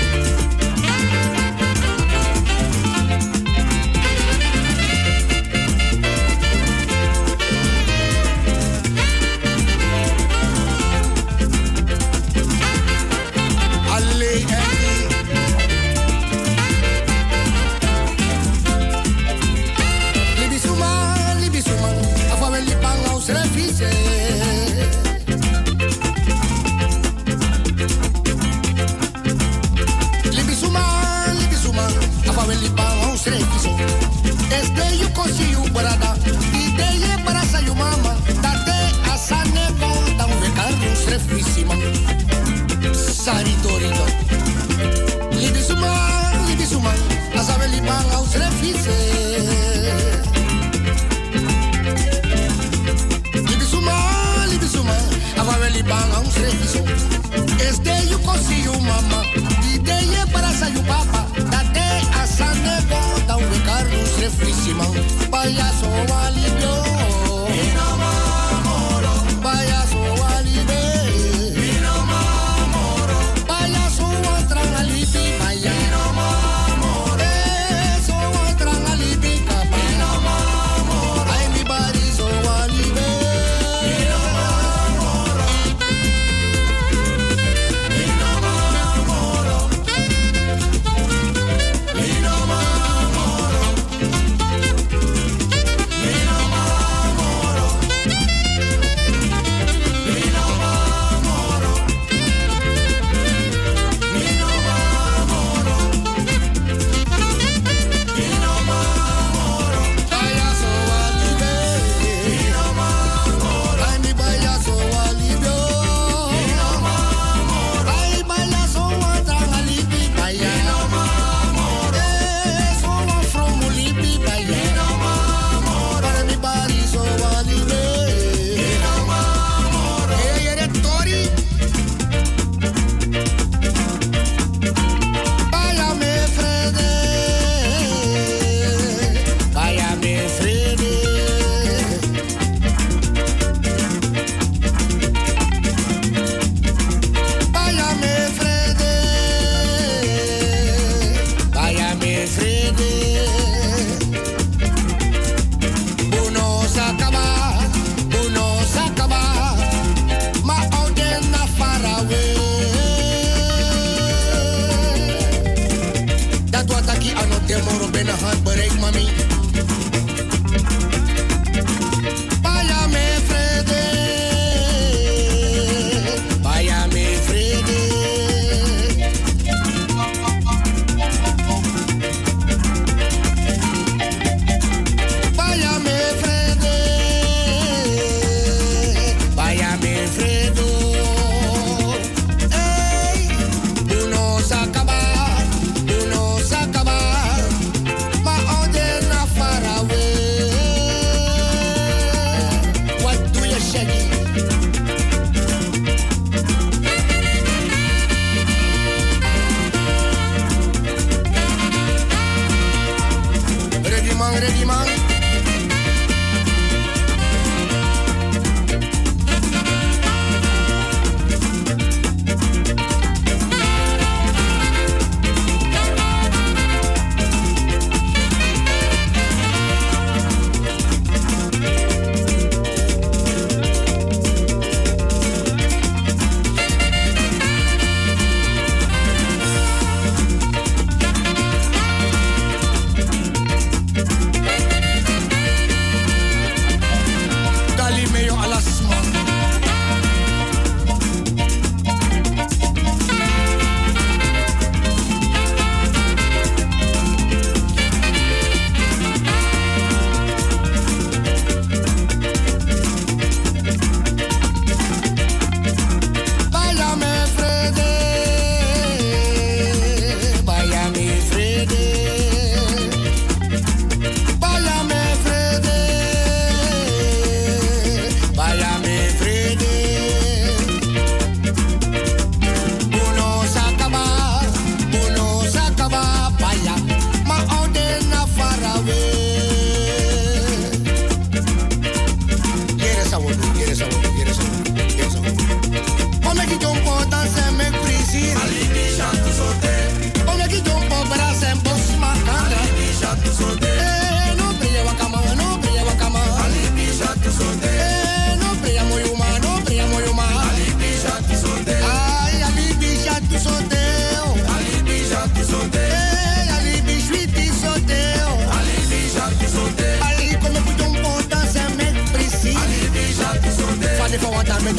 [64.39, 65.21] fish him out.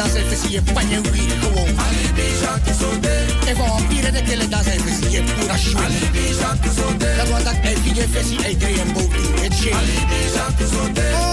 [0.02, 1.68] dansen even zie je panje weer gewoon.
[3.48, 5.98] Even om pieren de kille dansen even zie je pura schwing.
[7.16, 11.32] Dat was dat even je versie uit Dreamboat in het shit.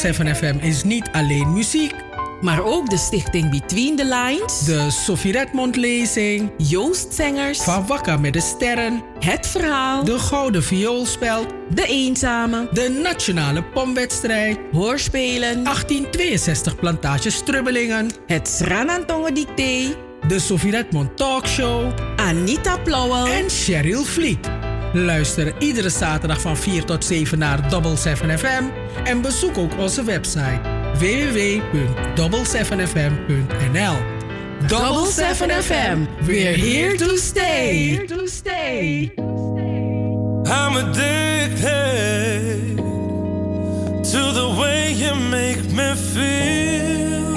[0.00, 1.94] 107 FM is niet alleen muziek.
[2.40, 4.58] Maar ook de stichting Between the Lines.
[4.64, 6.50] De Sophie Redmond lezing.
[6.56, 7.58] Joost Zengers.
[7.62, 9.02] Van Wakker met de Sterren.
[9.18, 10.04] Het Verhaal.
[10.04, 11.46] De Gouden Vioolspel.
[11.74, 12.68] De Eenzame.
[12.72, 14.58] De Nationale Pomwedstrijd.
[14.72, 15.64] Hoorspelen.
[15.64, 18.10] 1862 Plantage Strubbelingen.
[18.26, 19.96] Het Sranantongen Dicté.
[20.28, 21.92] De Sophie Redmond Talkshow.
[22.16, 23.26] Anita Plauwel.
[23.26, 24.59] En Cheryl Vliet.
[24.92, 28.62] Luister iedere zaterdag van 4 tot 7 naar Double 7 FM
[29.04, 30.60] en bezoek ook onze website
[30.98, 33.96] www.double7fm.nl.
[34.66, 38.04] Double 7 FM, we're here to stay.
[40.44, 42.76] I'm addicted
[44.02, 47.29] to the way you make me feel.